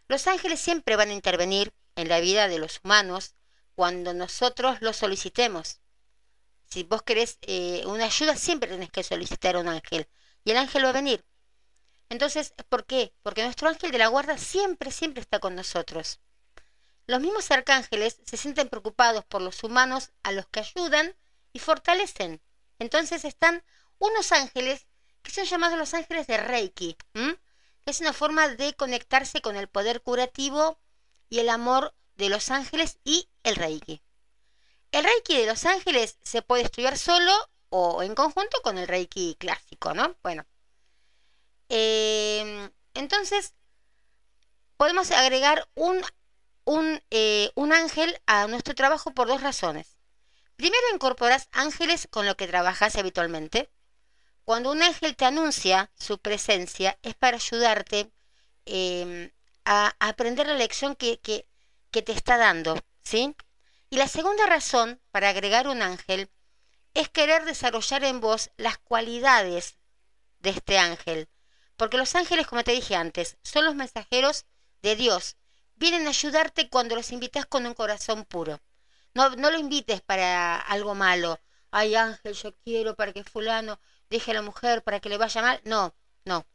Los 0.07 0.27
ángeles 0.27 0.59
siempre 0.59 0.95
van 0.95 1.09
a 1.09 1.13
intervenir 1.13 1.73
en 1.95 2.07
la 2.07 2.19
vida 2.19 2.47
de 2.47 2.59
los 2.59 2.79
humanos 2.83 3.35
cuando 3.75 4.13
nosotros 4.13 4.81
lo 4.81 4.93
solicitemos. 4.93 5.79
Si 6.69 6.83
vos 6.83 7.01
querés 7.01 7.39
eh, 7.41 7.83
una 7.85 8.05
ayuda, 8.05 8.35
siempre 8.35 8.69
tenés 8.69 8.91
que 8.91 9.03
solicitar 9.03 9.55
a 9.55 9.59
un 9.59 9.67
ángel. 9.67 10.07
Y 10.43 10.51
el 10.51 10.57
ángel 10.57 10.85
va 10.85 10.89
a 10.89 10.93
venir. 10.93 11.25
Entonces, 12.09 12.53
¿por 12.69 12.85
qué? 12.85 13.13
Porque 13.21 13.43
nuestro 13.43 13.69
ángel 13.69 13.91
de 13.91 13.97
la 13.97 14.07
guarda 14.07 14.37
siempre, 14.37 14.91
siempre 14.91 15.21
está 15.21 15.39
con 15.39 15.55
nosotros. 15.55 16.19
Los 17.07 17.21
mismos 17.21 17.49
arcángeles 17.51 18.19
se 18.23 18.37
sienten 18.37 18.69
preocupados 18.69 19.25
por 19.25 19.41
los 19.41 19.63
humanos 19.63 20.11
a 20.21 20.31
los 20.31 20.47
que 20.47 20.59
ayudan 20.59 21.15
y 21.53 21.59
fortalecen. 21.59 22.41
Entonces 22.77 23.25
están 23.25 23.63
unos 23.97 24.31
ángeles 24.31 24.87
que 25.23 25.31
son 25.31 25.45
llamados 25.45 25.77
los 25.77 25.93
ángeles 25.93 26.27
de 26.27 26.37
Reiki, 26.37 26.97
que 27.13 27.91
es 27.91 27.99
una 27.99 28.13
forma 28.13 28.47
de 28.47 28.73
conectarse 28.75 29.41
con 29.41 29.55
el 29.55 29.67
poder 29.67 30.01
curativo 30.01 30.79
y 31.29 31.39
el 31.39 31.49
amor 31.49 31.95
de 32.15 32.29
los 32.29 32.51
ángeles 32.51 32.99
y 33.03 33.29
el 33.43 33.55
Reiki. 33.55 34.03
El 34.91 35.03
Reiki 35.03 35.37
de 35.37 35.45
los 35.45 35.65
ángeles 35.65 36.17
se 36.23 36.41
puede 36.41 36.63
estudiar 36.63 36.97
solo 36.97 37.31
o 37.69 38.01
en 38.01 38.15
conjunto 38.15 38.61
con 38.63 38.77
el 38.77 38.87
Reiki 38.87 39.35
clásico, 39.39 39.93
¿no? 39.93 40.15
Bueno. 40.23 40.45
Eh, 41.69 42.69
entonces, 42.95 43.53
podemos 44.77 45.11
agregar 45.11 45.67
un, 45.75 46.01
un, 46.65 47.01
eh, 47.11 47.51
un 47.55 47.73
ángel 47.73 48.19
a 48.25 48.47
nuestro 48.47 48.73
trabajo 48.73 49.11
por 49.11 49.27
dos 49.27 49.41
razones. 49.41 49.97
Primero, 50.55 50.83
incorporas 50.93 51.47
ángeles 51.51 52.07
con 52.09 52.25
lo 52.25 52.35
que 52.35 52.47
trabajas 52.47 52.95
habitualmente. 52.95 53.69
Cuando 54.43 54.71
un 54.71 54.81
ángel 54.81 55.15
te 55.15 55.25
anuncia 55.25 55.91
su 55.95 56.17
presencia, 56.17 56.97
es 57.03 57.13
para 57.13 57.37
ayudarte 57.37 58.11
eh, 58.65 59.31
a, 59.65 59.95
aprender 59.99 60.47
la 60.47 60.55
lección 60.55 60.95
que, 60.95 61.19
que 61.19 62.01
te 62.01 62.11
está 62.11 62.37
dando, 62.37 62.79
¿sí? 63.03 63.35
Y 63.91 63.97
la 63.97 64.07
segunda 64.07 64.45
razón 64.45 65.01
para 65.11 65.29
agregar 65.29 65.67
un 65.67 65.81
ángel 65.81 66.29
es 66.93 67.09
querer 67.09 67.45
desarrollar 67.45 68.03
en 68.03 68.19
vos 68.19 68.51
las 68.57 68.77
cualidades 68.77 69.77
de 70.39 70.51
este 70.51 70.77
ángel, 70.77 71.27
Porque 71.75 71.97
los 71.97 72.15
ángeles, 72.15 72.45
como 72.45 72.63
te 72.63 72.71
dije 72.73 72.95
antes, 72.95 73.37
son 73.43 73.65
los 73.65 73.75
mensajeros 73.75 74.45
de 74.81 74.95
Dios. 74.95 75.37
Vienen 75.75 76.05
a 76.07 76.09
ayudarte 76.09 76.69
cuando 76.69 76.95
los 76.95 77.11
invitas 77.11 77.45
con 77.45 77.65
un 77.65 77.73
corazón 77.73 78.25
puro. 78.25 78.59
No, 79.13 79.29
lo 79.29 79.57
invites 79.57 80.01
para 80.01 80.57
algo 80.57 80.93
malo. 80.95 81.39
Ay, 81.71 81.95
ángel, 81.95 82.33
yo 82.33 82.55
quiero 82.57 82.95
para 82.95 83.13
que 83.13 83.23
fulano 83.23 83.79
deje 84.09 84.31
a 84.31 84.35
la 84.35 84.41
mujer 84.41 84.83
para 84.83 84.99
que 84.99 85.09
le 85.09 85.17
vaya 85.17 85.41
mal. 85.41 85.61
No, 85.63 85.95
no. 86.25 86.45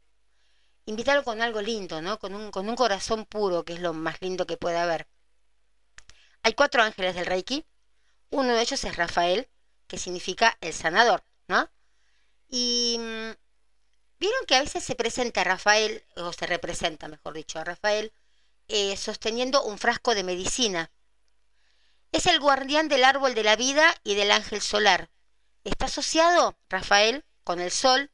Invítalo 0.85 1.23
con 1.23 1.41
algo 1.41 1.61
lindo, 1.61 2.01
¿no? 2.01 2.19
Con 2.19 2.33
un, 2.35 2.51
con 2.51 2.69
un 2.69 2.75
corazón 2.75 3.25
puro, 3.25 3.65
que 3.65 3.73
es 3.73 3.81
lo 3.81 3.93
más 3.93 4.21
lindo 4.21 4.45
que 4.47 4.57
puede 4.57 4.77
haber. 4.77 5.07
Hay 6.45 6.53
cuatro 6.53 6.83
ángeles 6.83 7.15
del 7.15 7.25
Reiki. 7.25 7.65
Uno 8.29 8.53
de 8.53 8.61
ellos 8.61 8.83
es 8.83 8.95
Rafael, 8.95 9.49
que 9.87 9.97
significa 9.97 10.55
el 10.61 10.75
sanador, 10.75 11.23
¿no? 11.47 11.71
Y 12.47 12.97
mm, 12.99 13.31
vieron 14.19 14.45
que 14.45 14.55
a 14.55 14.61
veces 14.61 14.83
se 14.83 14.93
presenta 14.93 15.43
Rafael, 15.43 16.05
o 16.17 16.31
se 16.33 16.45
representa, 16.45 17.07
mejor 17.07 17.33
dicho, 17.33 17.57
a 17.57 17.63
Rafael, 17.63 18.13
eh, 18.67 18.95
sosteniendo 18.95 19.63
un 19.63 19.79
frasco 19.79 20.13
de 20.13 20.23
medicina. 20.23 20.91
Es 22.11 22.27
el 22.27 22.39
guardián 22.39 22.89
del 22.89 23.05
árbol 23.05 23.33
de 23.33 23.41
la 23.41 23.55
vida 23.55 23.95
y 24.03 24.13
del 24.13 24.29
ángel 24.29 24.61
solar. 24.61 25.09
Está 25.63 25.87
asociado, 25.87 26.55
Rafael, 26.69 27.25
con 27.43 27.59
el 27.59 27.71
sol, 27.71 28.11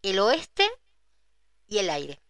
el 0.00 0.20
oeste 0.20 0.66
y 1.66 1.80
el 1.80 1.90
aire. 1.90 2.23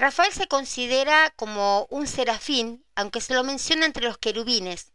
Rafael 0.00 0.32
se 0.32 0.48
considera 0.48 1.30
como 1.36 1.86
un 1.90 2.06
serafín, 2.06 2.86
aunque 2.94 3.20
se 3.20 3.34
lo 3.34 3.44
menciona 3.44 3.84
entre 3.84 4.04
los 4.04 4.16
querubines, 4.16 4.92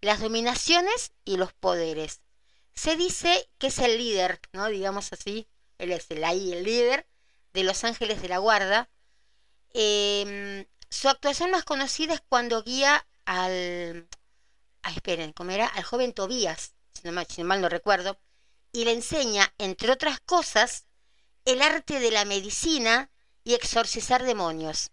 las 0.00 0.18
dominaciones 0.18 1.12
y 1.24 1.36
los 1.36 1.52
poderes. 1.52 2.22
Se 2.74 2.96
dice 2.96 3.48
que 3.58 3.68
es 3.68 3.78
el 3.78 3.98
líder, 3.98 4.40
¿no? 4.52 4.66
Digamos 4.66 5.12
así, 5.12 5.46
él 5.78 5.92
es 5.92 6.10
el 6.10 6.24
ahí, 6.24 6.52
el 6.52 6.64
líder 6.64 7.06
de 7.52 7.62
los 7.62 7.84
ángeles 7.84 8.20
de 8.20 8.30
la 8.30 8.38
guarda. 8.38 8.90
Em, 9.74 10.66
su 10.90 11.08
actuación 11.08 11.52
más 11.52 11.62
conocida 11.62 12.14
es 12.14 12.22
cuando 12.28 12.64
guía 12.64 13.06
al, 13.24 14.08
ah, 14.82 14.90
esperen, 14.90 15.32
¿cómo 15.34 15.52
era? 15.52 15.68
Al 15.68 15.84
joven 15.84 16.14
Tobías, 16.14 16.74
si 16.94 17.02
si 17.28 17.42
no 17.42 17.46
mal 17.46 17.60
no 17.60 17.68
recuerdo, 17.68 18.18
y 18.72 18.86
le 18.86 18.92
enseña, 18.92 19.54
entre 19.58 19.92
otras 19.92 20.18
cosas, 20.18 20.86
el 21.44 21.62
arte 21.62 22.00
de 22.00 22.10
la 22.10 22.24
medicina 22.24 23.11
y 23.44 23.54
exorcizar 23.54 24.22
demonios. 24.22 24.90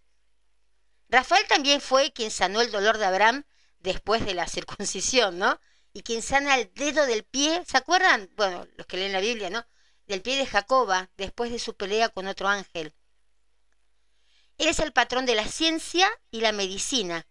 Rafael 1.10 1.46
también 1.48 1.82
fue 1.82 2.14
quien 2.14 2.32
sanó 2.32 2.62
el 2.62 2.72
dolor 2.72 2.98
de 2.98 3.06
Abraham 3.06 3.44
después 3.80 4.26
de 4.26 4.34
la 4.34 4.48
circuncisión, 4.48 5.40
¿no? 5.40 5.60
Y 5.94 6.04
quien 6.04 6.22
sana 6.22 6.56
el 6.56 6.72
dedo 6.74 7.06
del 7.06 7.24
pie, 7.24 7.64
¿se 7.66 7.78
acuerdan? 7.78 8.30
Bueno, 8.36 8.68
los 8.76 8.86
que 8.86 8.98
leen 8.98 9.12
la 9.12 9.20
Biblia, 9.20 9.50
¿no? 9.50 9.66
Del 10.06 10.22
pie 10.22 10.38
de 10.38 10.46
Jacoba 10.46 11.10
después 11.18 11.52
de 11.52 11.60
su 11.60 11.76
pelea 11.76 12.10
con 12.10 12.28
otro 12.28 12.48
ángel. 12.48 12.94
Él 14.58 14.68
es 14.68 14.80
el 14.80 14.94
patrón 14.94 15.26
de 15.26 15.36
la 15.36 15.48
ciencia 15.48 16.10
y 16.32 16.42
la 16.42 16.52
medicina. 16.52 17.26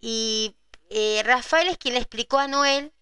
Y 0.00 0.56
eh, 0.90 1.22
Rafael 1.24 1.68
es 1.68 1.78
quien 1.78 1.94
le 1.94 2.00
explicó 2.00 2.38
a 2.38 2.48
Noel 2.48 2.92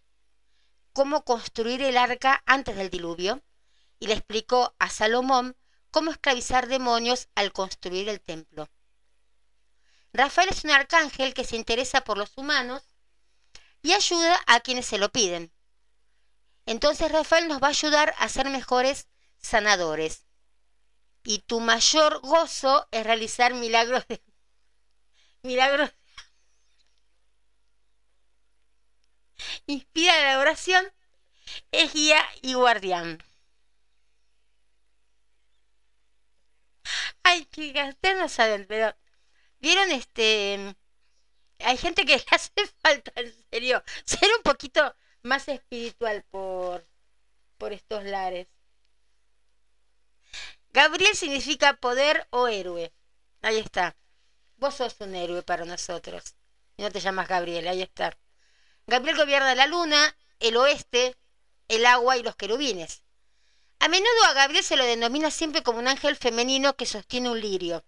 cómo 0.92 1.24
construir 1.24 1.82
el 1.82 1.96
arca 1.96 2.42
antes 2.46 2.76
del 2.76 2.90
diluvio 2.90 3.42
y 3.98 4.06
le 4.06 4.14
explicó 4.14 4.74
a 4.78 4.90
Salomón 4.90 5.56
cómo 5.96 6.10
esclavizar 6.10 6.68
demonios 6.68 7.30
al 7.34 7.54
construir 7.54 8.10
el 8.10 8.20
templo. 8.20 8.68
Rafael 10.12 10.50
es 10.50 10.62
un 10.62 10.70
arcángel 10.70 11.32
que 11.32 11.42
se 11.42 11.56
interesa 11.56 12.02
por 12.02 12.18
los 12.18 12.36
humanos 12.36 12.82
y 13.80 13.94
ayuda 13.94 14.38
a 14.46 14.60
quienes 14.60 14.84
se 14.84 14.98
lo 14.98 15.10
piden. 15.10 15.50
Entonces 16.66 17.10
Rafael 17.10 17.48
nos 17.48 17.62
va 17.62 17.68
a 17.68 17.70
ayudar 17.70 18.14
a 18.18 18.28
ser 18.28 18.50
mejores 18.50 19.08
sanadores. 19.38 20.26
Y 21.24 21.38
tu 21.38 21.60
mayor 21.60 22.20
gozo 22.20 22.86
es 22.90 23.02
realizar 23.02 23.54
milagros 23.54 24.06
de 24.06 24.22
milagros 25.42 25.94
inspira 29.64 30.12
la 30.24 30.40
oración, 30.40 30.92
es 31.72 31.94
guía 31.94 32.22
y 32.42 32.52
guardián. 32.52 33.25
Ay, 37.22 37.44
que 37.46 37.72
ustedes 37.88 38.18
no 38.18 38.28
saben, 38.28 38.66
pero 38.66 38.94
vieron 39.60 39.90
este 39.90 40.76
hay 41.60 41.76
gente 41.76 42.04
que 42.04 42.16
le 42.18 42.24
hace 42.30 42.52
falta 42.82 43.12
en 43.16 43.34
serio 43.50 43.82
ser 44.04 44.28
un 44.36 44.42
poquito 44.42 44.94
más 45.22 45.48
espiritual 45.48 46.24
por 46.30 46.86
por 47.58 47.72
estos 47.72 48.04
lares. 48.04 48.48
Gabriel 50.70 51.16
significa 51.16 51.74
poder 51.74 52.26
o 52.30 52.48
héroe. 52.48 52.92
Ahí 53.40 53.58
está. 53.58 53.96
Vos 54.56 54.74
sos 54.74 54.96
un 55.00 55.14
héroe 55.14 55.42
para 55.42 55.64
nosotros. 55.64 56.34
Y 56.76 56.82
no 56.82 56.90
te 56.90 57.00
llamas 57.00 57.28
Gabriel, 57.28 57.66
ahí 57.66 57.80
está. 57.80 58.16
Gabriel 58.86 59.16
gobierna 59.16 59.54
la 59.54 59.66
luna, 59.66 60.16
el 60.38 60.56
oeste, 60.56 61.16
el 61.68 61.86
agua 61.86 62.18
y 62.18 62.22
los 62.22 62.36
querubines. 62.36 63.02
A 63.78 63.88
menudo 63.88 64.24
a 64.24 64.32
Gabriel 64.32 64.64
se 64.64 64.76
lo 64.76 64.84
denomina 64.84 65.30
siempre 65.30 65.62
como 65.62 65.78
un 65.78 65.88
ángel 65.88 66.16
femenino 66.16 66.76
que 66.76 66.86
sostiene 66.86 67.30
un 67.30 67.40
lirio. 67.40 67.84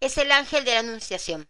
Es 0.00 0.18
el 0.18 0.30
ángel 0.32 0.64
de 0.64 0.74
la 0.74 0.80
anunciación. 0.80 1.48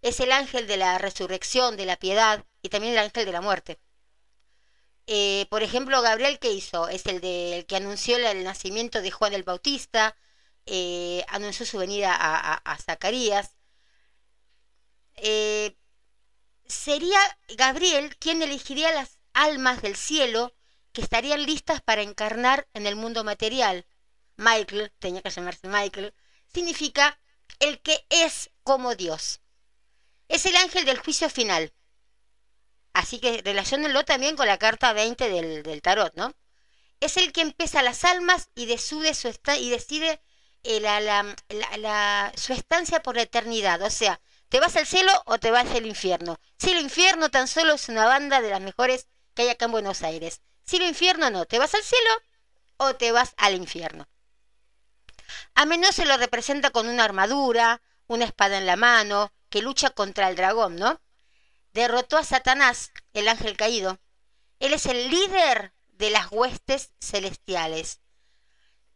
Es 0.00 0.20
el 0.20 0.32
ángel 0.32 0.66
de 0.66 0.76
la 0.76 0.98
resurrección, 0.98 1.76
de 1.76 1.86
la 1.86 1.96
piedad 1.96 2.44
y 2.62 2.68
también 2.68 2.94
el 2.94 2.98
ángel 2.98 3.24
de 3.26 3.32
la 3.32 3.40
muerte. 3.40 3.78
Eh, 5.06 5.46
por 5.50 5.62
ejemplo, 5.62 6.00
Gabriel, 6.02 6.38
¿qué 6.38 6.52
hizo? 6.52 6.88
Es 6.88 7.06
el, 7.06 7.20
que 7.20 7.76
anunció 7.76 8.16
el 8.16 8.44
nacimiento 8.44 9.02
de 9.02 9.10
Juan 9.10 9.34
el 9.34 9.42
Bautista, 9.42 10.16
eh, 10.66 11.24
anunció 11.28 11.66
su 11.66 11.78
venida 11.78 12.14
a, 12.14 12.78
Zacarías. 12.78 13.56
Eh, 15.16 15.76
sería 16.66 17.18
Gabriel 17.56 18.16
quien 18.18 18.42
elegiría 18.42 18.92
las 18.92 19.18
almas 19.34 19.82
del 19.82 19.96
cielo 19.96 20.54
que 20.92 21.00
estarían 21.00 21.44
listas 21.44 21.80
para 21.80 22.02
encarnar 22.02 22.68
en 22.74 22.86
el 22.86 22.96
mundo 22.96 23.24
material. 23.24 23.86
Michael, 24.36 24.92
tenía 24.98 25.22
que 25.22 25.30
llamarse 25.30 25.68
Michael, 25.68 26.14
significa 26.52 27.18
el 27.58 27.80
que 27.80 28.06
es 28.10 28.50
como 28.62 28.94
Dios. 28.94 29.40
Es 30.28 30.46
el 30.46 30.56
ángel 30.56 30.84
del 30.84 30.98
juicio 30.98 31.28
final. 31.30 31.72
Así 32.92 33.20
que 33.20 33.42
relacionenlo 33.42 34.04
también 34.04 34.36
con 34.36 34.46
la 34.46 34.58
carta 34.58 34.92
20 34.92 35.28
del, 35.28 35.82
tarot, 35.82 36.14
¿no? 36.14 36.34
Es 37.00 37.16
el 37.16 37.32
que 37.32 37.40
empieza 37.40 37.82
las 37.82 38.04
almas 38.04 38.50
y, 38.54 38.66
decide 38.66 39.14
su, 39.14 39.28
y 39.58 39.70
decide 39.70 40.20
eh, 40.62 40.80
la, 40.80 42.32
su 42.36 42.52
estancia 42.52 43.02
por 43.02 43.16
la 43.16 43.22
eternidad. 43.22 43.82
O 43.82 43.90
sea, 43.90 44.20
¿te 44.48 44.60
vas 44.60 44.76
al 44.76 44.86
cielo 44.86 45.10
o 45.26 45.38
te 45.38 45.50
vas 45.50 45.70
al 45.70 45.86
infierno? 45.86 46.38
Cielo 46.58 46.80
infierno 46.80 47.30
tan 47.30 47.48
solo 47.48 47.74
es 47.74 47.88
una 47.88 48.06
banda 48.06 48.40
de 48.40 48.50
las 48.50 48.60
mejores 48.60 49.08
que 49.34 49.42
hay 49.42 49.48
acá 49.48 49.64
en 49.64 49.72
Buenos 49.72 50.02
Aires. 50.02 50.42
Cielo 50.72 50.88
infierno 50.88 51.28
no, 51.28 51.44
¿te 51.44 51.58
vas 51.58 51.74
al 51.74 51.82
cielo 51.82 52.10
o 52.78 52.94
te 52.94 53.12
vas 53.12 53.34
al 53.36 53.54
infierno? 53.54 54.08
A 55.54 55.66
menudo 55.66 55.92
se 55.92 56.06
lo 56.06 56.16
representa 56.16 56.70
con 56.70 56.88
una 56.88 57.04
armadura, 57.04 57.82
una 58.06 58.24
espada 58.24 58.56
en 58.56 58.64
la 58.64 58.76
mano, 58.76 59.34
que 59.50 59.60
lucha 59.60 59.90
contra 59.90 60.30
el 60.30 60.36
dragón, 60.36 60.76
¿no? 60.76 60.98
Derrotó 61.74 62.16
a 62.16 62.24
Satanás, 62.24 62.90
el 63.12 63.28
ángel 63.28 63.54
caído. 63.58 64.00
Él 64.60 64.72
es 64.72 64.86
el 64.86 65.10
líder 65.10 65.74
de 65.88 66.08
las 66.08 66.32
huestes 66.32 66.92
celestiales. 67.02 68.00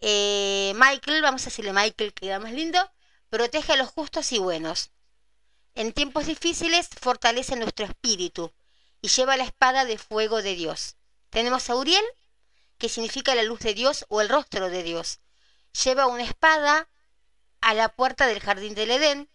Eh, 0.01 0.73
Michael, 0.77 1.21
vamos 1.21 1.43
a 1.43 1.51
decirle 1.51 1.75
Michael, 1.75 2.15
que 2.15 2.27
queda 2.27 2.39
más 2.39 2.53
lindo, 2.53 2.91
protege 3.29 3.75
a 3.75 3.77
los 3.77 3.91
justos 3.91 4.33
y 4.33 4.39
buenos. 4.39 4.93
En 5.75 5.93
tiempos 5.93 6.25
difíciles 6.25 6.89
fortalece 6.99 7.55
nuestro 7.55 7.85
espíritu 7.85 8.51
y 9.03 9.09
lleva 9.09 9.37
la 9.37 9.45
espada 9.45 9.85
de 9.85 9.99
fuego 9.99 10.41
de 10.41 10.55
Dios. 10.55 10.97
Tenemos 11.37 11.69
a 11.69 11.77
Uriel, 11.77 12.03
que 12.79 12.89
significa 12.89 13.35
la 13.35 13.43
luz 13.43 13.61
de 13.61 13.75
Dios 13.75 14.07
o 14.09 14.23
el 14.23 14.31
rostro 14.31 14.71
de 14.71 14.83
Dios. 14.83 15.21
Lleva 15.85 16.07
una 16.07 16.23
espada 16.23 16.89
a 17.61 17.75
la 17.75 17.91
puerta 17.91 18.27
del 18.27 18.41
jardín 18.41 18.75
del 18.75 18.91
Edén. 18.91 19.29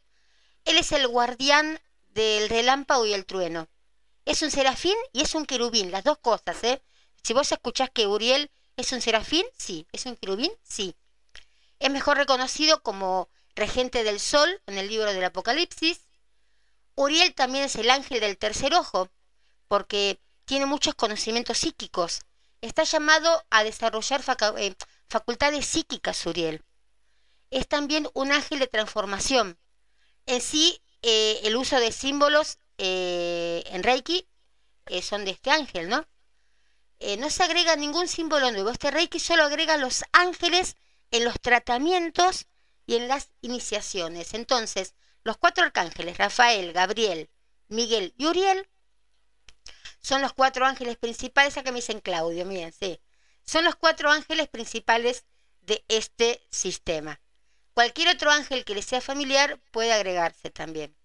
Él 0.65 0.79
es 0.79 0.93
el 0.93 1.07
guardián 1.07 1.79
del 2.07 2.49
relámpago 2.49 3.05
y 3.05 3.13
el 3.13 3.27
trueno. 3.27 3.67
Es 4.25 4.41
un 4.41 4.49
serafín 4.49 4.95
y 5.13 5.21
es 5.21 5.35
un 5.35 5.45
querubín, 5.45 5.91
las 5.91 6.03
dos 6.03 6.17
cosas, 6.17 6.63
¿eh? 6.63 6.81
Si 7.21 7.33
vos 7.33 7.51
escuchás 7.51 7.91
que 7.91 8.07
Uriel 8.07 8.49
es 8.77 8.91
un 8.93 9.01
serafín, 9.01 9.45
sí. 9.55 9.85
¿Es 9.91 10.07
un 10.07 10.15
querubín? 10.15 10.51
Sí. 10.63 10.95
Es 11.77 11.91
mejor 11.91 12.17
reconocido 12.17 12.81
como 12.81 13.29
regente 13.53 14.03
del 14.03 14.19
sol 14.19 14.49
en 14.65 14.79
el 14.79 14.87
libro 14.87 15.13
del 15.13 15.23
Apocalipsis. 15.23 16.01
Uriel 16.95 17.35
también 17.35 17.65
es 17.65 17.75
el 17.75 17.91
ángel 17.91 18.21
del 18.21 18.39
tercer 18.39 18.73
ojo, 18.73 19.11
porque 19.67 20.19
tiene 20.51 20.65
muchos 20.65 20.95
conocimientos 20.95 21.59
psíquicos. 21.59 22.23
Está 22.59 22.83
llamado 22.83 23.41
a 23.51 23.63
desarrollar 23.63 24.21
eh, 24.57 24.75
facultades 25.07 25.65
psíquicas, 25.65 26.25
Uriel. 26.25 26.61
Es 27.51 27.69
también 27.69 28.09
un 28.13 28.33
ángel 28.33 28.59
de 28.59 28.67
transformación. 28.67 29.57
En 30.25 30.41
sí, 30.41 30.81
eh, 31.03 31.39
el 31.45 31.55
uso 31.55 31.79
de 31.79 31.93
símbolos 31.93 32.57
eh, 32.77 33.63
en 33.67 33.81
Reiki 33.81 34.27
son 35.01 35.23
de 35.23 35.31
este 35.31 35.51
ángel, 35.51 35.87
¿no? 35.87 36.05
no 37.17 37.29
se 37.29 37.43
agrega 37.43 37.77
ningún 37.77 38.09
símbolo 38.09 38.51
nuevo. 38.51 38.71
Este 38.71 38.91
Reiki 38.91 39.21
solo 39.21 39.43
agrega 39.43 39.77
los 39.77 40.03
ángeles 40.11 40.75
en 41.11 41.23
los 41.23 41.39
tratamientos 41.39 42.47
y 42.85 42.97
en 42.97 43.07
las 43.07 43.29
iniciaciones. 43.39 44.33
Entonces, 44.33 44.95
los 45.23 45.37
cuatro 45.37 45.63
arcángeles, 45.63 46.17
Rafael, 46.17 46.73
Gabriel, 46.73 47.29
Miguel 47.69 48.13
y 48.17 48.25
Uriel, 48.25 48.67
son 50.01 50.21
los 50.21 50.33
cuatro 50.33 50.65
ángeles 50.65 50.97
principales, 50.97 51.57
acá 51.57 51.71
me 51.71 51.77
dicen 51.77 52.01
Claudio, 52.01 52.45
miren, 52.45 52.73
sí, 52.73 52.99
son 53.45 53.65
los 53.65 53.75
cuatro 53.75 54.09
ángeles 54.09 54.47
principales 54.49 55.25
de 55.61 55.85
este 55.87 56.45
sistema. 56.49 57.21
Cualquier 57.73 58.09
otro 58.09 58.31
ángel 58.31 58.65
que 58.65 58.75
les 58.75 58.85
sea 58.85 59.01
familiar 59.01 59.59
puede 59.71 59.93
agregarse 59.93 60.49
también. 60.49 60.95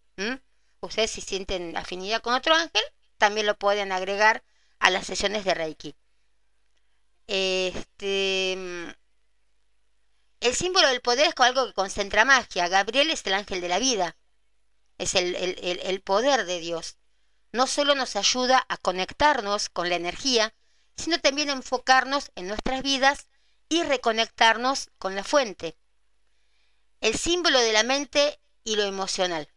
Ustedes 0.81 1.11
si 1.11 1.21
sienten 1.21 1.77
afinidad 1.77 2.23
con 2.23 2.35
otro 2.35 2.55
ángel, 2.55 2.83
también 3.19 3.47
lo 3.47 3.59
pueden 3.59 3.93
agregar 3.93 4.43
a 4.79 4.91
las 4.91 5.07
sesiones 5.07 5.45
de 5.45 5.55
Reiki. 5.55 5.95
Este, 7.27 8.53
el 10.41 10.55
símbolo 10.55 10.89
del 10.89 11.01
poder 11.01 11.29
es 11.29 11.35
algo 11.39 11.67
que 11.67 11.73
concentra 11.73 12.25
magia. 12.25 12.69
Gabriel 12.69 13.11
es 13.11 13.27
el 13.27 13.35
ángel 13.35 13.61
de 13.61 13.69
la 13.69 13.79
vida. 13.79 14.17
Es 14.99 15.15
el, 15.15 15.35
el 15.35 16.01
poder 16.03 16.47
de 16.47 16.61
Dios. 16.61 16.99
No 17.53 17.67
solo 17.67 17.95
nos 17.95 18.17
ayuda 18.17 18.65
a 18.69 18.77
conectarnos 18.77 19.69
con 19.69 19.89
la 19.89 19.97
energía, 19.97 20.55
sino 20.97 21.21
también 21.21 21.51
a 21.51 21.55
enfocarnos 21.55 22.31
en 22.35 22.49
nuestras 22.49 22.83
vidas 22.83 23.29
y 23.69 23.83
reconectarnos 23.83 24.91
con 24.99 25.15
la 25.15 25.25
fuente. 25.25 25.77
El 27.01 27.17
símbolo 27.17 27.59
de 27.61 27.73
la 27.73 27.83
mente 27.83 28.41
y 28.65 28.77
lo 28.77 28.83
emocional. 28.83 29.49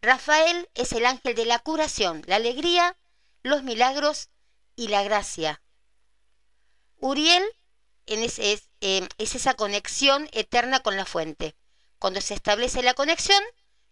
Rafael 0.00 0.68
es 0.74 0.92
el 0.92 1.06
ángel 1.06 1.34
de 1.34 1.46
la 1.46 1.58
curación, 1.60 2.22
la 2.26 2.36
alegría, 2.36 2.98
los 3.42 3.62
milagros 3.62 4.30
y 4.76 4.88
la 4.88 5.02
gracia. 5.02 5.62
Uriel 6.96 7.44
es, 8.06 8.38
em, 8.80 9.08
es, 9.18 9.34
esa 9.34 9.54
conexión 9.54 10.28
eterna 10.32 10.80
con 10.80 10.96
la 10.96 11.04
fuente. 11.04 11.56
Cuando 11.98 12.20
se 12.20 12.34
establece 12.34 12.82
la 12.82 12.94
conexión, 12.94 13.42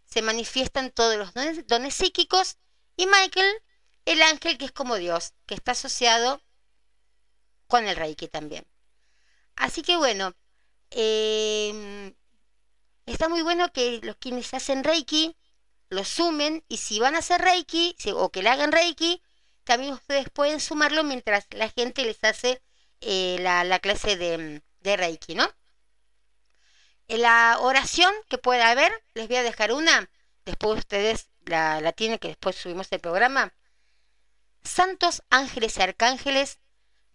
se 0.04 0.22
manifiestan 0.22 0.90
todos 0.90 1.16
los 1.16 1.32
dones, 1.34 1.94
psíquicos 1.94 2.56
y 3.00 3.06
Michael, 3.06 3.62
el 4.04 4.20
ángel 4.20 4.58
que 4.58 4.66
es 4.66 4.72
como 4.72 4.96
Dios, 4.96 5.32
que 5.46 5.54
está 5.54 5.72
asociado 5.72 6.42
con 7.66 7.88
el 7.88 7.96
Reiki 7.96 8.28
también. 8.28 8.66
Así 9.56 9.80
que 9.82 9.96
bueno, 9.96 10.34
em, 10.90 12.14
está 13.06 13.30
muy 13.30 13.40
bueno 13.40 13.72
que 13.72 14.00
los 14.02 14.16
quienes 14.16 14.52
hacen 14.52 14.84
Reiki 14.84 15.34
lo 15.88 16.04
sumen 16.04 16.62
y 16.68 16.76
si 16.76 17.00
van 17.00 17.14
a 17.14 17.20
hacer 17.20 17.40
Reiki 17.40 17.96
o 18.14 18.30
que 18.30 18.42
le 18.42 18.50
hagan 18.50 18.70
Reiki, 18.70 19.22
también 19.64 19.94
ustedes 19.94 20.28
pueden 20.28 20.60
sumarlo 20.60 21.02
mientras 21.02 21.46
la 21.52 21.70
gente 21.70 22.04
les 22.04 22.22
hace 22.22 22.60
eh, 23.00 23.38
la, 23.40 23.78
clase 23.78 24.16
de, 24.16 24.62
de, 24.80 24.96
Reiki, 24.98 25.34
¿no? 25.34 25.50
La 27.08 27.56
oración 27.60 28.12
que 28.28 28.36
pueda 28.36 28.70
haber, 28.70 28.92
les 29.14 29.26
voy 29.26 29.38
a 29.38 29.42
dejar 29.42 29.72
una, 29.72 30.10
después 30.44 30.80
ustedes 30.80 31.29
la, 31.46 31.80
la 31.80 31.92
tienen, 31.92 32.18
que 32.18 32.28
después 32.28 32.56
subimos 32.56 32.88
el 32.90 33.00
programa. 33.00 33.54
Santos 34.62 35.22
ángeles 35.30 35.78
y 35.78 35.82
arcángeles, 35.82 36.58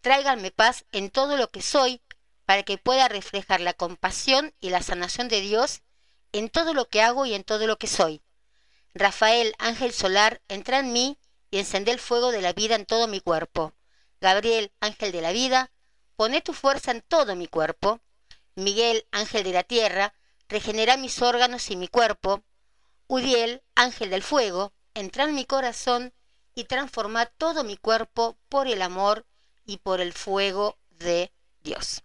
tráiganme 0.02 0.52
paz 0.52 0.86
en 0.92 1.10
todo 1.10 1.38
lo 1.38 1.50
que 1.50 1.62
soy, 1.62 2.02
para 2.46 2.64
que 2.64 2.78
pueda 2.78 3.08
reflejar 3.08 3.62
la 3.62 3.74
compasión 3.74 4.54
y 4.60 4.70
la 4.70 4.82
sanación 4.82 5.28
de 5.28 5.42
Dios 5.42 5.82
en 6.32 6.50
todo 6.50 6.74
lo 6.74 6.90
que 6.90 7.02
hago 7.02 7.26
y 7.26 7.34
en 7.34 7.44
todo 7.44 7.66
lo 7.68 7.78
que 7.78 7.88
soy. 7.88 8.22
Rafael, 8.94 9.56
ángel 9.60 9.94
solar, 9.94 10.42
entra 10.48 10.80
en 10.80 10.94
mí 10.94 11.18
y 11.52 11.60
encende 11.60 11.92
el 11.92 12.00
fuego 12.00 12.32
de 12.32 12.42
la 12.42 12.54
vida 12.54 12.76
en 12.76 12.86
todo 12.86 13.08
mi 13.08 13.20
cuerpo. 13.20 13.74
Gabriel, 14.22 14.72
ángel 14.80 15.12
de 15.12 15.22
la 15.22 15.32
vida, 15.32 15.72
pone 16.16 16.42
tu 16.42 16.54
fuerza 16.54 16.92
en 16.92 17.02
todo 17.02 17.36
mi 17.36 17.48
cuerpo. 17.48 18.00
Miguel, 18.56 19.06
ángel 19.12 19.44
de 19.44 19.52
la 19.52 19.64
tierra, 19.64 20.14
regenera 20.48 20.98
mis 20.98 21.22
órganos 21.22 21.70
y 21.72 21.76
mi 21.76 21.88
cuerpo. 21.88 22.44
Udiel, 23.08 23.62
ángel 23.76 24.10
del 24.10 24.24
fuego, 24.24 24.74
entra 24.94 25.26
en 25.26 25.36
mi 25.36 25.46
corazón 25.46 26.14
y 26.56 26.64
transforma 26.64 27.26
todo 27.26 27.64
mi 27.64 27.78
cuerpo 27.78 28.38
por 28.50 28.68
el 28.68 28.82
amor 28.82 29.26
y 29.66 29.78
por 29.78 30.02
el 30.02 30.14
fuego 30.14 30.78
de 30.90 31.32
Dios. 31.62 32.04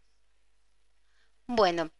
Bueno, 1.46 1.90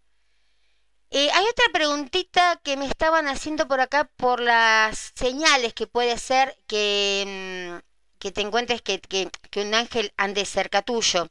eh, 1.11 1.29
hay 1.33 1.45
otra 1.45 1.65
preguntita 1.73 2.61
que 2.63 2.77
me 2.77 2.87
estaban 2.87 3.27
haciendo 3.27 3.67
por 3.67 3.81
acá 3.81 4.05
por 4.17 4.41
las 4.41 5.13
señales 5.17 5.75
que 5.75 5.87
puede 5.87 6.19
ser 6.19 6.57
que, 6.67 7.81
mm, 7.83 8.19
que 8.19 8.31
te 8.33 8.43
encuentres 8.43 8.83
que, 8.83 9.01
que, 9.01 9.61
un 9.61 9.75
ángel 9.75 10.13
ande 10.17 10.45
cerca 10.45 10.83
tuyo. 10.83 11.29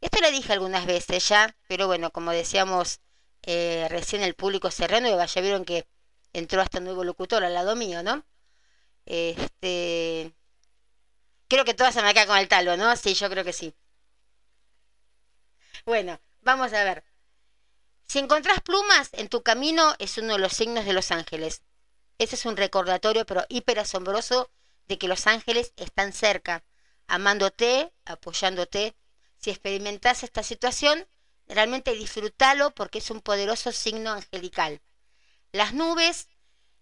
Esto 0.00 0.20
lo 0.20 0.30
dije 0.30 0.52
algunas 0.52 0.84
veces 0.86 1.26
ya, 1.28 1.56
pero 1.68 1.86
bueno, 1.86 2.10
como 2.10 2.32
decíamos 2.32 3.00
eh, 3.42 3.86
recién 3.90 4.22
el 4.22 4.34
público 4.34 4.70
serrano, 4.70 5.08
ya 5.24 5.40
vieron 5.40 5.64
que 5.64 5.86
entró 6.34 6.60
hasta 6.60 6.80
nuevo 6.80 7.04
locutor 7.04 7.42
al 7.44 7.54
lado 7.54 7.76
mío, 7.76 8.02
¿no? 8.02 8.26
Este, 9.06 10.34
creo 11.48 11.64
que 11.64 11.74
todas 11.74 11.94
se 11.94 12.02
me 12.02 12.12
quedan 12.12 12.28
con 12.28 12.38
el 12.38 12.48
talo, 12.48 12.76
¿no? 12.76 12.94
Sí, 12.96 13.14
yo 13.14 13.30
creo 13.30 13.44
que 13.44 13.52
sí. 13.54 13.74
Bueno, 15.86 16.20
vamos 16.42 16.72
a 16.72 16.84
ver. 16.84 17.04
Si 18.06 18.18
encontrás 18.18 18.60
plumas 18.60 19.08
en 19.12 19.28
tu 19.28 19.42
camino 19.42 19.94
es 19.98 20.18
uno 20.18 20.34
de 20.34 20.38
los 20.38 20.52
signos 20.52 20.84
de 20.84 20.92
los 20.92 21.10
ángeles. 21.10 21.62
Ese 22.18 22.36
es 22.36 22.44
un 22.46 22.56
recordatorio, 22.56 23.26
pero 23.26 23.44
hiper 23.48 23.78
asombroso, 23.78 24.50
de 24.86 24.98
que 24.98 25.08
los 25.08 25.26
ángeles 25.26 25.72
están 25.76 26.12
cerca, 26.12 26.64
amándote, 27.06 27.92
apoyándote. 28.04 28.96
Si 29.38 29.50
experimentás 29.50 30.22
esta 30.22 30.42
situación, 30.42 31.06
realmente 31.46 31.92
disfrútalo 31.92 32.74
porque 32.74 32.98
es 32.98 33.10
un 33.10 33.20
poderoso 33.20 33.72
signo 33.72 34.12
angelical. 34.12 34.80
Las 35.54 35.72
nubes, 35.72 36.26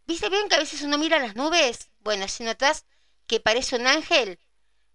¿viste 0.07 0.31
bien 0.31 0.49
que 0.49 0.55
a 0.55 0.59
veces 0.59 0.81
uno 0.81 0.97
mira 0.97 1.19
las 1.19 1.37
nubes? 1.37 1.91
Bueno, 2.01 2.27
si 2.27 2.43
notas 2.43 2.87
que 3.27 3.39
parece 3.39 3.77
un 3.77 3.87
ángel, 3.87 4.41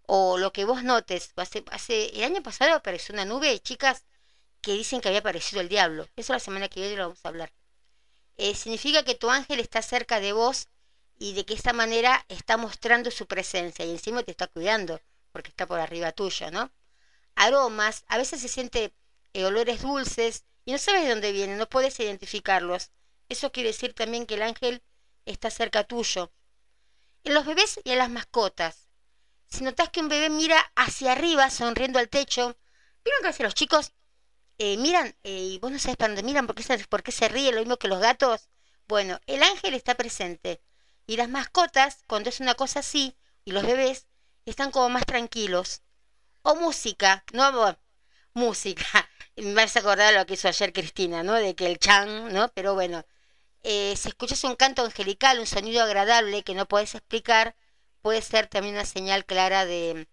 o 0.02 0.36
lo 0.36 0.52
que 0.52 0.64
vos 0.64 0.82
notes, 0.82 1.32
hace, 1.36 1.64
hace 1.70 2.06
el 2.16 2.24
año 2.24 2.42
pasado 2.42 2.74
apareció 2.74 3.12
una 3.12 3.24
nube, 3.24 3.60
chicas, 3.60 4.04
que 4.62 4.72
dicen 4.72 5.00
que 5.00 5.06
había 5.06 5.20
aparecido 5.20 5.60
el 5.60 5.68
diablo. 5.68 6.08
Eso 6.16 6.32
la 6.32 6.40
semana 6.40 6.68
que 6.68 6.80
viene 6.80 6.96
lo 6.96 7.04
vamos 7.04 7.20
a 7.22 7.28
hablar. 7.28 7.52
Eh, 8.36 8.56
significa 8.56 9.04
que 9.04 9.14
tu 9.14 9.30
ángel 9.30 9.60
está 9.60 9.80
cerca 9.80 10.18
de 10.18 10.32
vos 10.32 10.66
y 11.16 11.34
de 11.34 11.44
que 11.44 11.54
esta 11.54 11.72
manera 11.72 12.26
está 12.28 12.56
mostrando 12.56 13.12
su 13.12 13.28
presencia 13.28 13.84
y 13.84 13.92
encima 13.92 14.24
te 14.24 14.32
está 14.32 14.48
cuidando 14.48 15.00
porque 15.30 15.50
está 15.50 15.66
por 15.68 15.78
arriba 15.78 16.10
tuyo, 16.10 16.50
¿no? 16.50 16.72
Aromas, 17.36 18.04
a 18.08 18.18
veces 18.18 18.40
se 18.40 18.48
siente 18.48 18.92
eh, 19.34 19.44
olores 19.44 19.82
dulces 19.82 20.46
y 20.64 20.72
no 20.72 20.78
sabes 20.78 21.04
de 21.04 21.10
dónde 21.10 21.30
vienen, 21.30 21.58
no 21.58 21.68
puedes 21.68 22.00
identificarlos. 22.00 22.90
Eso 23.28 23.52
quiere 23.52 23.70
decir 23.70 23.94
también 23.94 24.26
que 24.26 24.34
el 24.34 24.42
ángel 24.42 24.82
está 25.26 25.50
cerca 25.50 25.84
tuyo. 25.84 26.32
En 27.24 27.34
los 27.34 27.44
bebés 27.44 27.80
y 27.84 27.90
en 27.90 27.98
las 27.98 28.10
mascotas. 28.10 28.88
Si 29.48 29.64
notas 29.64 29.90
que 29.90 30.00
un 30.00 30.08
bebé 30.08 30.30
mira 30.30 30.58
hacia 30.76 31.12
arriba, 31.12 31.50
sonriendo 31.50 31.98
al 31.98 32.08
techo, 32.08 32.56
¿vieron 33.04 33.34
que 33.34 33.42
los 33.42 33.54
chicos? 33.54 33.92
Eh, 34.58 34.76
miran, 34.76 35.16
eh, 35.22 35.38
y 35.52 35.58
vos 35.58 35.70
no 35.70 35.78
sabes 35.78 35.96
para 35.96 36.08
dónde 36.08 36.22
miran, 36.22 36.46
¿por 36.46 36.56
qué, 36.56 36.62
se, 36.62 36.78
por 36.86 37.02
qué 37.02 37.12
se 37.12 37.28
ríe 37.28 37.52
lo 37.52 37.60
mismo 37.60 37.76
que 37.78 37.88
los 37.88 38.00
gatos. 38.00 38.48
Bueno, 38.86 39.20
el 39.26 39.42
ángel 39.42 39.74
está 39.74 39.94
presente. 39.94 40.60
Y 41.06 41.16
las 41.16 41.28
mascotas, 41.28 42.04
cuando 42.06 42.28
es 42.30 42.40
una 42.40 42.54
cosa 42.54 42.80
así, 42.80 43.16
y 43.44 43.52
los 43.52 43.64
bebés, 43.64 44.06
están 44.44 44.70
como 44.70 44.88
más 44.88 45.06
tranquilos. 45.06 45.82
O 46.42 46.54
música, 46.56 47.24
no, 47.32 47.78
música. 48.34 48.84
Me 49.36 49.54
vas 49.54 49.76
a 49.76 49.80
acordar 49.80 50.14
lo 50.14 50.26
que 50.26 50.34
hizo 50.34 50.48
ayer 50.48 50.72
Cristina, 50.72 51.22
¿no? 51.22 51.34
De 51.34 51.54
que 51.54 51.66
el 51.66 51.78
chan, 51.78 52.32
¿no? 52.32 52.48
Pero 52.54 52.74
bueno, 52.74 53.04
eh, 53.70 53.96
si 53.96 54.08
escuchas 54.08 54.42
un 54.44 54.56
canto 54.56 54.82
angelical, 54.82 55.38
un 55.38 55.46
sonido 55.46 55.82
agradable 55.82 56.42
que 56.42 56.54
no 56.54 56.66
puedes 56.66 56.94
explicar, 56.94 57.54
puede 58.00 58.22
ser 58.22 58.46
también 58.46 58.76
una 58.76 58.86
señal 58.86 59.26
clara 59.26 59.66
de, 59.66 60.08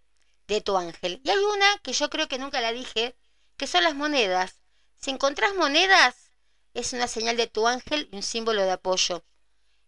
de 0.48 0.60
tu 0.60 0.76
ángel. 0.76 1.22
Y 1.24 1.30
hay 1.30 1.38
una 1.38 1.78
que 1.82 1.94
yo 1.94 2.10
creo 2.10 2.28
que 2.28 2.38
nunca 2.38 2.60
la 2.60 2.74
dije, 2.74 3.16
que 3.56 3.66
son 3.66 3.86
las 3.86 3.96
monedas. 3.96 4.60
Si 5.00 5.10
encontrás 5.10 5.56
monedas, 5.56 6.16
es 6.74 6.92
una 6.92 7.08
señal 7.08 7.38
de 7.38 7.48
tu 7.48 7.66
ángel 7.66 8.10
y 8.12 8.18
un 8.18 8.24
símbolo 8.24 8.62
de 8.62 8.72
apoyo. 8.72 9.24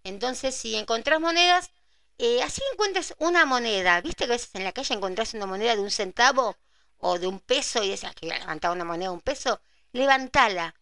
Entonces, 0.05 0.55
si 0.55 0.76
encontrás 0.78 1.20
monedas, 1.20 1.72
eh, 2.18 2.41
así 2.43 2.61
encuentres 2.72 3.15
una 3.20 3.45
moneda. 3.45 3.99
¿Viste 3.99 4.28
que 4.28 4.32
a 4.32 4.36
veces 4.38 4.51
en 4.53 4.63
la 4.63 4.72
calle 4.72 4.93
encontrás 4.95 5.34
una 5.34 5.45
moneda 5.45 5.76
de 5.76 5.82
un 5.82 5.91
centavo 5.91 6.55
o 6.99 7.20
de 7.20 7.28
un 7.28 7.41
peso 7.41 7.84
y 7.84 7.89
decías 7.89 8.15
que 8.15 8.28
voy 8.28 8.36
a 8.36 8.39
levantar 8.39 8.72
una 8.72 8.86
moneda 8.86 9.09
de 9.09 9.15
un 9.15 9.22
peso? 9.22 9.59
Levantala, 9.91 10.74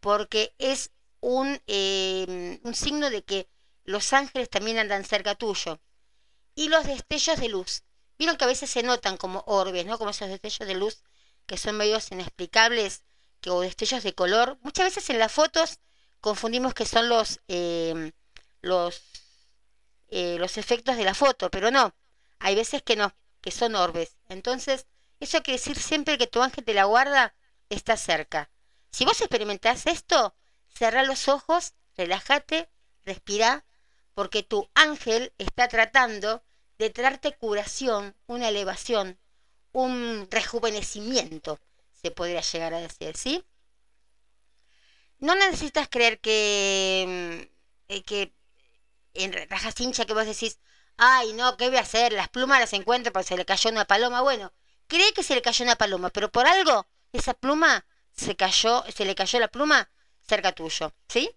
porque 0.00 0.54
es 0.58 0.90
un, 1.20 1.60
eh, 1.66 2.60
un 2.62 2.74
signo 2.74 3.10
de 3.10 3.22
que 3.24 3.48
los 3.84 4.12
ángeles 4.12 4.50
también 4.50 4.78
andan 4.78 5.04
cerca 5.04 5.34
tuyo. 5.34 5.80
Y 6.54 6.68
los 6.68 6.86
destellos 6.86 7.38
de 7.40 7.48
luz. 7.48 7.82
Vieron 8.18 8.36
que 8.36 8.44
a 8.44 8.48
veces 8.48 8.70
se 8.70 8.82
notan 8.82 9.16
como 9.16 9.44
orbes, 9.46 9.84
¿no? 9.86 9.98
Como 9.98 10.10
esos 10.10 10.28
destellos 10.28 10.66
de 10.66 10.74
luz 10.74 11.02
que 11.46 11.56
son 11.58 11.76
medios 11.76 12.10
inexplicables 12.10 13.04
que, 13.40 13.50
o 13.50 13.60
destellos 13.60 14.02
de 14.02 14.14
color. 14.14 14.58
Muchas 14.62 14.86
veces 14.86 15.08
en 15.10 15.18
las 15.18 15.32
fotos 15.32 15.80
confundimos 16.20 16.74
que 16.74 16.86
son 16.86 17.08
los, 17.08 17.40
em, 17.48 18.12
los, 18.62 19.02
eh, 20.08 20.36
los 20.38 20.58
efectos 20.58 20.96
de 20.96 21.04
la 21.04 21.14
foto, 21.14 21.50
pero 21.50 21.70
no, 21.70 21.94
hay 22.38 22.54
veces 22.54 22.82
que 22.82 22.96
no, 22.96 23.14
que 23.40 23.50
son 23.50 23.74
orbes. 23.74 24.16
Entonces, 24.28 24.86
eso 25.20 25.42
quiere 25.42 25.58
decir 25.58 25.78
siempre 25.78 26.18
que 26.18 26.26
tu 26.26 26.42
ángel 26.42 26.64
de 26.64 26.74
la 26.74 26.84
guarda 26.84 27.34
está 27.68 27.96
cerca. 27.96 28.50
Si 28.90 29.04
vos 29.04 29.20
experimentás 29.20 29.86
esto, 29.86 30.34
cerrá 30.76 31.02
los 31.02 31.28
ojos, 31.28 31.74
relájate, 31.96 32.68
respira, 33.04 33.64
porque 34.14 34.42
tu 34.42 34.68
ángel 34.74 35.32
está 35.38 35.68
tratando 35.68 36.42
de 36.78 36.90
traerte 36.90 37.32
curación, 37.32 38.14
una 38.26 38.48
elevación, 38.48 39.18
un 39.72 40.28
rejuvenecimiento, 40.30 41.58
se 42.02 42.10
podría 42.10 42.42
llegar 42.42 42.74
a 42.74 42.80
decir, 42.80 43.16
¿sí? 43.16 43.44
No 45.18 45.34
necesitas 45.34 45.88
creer 45.88 46.20
que, 46.20 47.04
mm, 47.08 47.92
eh, 47.92 48.02
que 48.02 48.34
en 49.14 49.32
rajas 49.48 49.80
hincha 49.80 50.04
que 50.04 50.12
vos 50.12 50.26
decís, 50.26 50.58
ay, 50.98 51.32
no, 51.32 51.56
¿qué 51.56 51.68
voy 51.68 51.78
a 51.78 51.82
hacer? 51.82 52.12
Las 52.12 52.28
plumas 52.28 52.60
las 52.60 52.72
encuentro 52.74 53.12
porque 53.12 53.28
se 53.28 53.36
le 53.36 53.46
cayó 53.46 53.70
una 53.70 53.86
paloma. 53.86 54.20
Bueno, 54.20 54.52
cree 54.86 55.12
que 55.14 55.22
se 55.22 55.34
le 55.34 55.42
cayó 55.42 55.64
una 55.64 55.76
paloma, 55.76 56.10
pero 56.10 56.30
por 56.30 56.46
algo 56.46 56.86
esa 57.12 57.32
pluma 57.34 57.86
se 58.12 58.36
cayó, 58.36 58.84
se 58.94 59.06
le 59.06 59.14
cayó 59.14 59.40
la 59.40 59.48
pluma 59.48 59.90
cerca 60.26 60.52
tuyo, 60.52 60.92
¿sí? 61.08 61.30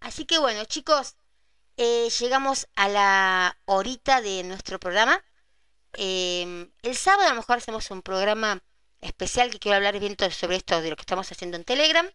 Así 0.00 0.24
que 0.24 0.38
bueno, 0.38 0.64
chicos, 0.64 1.16
eh, 1.76 2.08
llegamos 2.20 2.68
a 2.74 2.88
la 2.88 3.58
horita 3.64 4.20
de 4.20 4.42
nuestro 4.44 4.78
programa. 4.80 5.24
Eh, 5.94 6.68
el 6.82 6.96
sábado 6.96 7.28
a 7.28 7.30
lo 7.30 7.36
mejor 7.36 7.58
hacemos 7.58 7.90
un 7.90 8.02
programa 8.02 8.62
especial 9.00 9.50
que 9.50 9.58
quiero 9.58 9.76
hablar 9.76 9.98
bien 9.98 10.16
sobre 10.30 10.56
esto 10.56 10.80
de 10.80 10.90
lo 10.90 10.96
que 10.96 11.02
estamos 11.02 11.30
haciendo 11.30 11.56
en 11.56 11.64
Telegram. 11.64 12.10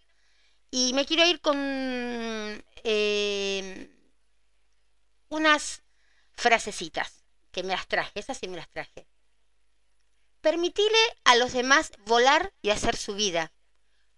Y 0.71 0.93
me 0.93 1.05
quiero 1.05 1.25
ir 1.25 1.39
con 1.39 1.55
eh, 2.83 3.89
unas 5.29 5.83
frasecitas 6.33 7.23
que 7.51 7.63
me 7.63 7.73
las 7.73 7.87
traje, 7.87 8.19
esas 8.19 8.37
sí 8.37 8.47
me 8.47 8.57
las 8.57 8.69
traje. 8.69 9.07
Permitile 10.41 10.97
a 11.23 11.35
los 11.35 11.53
demás 11.53 11.91
volar 12.05 12.53
y 12.61 12.71
hacer 12.71 12.97
su 12.97 13.15
vida. 13.15 13.53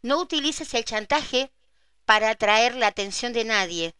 No 0.01 0.19
utilices 0.19 0.73
el 0.73 0.86
chantaje 0.86 1.51
para 2.05 2.29
atraer 2.29 2.75
la 2.75 2.87
atención 2.87 3.33
de 3.33 3.43
nadie. 3.43 3.95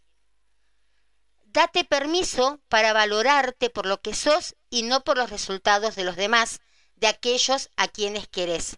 Date 1.46 1.84
permiso 1.86 2.62
para 2.68 2.94
valorarte 2.94 3.70
por 3.70 3.86
lo 3.86 4.02
que 4.02 4.14
sos 4.14 4.56
y 4.70 4.84
no 4.84 5.04
por 5.04 5.18
los 5.18 5.30
resultados 5.30 5.96
de 5.96 6.04
los 6.04 6.16
demás, 6.16 6.60
de 6.96 7.08
aquellos 7.08 7.70
a 7.76 7.88
quienes 7.88 8.28
querés. 8.28 8.78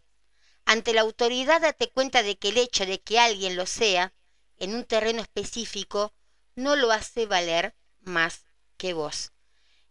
Ante 0.65 0.93
la 0.93 1.01
autoridad 1.01 1.61
date 1.61 1.89
cuenta 1.89 2.23
de 2.23 2.38
que 2.38 2.49
el 2.49 2.57
hecho 2.57 2.86
de 2.86 2.99
que 3.01 3.19
alguien 3.19 3.55
lo 3.55 3.65
sea, 3.65 4.13
en 4.57 4.75
un 4.75 4.84
terreno 4.84 5.21
específico, 5.21 6.13
no 6.55 6.75
lo 6.75 6.91
hace 6.91 7.25
valer 7.25 7.75
más 8.01 8.43
que 8.78 8.93
vos. 8.93 9.32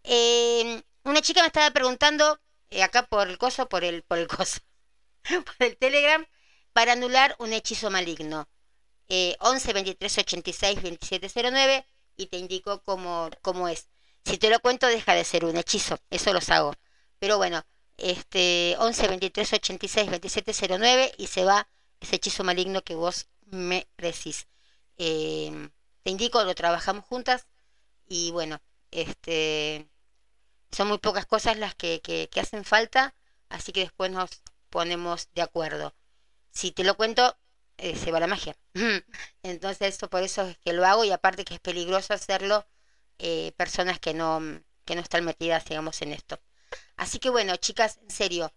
Eh, 0.05 0.83
una 1.05 1.23
chica 1.23 1.41
me 1.41 1.49
estaba 1.49 1.71
preguntando, 1.71 2.41
eh, 2.71 2.83
acá 2.83 3.07
por 3.07 3.29
el 3.29 3.39
coso, 3.39 3.69
por 3.69 3.85
el, 3.85 4.03
por 4.03 4.19
el 4.19 4.29
coso, 4.29 4.61
por 5.45 5.55
el 5.59 5.77
Telegram, 5.77 6.27
para 6.73 6.93
anular 6.93 7.37
un 7.39 7.53
hechizo 7.53 7.91
maligno. 7.91 8.49
Eh, 9.09 9.37
11 9.41 9.73
23 9.73 10.19
86 10.19 10.83
27 10.83 11.29
09 11.53 11.87
y 12.17 12.27
te 12.27 12.39
indico 12.39 12.83
cómo, 12.83 13.31
cómo 13.43 13.69
es. 13.69 13.89
Si 14.25 14.39
te 14.39 14.51
lo 14.51 14.61
cuento, 14.61 14.87
deja 14.87 15.15
de 15.15 15.25
ser 15.25 15.45
un 15.45 15.57
hechizo, 15.57 15.99
eso 16.11 16.33
los 16.33 16.49
hago. 16.51 16.75
Pero 17.19 17.39
bueno, 17.39 17.65
este 17.97 18.77
11 18.79 19.09
23 19.09 19.53
86 19.55 20.11
27 20.11 20.53
09 20.79 21.13
y 21.19 21.27
se 21.29 21.45
va 21.45 21.69
ese 22.01 22.17
hechizo 22.17 22.45
maligno 22.45 22.83
que 22.83 22.95
vos 22.95 23.29
me 23.47 23.89
decís. 23.97 24.49
Eh, 24.99 25.71
te 26.03 26.11
indico, 26.11 26.43
lo 26.45 26.55
trabajamos 26.55 27.05
juntas 27.05 27.47
y 28.09 28.31
bueno, 28.33 28.61
este 28.91 29.89
son 30.73 30.89
muy 30.89 30.99
pocas 30.99 31.27
cosas 31.27 31.59
las 31.59 31.75
que, 31.75 32.01
que, 32.03 32.29
que 32.29 32.41
hacen 32.41 32.65
falta, 32.65 33.15
así 33.49 33.73
que 33.73 33.81
después 33.81 34.11
nos 34.11 34.31
ponemos 34.71 35.29
de 35.35 35.43
acuerdo. 35.43 35.95
Si 36.51 36.73
te 36.73 36.85
lo 36.85 36.97
cuento, 36.97 37.37
eh, 37.79 37.97
se 37.97 38.11
va 38.13 38.21
la 38.21 38.27
magia. 38.27 38.57
Entonces, 39.43 39.89
esto 39.89 40.09
por 40.11 40.23
eso 40.23 40.43
es 40.43 40.59
que 40.59 40.73
lo 40.73 40.85
hago 40.87 41.05
y 41.05 41.11
aparte 41.11 41.45
que 41.45 41.55
es 41.55 41.61
peligroso 41.61 42.15
hacerlo 42.15 42.67
eh, 43.19 43.53
personas 43.57 43.99
que 44.01 44.15
no, 44.15 44.41
que 44.85 44.95
no 44.95 45.01
están 45.03 45.25
metidas, 45.25 45.65
digamos, 45.65 46.01
en 46.03 46.13
esto. 46.13 46.41
Así 46.97 47.19
que 47.19 47.31
bueno, 47.31 47.57
chicas, 47.57 47.99
en 48.03 48.11
serio, 48.11 48.53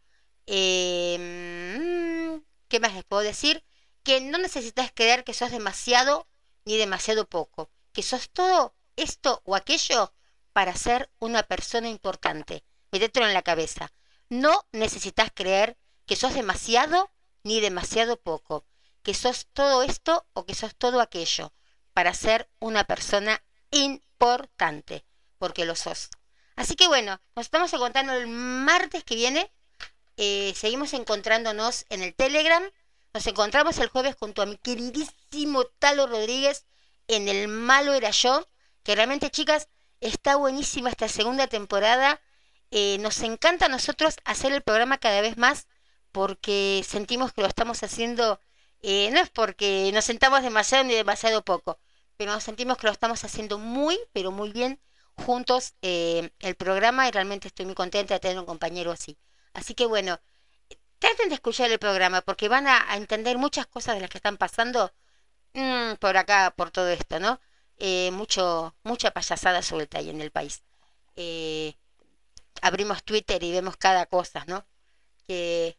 eh, 0.47 2.39
¿qué 2.67 2.80
más 2.80 2.93
les 2.93 3.03
puedo 3.03 3.22
decir? 3.22 3.63
Que 4.03 4.22
no 4.22 4.38
necesitas 4.38 4.91
creer 4.93 5.24
que 5.24 5.34
sos 5.34 5.51
demasiado 5.51 6.28
ni 6.65 6.78
demasiado 6.78 7.28
poco, 7.28 7.70
que 7.91 8.03
sos 8.03 8.30
todo 8.30 8.76
esto 8.95 9.41
o 9.45 9.55
aquello 9.55 10.13
para 10.53 10.76
ser 10.76 11.09
una 11.20 11.43
persona 11.43 11.89
importante. 11.89 12.63
Métetelo 12.91 13.28
en 13.28 13.34
la 13.34 13.43
cabeza. 13.43 13.91
No 14.30 14.65
necesitas 14.72 15.32
creer 15.34 15.78
que 16.05 16.15
sos 16.15 16.34
demasiado 16.34 17.11
ni 17.43 17.61
demasiado 17.61 18.17
poco, 18.17 18.65
que 19.10 19.16
sos 19.16 19.47
todo 19.53 19.82
esto 19.82 20.28
o 20.34 20.45
que 20.45 20.53
sos 20.53 20.76
todo 20.76 21.01
aquello 21.01 21.51
para 21.93 22.14
ser 22.14 22.47
una 22.60 22.84
persona 22.84 23.43
importante, 23.72 25.03
porque 25.39 25.66
lo 25.66 25.76
sos. 25.76 26.12
Así 26.55 26.76
que 26.76 26.88
bueno, 26.88 27.20
nos 27.36 27.47
estamos 27.47 27.74
encontrando 27.74 28.14
el 28.14 28.28
martes 28.28 29.03
que 29.03 29.16
viene. 29.16 29.51
Eh, 30.16 30.53
seguimos 30.55 30.93
encontrándonos 30.93 31.88
en 31.89 32.03
el 32.03 32.14
Telegram. 32.14 32.64
Nos 33.12 33.26
encontramos 33.26 33.80
el 33.80 33.88
jueves 33.89 34.16
junto 34.16 34.43
a 34.43 34.45
mi 34.45 34.57
queridísimo 34.57 35.64
Talo 35.80 36.05
Rodríguez 36.05 36.68
en 37.07 37.28
El 37.30 37.47
Malo 37.47 37.95
Era 37.95 38.12
Yo. 38.12 38.45
Que 38.84 38.93
realmente, 38.93 39.32
chicas, 39.32 39.70
está 40.01 40.36
buenísima 40.36 40.91
esta 40.91 41.07
segunda 41.07 41.47
temporada. 41.47 42.22
Eh, 42.70 42.97
nos 42.99 43.20
encanta 43.22 43.66
a 43.66 43.70
nosotros 43.70 44.18
hacer 44.24 44.53
el 44.53 44.62
programa 44.62 44.99
cada 44.99 45.22
vez 45.22 45.36
más 45.36 45.66
porque 46.12 46.84
sentimos 46.88 47.34
que 47.34 47.41
lo 47.41 47.47
estamos 47.47 47.82
haciendo, 47.84 48.39
eh, 48.82 49.09
no 49.11 49.19
es 49.19 49.30
porque 49.30 49.91
nos 49.93 50.05
sentamos 50.05 50.43
demasiado 50.43 50.84
ni 50.84 50.93
demasiado 50.93 51.43
poco, 51.43 51.80
pero 52.17 52.32
nos 52.32 52.43
sentimos 52.43 52.77
que 52.77 52.88
lo 52.88 52.93
estamos 52.93 53.23
haciendo 53.23 53.57
muy, 53.57 53.97
pero 54.13 54.32
muy 54.32 54.51
bien 54.51 54.80
juntos 55.19 55.73
eh, 55.82 56.32
el 56.39 56.55
programa 56.55 57.07
y 57.07 57.11
realmente 57.11 57.47
estoy 57.47 57.65
muy 57.65 57.75
contenta 57.75 58.13
de 58.15 58.19
tener 58.19 58.39
un 58.39 58.45
compañero 58.45 58.91
así. 58.91 59.17
Así 59.53 59.73
que 59.75 59.86
bueno, 59.86 60.19
traten 60.99 61.30
de 61.30 61.36
escuchar 61.36 61.71
el 61.71 61.80
programa 61.80 62.21
porque 62.21 62.49
van 62.49 62.67
a, 62.67 62.95
entender 62.95 63.38
muchas 63.38 63.67
cosas 63.67 63.95
de 63.95 64.01
las 64.01 64.09
que 64.09 64.17
están 64.19 64.38
pasando 64.38 64.93
mmm, 65.53 65.93
por 65.99 66.17
acá, 66.17 66.53
por 66.55 66.71
todo 66.71 66.89
esto, 66.89 67.19
¿no? 67.19 67.39
Eh, 67.77 68.11
mucho, 68.11 68.75
mucha 68.84 69.11
payasada 69.11 69.61
suelta 69.61 69.99
ahí 69.99 70.09
en 70.09 70.21
el 70.21 70.32
país. 70.32 70.63
Eh, 71.15 71.75
abrimos 72.61 73.03
Twitter 73.03 73.43
y 73.43 73.51
vemos 73.51 73.77
cada 73.77 74.05
cosa, 74.05 74.45
¿no? 74.47 74.65
Que 75.27 75.77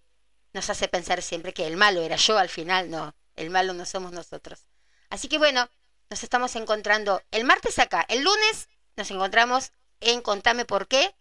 nos 0.52 0.68
hace 0.70 0.88
pensar 0.88 1.22
siempre 1.22 1.52
que 1.52 1.66
el 1.66 1.76
malo 1.76 2.00
era 2.02 2.16
yo 2.16 2.38
al 2.38 2.48
final, 2.48 2.90
no, 2.90 3.14
el 3.36 3.50
malo 3.50 3.72
no 3.72 3.84
somos 3.86 4.12
nosotros. 4.12 4.66
Así 5.10 5.28
que 5.28 5.38
bueno, 5.38 5.68
nos 6.10 6.22
estamos 6.22 6.56
encontrando 6.56 7.22
el 7.30 7.44
martes 7.44 7.78
acá, 7.78 8.04
el 8.08 8.22
lunes 8.22 8.68
nos 8.96 9.10
encontramos 9.10 9.72
en 10.00 10.22
Contame 10.22 10.64
por 10.64 10.88
qué, 10.88 11.14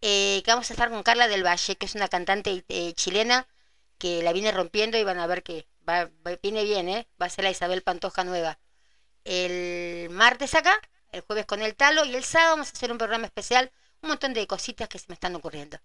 eh, 0.00 0.42
que 0.44 0.50
vamos 0.52 0.70
a 0.70 0.74
estar 0.74 0.90
con 0.90 1.02
Carla 1.02 1.28
del 1.28 1.44
Valle, 1.44 1.76
que 1.76 1.86
es 1.86 1.94
una 1.94 2.08
cantante 2.08 2.64
eh, 2.68 2.92
chilena 2.94 3.48
que 3.98 4.22
la 4.22 4.32
viene 4.32 4.52
rompiendo 4.52 4.96
y 4.98 5.04
van 5.04 5.18
a 5.18 5.26
ver 5.26 5.42
que 5.42 5.66
va, 5.88 6.04
va- 6.26 6.38
viene 6.42 6.62
bien, 6.64 6.88
¿eh? 6.88 7.08
Va 7.20 7.26
a 7.26 7.30
ser 7.30 7.44
la 7.44 7.50
Isabel 7.50 7.82
Pantoja 7.82 8.22
nueva. 8.24 8.58
El 9.24 10.10
martes 10.10 10.54
acá, 10.54 10.78
el 11.10 11.20
jueves 11.22 11.46
con 11.46 11.62
el 11.62 11.74
Talo 11.76 12.04
y 12.04 12.14
el 12.14 12.24
sábado 12.24 12.52
vamos 12.52 12.68
a 12.68 12.72
hacer 12.72 12.92
un 12.92 12.98
programa 12.98 13.26
especial, 13.26 13.72
un 14.02 14.10
montón 14.10 14.34
de 14.34 14.46
cositas 14.46 14.88
que 14.88 14.98
se 14.98 15.06
me 15.08 15.14
están 15.14 15.34
ocurriendo. 15.34 15.78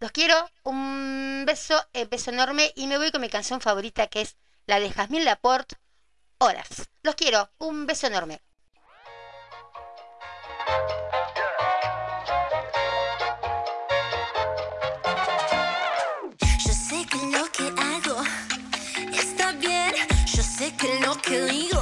Los 0.00 0.12
quiero, 0.12 0.50
un 0.62 1.44
beso, 1.46 1.78
eh, 1.92 2.06
beso 2.06 2.30
enorme 2.30 2.72
y 2.74 2.86
me 2.86 2.96
voy 2.96 3.10
con 3.10 3.20
mi 3.20 3.28
canción 3.28 3.60
favorita 3.60 4.06
que 4.06 4.22
es 4.22 4.38
la 4.64 4.80
de 4.80 4.90
Jasmine 4.90 5.24
Laporte, 5.26 5.76
Horas. 6.38 6.88
Los 7.02 7.16
quiero, 7.16 7.50
un 7.58 7.84
beso 7.84 8.06
enorme. 8.06 8.40
Yo 16.64 16.72
sé 16.72 17.04
que 17.04 17.18
lo 17.36 17.52
que 17.52 17.68
hago 17.68 18.22
está 19.12 19.52
bien. 19.52 19.92
Yo 20.24 20.42
sé 20.42 20.74
que 20.76 20.98
lo 21.00 21.14
que 21.20 21.42
digo 21.42 21.79